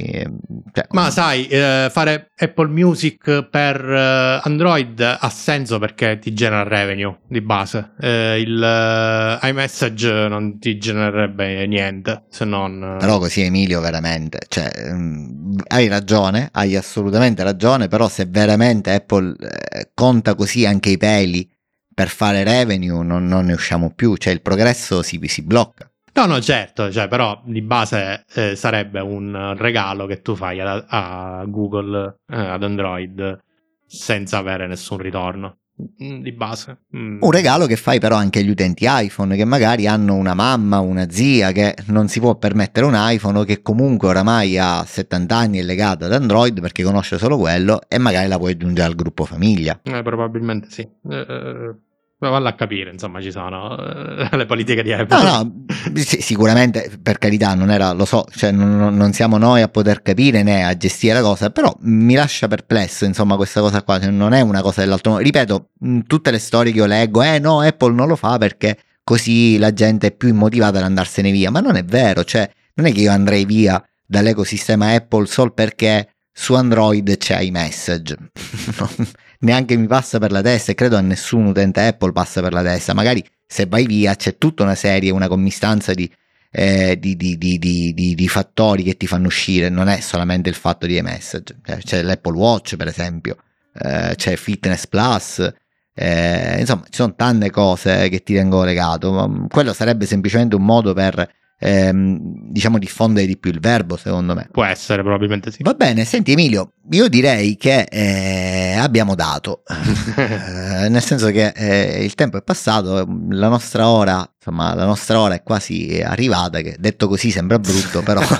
Cioè, 0.73 0.87
Ma 0.91 1.09
sai, 1.09 1.47
eh, 1.47 1.87
fare 1.89 2.31
Apple 2.37 2.67
Music 2.67 3.47
per 3.49 3.83
eh, 3.83 4.41
Android 4.43 4.99
ha 4.99 5.29
senso 5.29 5.79
perché 5.79 6.19
ti 6.19 6.33
genera 6.33 6.63
revenue 6.63 7.19
di 7.27 7.41
base. 7.41 7.93
Eh, 7.99 8.41
il 8.41 8.61
eh, 8.61 9.47
iMessage 9.47 10.27
non 10.27 10.59
ti 10.59 10.77
genererebbe 10.77 11.65
niente 11.67 12.23
se 12.29 12.45
non... 12.45 12.95
Eh, 12.95 12.97
però 12.99 13.17
così 13.17 13.41
Emilio 13.41 13.79
veramente, 13.79 14.39
cioè, 14.49 14.69
mh, 14.91 14.95
mm, 14.95 15.57
hai 15.67 15.87
ragione, 15.87 16.49
hai 16.51 16.75
assolutamente 16.75 17.43
ragione, 17.43 17.87
però 17.87 18.09
se 18.09 18.25
veramente 18.27 18.91
Apple 18.91 19.35
eh, 19.39 19.91
conta 19.93 20.35
così 20.35 20.65
anche 20.65 20.89
i 20.89 20.97
peli 20.97 21.49
per 21.93 22.07
fare 22.09 22.43
revenue 22.43 23.03
non, 23.03 23.27
non, 23.27 23.45
ne 23.45 23.53
usciamo 23.53 23.93
più, 23.93 24.15
cioè 24.15 24.33
il 24.33 24.41
progresso 24.41 25.01
si, 25.01 25.19
si 25.25 25.43
blocca. 25.43 25.89
No, 26.13 26.25
no, 26.25 26.41
certo, 26.41 26.91
cioè, 26.91 27.07
però 27.07 27.41
di 27.45 27.61
base 27.61 28.25
eh, 28.33 28.55
sarebbe 28.55 28.99
un 28.99 29.55
regalo 29.57 30.05
che 30.05 30.21
tu 30.21 30.35
fai 30.35 30.59
a, 30.59 30.85
a 30.87 31.45
Google, 31.45 32.17
eh, 32.27 32.35
ad 32.35 32.63
Android, 32.63 33.39
senza 33.85 34.37
avere 34.37 34.67
nessun 34.67 34.97
ritorno. 34.97 35.60
Mm, 36.03 36.21
di 36.21 36.31
base. 36.31 36.77
Mm. 36.95 37.19
Un 37.21 37.31
regalo 37.31 37.65
che 37.65 37.75
fai 37.75 37.99
però 37.99 38.15
anche 38.15 38.39
agli 38.39 38.49
utenti 38.49 38.85
iPhone 38.87 39.35
che 39.35 39.45
magari 39.45 39.87
hanno 39.87 40.15
una 40.15 40.33
mamma, 40.33 40.79
una 40.79 41.09
zia 41.09 41.51
che 41.51 41.75
non 41.87 42.07
si 42.07 42.19
può 42.19 42.35
permettere 42.35 42.85
un 42.85 42.93
iPhone 42.95 43.39
o 43.39 43.43
che 43.43 43.61
comunque 43.61 44.09
oramai 44.09 44.57
ha 44.57 44.83
70 44.83 45.35
anni 45.35 45.59
è 45.59 45.63
legata 45.63 46.05
ad 46.05 46.13
Android 46.13 46.59
perché 46.59 46.83
conosce 46.83 47.17
solo 47.17 47.37
quello 47.37 47.81
e 47.87 47.97
magari 47.97 48.27
la 48.27 48.37
puoi 48.37 48.51
aggiungere 48.51 48.87
al 48.87 48.95
gruppo 48.95 49.25
famiglia. 49.25 49.79
Eh, 49.83 50.01
probabilmente 50.01 50.69
sì. 50.69 50.87
Eh, 51.09 51.75
eh 52.21 52.25
ma 52.25 52.29
valla 52.29 52.49
a 52.49 52.53
capire, 52.53 52.91
insomma, 52.91 53.19
ci 53.19 53.31
sono 53.31 53.73
uh, 53.73 54.27
le 54.37 54.45
politiche 54.45 54.83
di 54.83 54.93
Apple. 54.93 55.23
No, 55.23 55.23
no, 55.23 55.65
sì, 55.95 56.21
sicuramente, 56.21 56.91
per 57.01 57.17
carità, 57.17 57.55
non 57.55 57.71
era, 57.71 57.93
lo 57.93 58.05
so, 58.05 58.25
cioè 58.35 58.51
non, 58.51 58.95
non, 58.95 59.11
siamo 59.11 59.37
noi 59.37 59.63
a 59.63 59.67
poter 59.67 60.03
capire 60.03 60.43
né 60.43 60.63
a 60.63 60.77
gestire 60.77 61.15
la 61.15 61.21
cosa, 61.21 61.49
però 61.49 61.75
mi 61.81 62.13
lascia 62.13 62.47
perplesso, 62.47 63.05
insomma, 63.05 63.35
questa 63.35 63.61
cosa 63.61 63.81
qua, 63.81 63.99
cioè 63.99 64.11
non 64.11 64.33
è 64.33 64.41
una 64.41 64.61
cosa 64.61 64.81
dell'altro 64.81 65.11
mondo. 65.11 65.25
Ripeto, 65.25 65.69
tutte 66.05 66.29
le 66.29 66.37
storie 66.37 66.71
che 66.71 66.77
io 66.77 66.85
leggo, 66.85 67.23
eh 67.23 67.39
no, 67.39 67.61
Apple 67.61 67.93
non 67.93 68.07
lo 68.07 68.15
fa 68.15 68.37
perché 68.37 68.77
così 69.03 69.57
la 69.57 69.73
gente 69.73 70.07
è 70.07 70.11
più 70.11 70.27
immotivata 70.29 70.77
ad 70.77 70.83
andarsene 70.83 71.31
via, 71.31 71.49
ma 71.49 71.59
non 71.59 71.75
è 71.75 71.83
vero, 71.83 72.23
cioè 72.23 72.47
non 72.75 72.85
è 72.85 72.91
che 72.91 73.01
io 73.01 73.11
andrei 73.11 73.45
via 73.45 73.83
dall'ecosistema 74.05 74.93
Apple 74.93 75.25
solo 75.25 75.51
perché 75.51 76.17
su 76.31 76.53
Android 76.53 77.17
c'è 77.17 77.39
iMessage. 77.41 78.15
neanche 79.41 79.75
mi 79.75 79.87
passa 79.87 80.19
per 80.19 80.31
la 80.31 80.41
testa 80.41 80.71
e 80.71 80.75
credo 80.75 80.97
a 80.97 81.01
nessun 81.01 81.45
utente 81.45 81.81
Apple 81.81 82.11
passa 82.11 82.41
per 82.41 82.53
la 82.53 82.63
testa. 82.63 82.93
Magari 82.93 83.23
se 83.45 83.65
vai 83.65 83.85
via 83.85 84.15
c'è 84.15 84.37
tutta 84.37 84.63
una 84.63 84.75
serie, 84.75 85.11
una 85.11 85.27
commistanza 85.27 85.93
di, 85.93 86.09
eh, 86.51 86.97
di, 86.99 87.15
di, 87.15 87.37
di, 87.37 88.27
fattori 88.27 88.83
che 88.83 88.97
ti 88.97 89.07
fanno 89.07 89.27
uscire, 89.27 89.69
non 89.69 89.87
è 89.87 89.99
solamente 89.99 90.49
il 90.49 90.55
fatto 90.55 90.85
di 90.85 90.97
e-message. 90.97 91.57
Cioè, 91.63 91.77
c'è 91.77 92.01
l'Apple 92.01 92.37
Watch, 92.37 92.75
per 92.75 92.87
esempio, 92.87 93.37
eh, 93.73 94.13
c'è 94.15 94.35
Fitness 94.35 94.87
Plus. 94.87 95.53
Eh, 95.93 96.59
insomma, 96.59 96.83
ci 96.85 96.95
sono 96.95 97.13
tante 97.15 97.49
cose 97.49 98.09
che 98.09 98.23
ti 98.23 98.33
tengo 98.33 98.63
legato. 98.63 99.47
Quello 99.49 99.73
sarebbe 99.73 100.05
semplicemente 100.05 100.55
un 100.55 100.63
modo 100.63 100.93
per 100.93 101.29
ehm, 101.63 102.17
diciamo 102.49 102.79
diffondere 102.79 103.27
di 103.27 103.37
più 103.37 103.51
il 103.51 103.59
verbo 103.59 103.95
secondo 103.95 104.33
me. 104.33 104.49
Può 104.51 104.63
essere, 104.63 105.03
probabilmente 105.03 105.51
sì. 105.51 105.61
Va 105.61 105.73
bene, 105.73 106.03
senti 106.05 106.31
Emilio, 106.31 106.73
io 106.89 107.07
direi 107.07 107.55
che 107.55 107.83
eh, 107.83 108.75
abbiamo 108.77 109.13
dato, 109.13 109.61
eh, 110.17 110.89
nel 110.89 111.01
senso 111.01 111.27
che 111.27 111.53
eh, 111.55 112.03
il 112.03 112.15
tempo 112.15 112.37
è 112.37 112.41
passato, 112.41 113.07
la 113.29 113.47
nostra 113.47 113.87
ora, 113.87 114.27
insomma, 114.35 114.73
la 114.73 114.85
nostra 114.85 115.19
ora 115.19 115.35
è 115.35 115.43
quasi 115.43 116.01
arrivata, 116.03 116.61
che 116.61 116.75
detto 116.79 117.07
così 117.07 117.29
sembra 117.29 117.59
brutto, 117.59 118.01
però... 118.01 118.21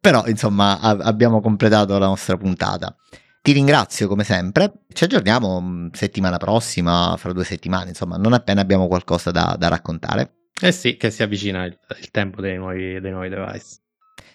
però 0.00 0.26
insomma 0.26 0.80
abbiamo 0.80 1.40
completato 1.40 1.96
la 1.96 2.06
nostra 2.06 2.36
puntata. 2.36 2.94
Ti 3.40 3.52
ringrazio 3.52 4.08
come 4.08 4.24
sempre, 4.24 4.72
ci 4.92 5.04
aggiorniamo 5.04 5.60
mm, 5.60 5.86
settimana 5.92 6.38
prossima, 6.38 7.14
fra 7.18 7.32
due 7.32 7.44
settimane, 7.44 7.90
insomma, 7.90 8.16
non 8.16 8.32
appena 8.32 8.62
abbiamo 8.62 8.88
qualcosa 8.88 9.30
da, 9.30 9.54
da 9.58 9.68
raccontare. 9.68 10.43
Eh 10.60 10.72
sì, 10.72 10.96
che 10.96 11.10
si 11.10 11.22
avvicina 11.22 11.64
il, 11.64 11.76
il 12.00 12.10
tempo 12.10 12.40
dei 12.40 12.56
nuovi, 12.56 13.00
dei 13.00 13.10
nuovi 13.10 13.28
device. 13.28 13.78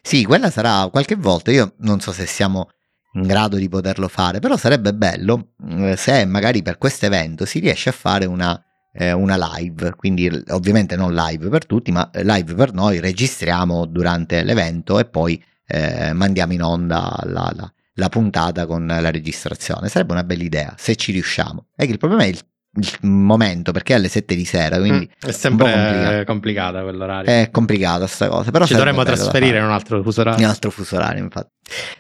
Sì, 0.02 0.24
quella 0.24 0.50
sarà 0.50 0.88
qualche 0.90 1.16
volta, 1.16 1.52
io 1.52 1.74
non 1.80 2.00
so 2.00 2.12
se 2.12 2.26
siamo 2.26 2.70
in 3.14 3.24
grado 3.24 3.58
di 3.58 3.70
poterlo 3.70 4.08
fare, 4.08 4.40
però 4.40 4.56
sarebbe 4.58 4.94
bello 4.94 5.54
eh, 5.68 5.96
se 5.96 6.26
magari 6.26 6.62
per 6.62 6.78
questo 6.78 7.06
evento 7.06 7.46
si 7.46 7.60
riesce 7.60 7.90
a 7.90 7.94
fare 7.94 8.26
una, 8.26 8.62
eh, 8.94 9.12
una, 9.12 9.38
live, 9.56 9.96
quindi 9.96 10.30
ovviamente 10.50 10.96
non 10.96 11.14
live 11.14 11.50
per 11.50 11.66
tutti, 11.66 11.92
ma 11.92 12.10
live 12.14 12.54
per 12.54 12.74
noi, 12.74 13.00
registriamo 13.00 13.86
durante 13.86 14.44
l'evento 14.44 15.00
e 15.00 15.06
poi 15.06 15.44
eh, 15.66 16.14
mandiamo 16.14 16.54
in 16.54 16.64
onda 16.64 17.18
la, 17.24 17.52
la, 17.56 17.74
la, 17.94 18.10
puntata 18.10 18.66
con 18.66 18.86
la 18.86 19.12
registrazione. 19.12 19.90
Sarebbe 19.90 20.14
una 20.14 20.24
bella 20.24 20.44
idea, 20.44 20.76
se 20.78 20.96
ci 20.96 21.12
riusciamo. 21.12 21.68
È 21.76 21.86
che 21.86 21.92
il 21.92 21.98
problema 21.98 22.24
è 22.24 22.28
il 22.28 22.40
il 22.72 23.10
momento 23.10 23.72
perché 23.72 23.94
è 23.94 23.96
alle 23.96 24.10
7 24.10 24.36
di 24.36 24.46
sera 24.46 24.78
quindi 24.78 25.10
mm, 25.10 25.28
è 25.28 25.32
sempre 25.32 25.72
complicato. 25.72 26.24
complicata 26.26 26.82
quell'orario. 26.82 27.32
è 27.32 27.50
complicata 27.52 28.06
sta 28.08 28.28
cosa 28.30 28.52
però 28.52 28.66
ci 28.66 28.76
dovremmo 28.76 29.04
trasferire 29.04 29.58
in 29.58 29.64
un 29.64 29.72
altro 29.72 30.02
fuso 30.04 30.22
orario. 30.22 30.40
In 30.40 30.46
un 30.46 30.52
altro 30.52 30.70
fuso 30.70 30.96
orario 30.96 31.24
infatti. 31.24 31.50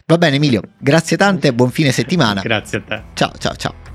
Va 0.05 0.17
bene 0.17 0.35
Emilio 0.35 0.61
grazie 0.77 1.17
tante 1.17 1.53
buon 1.53 1.71
fine 1.71 1.91
settimana. 1.91 2.41
Grazie 2.41 2.77
a 2.77 2.81
te. 2.81 3.03
Ciao 3.13 3.31
ciao 3.37 3.55
ciao 3.55 3.88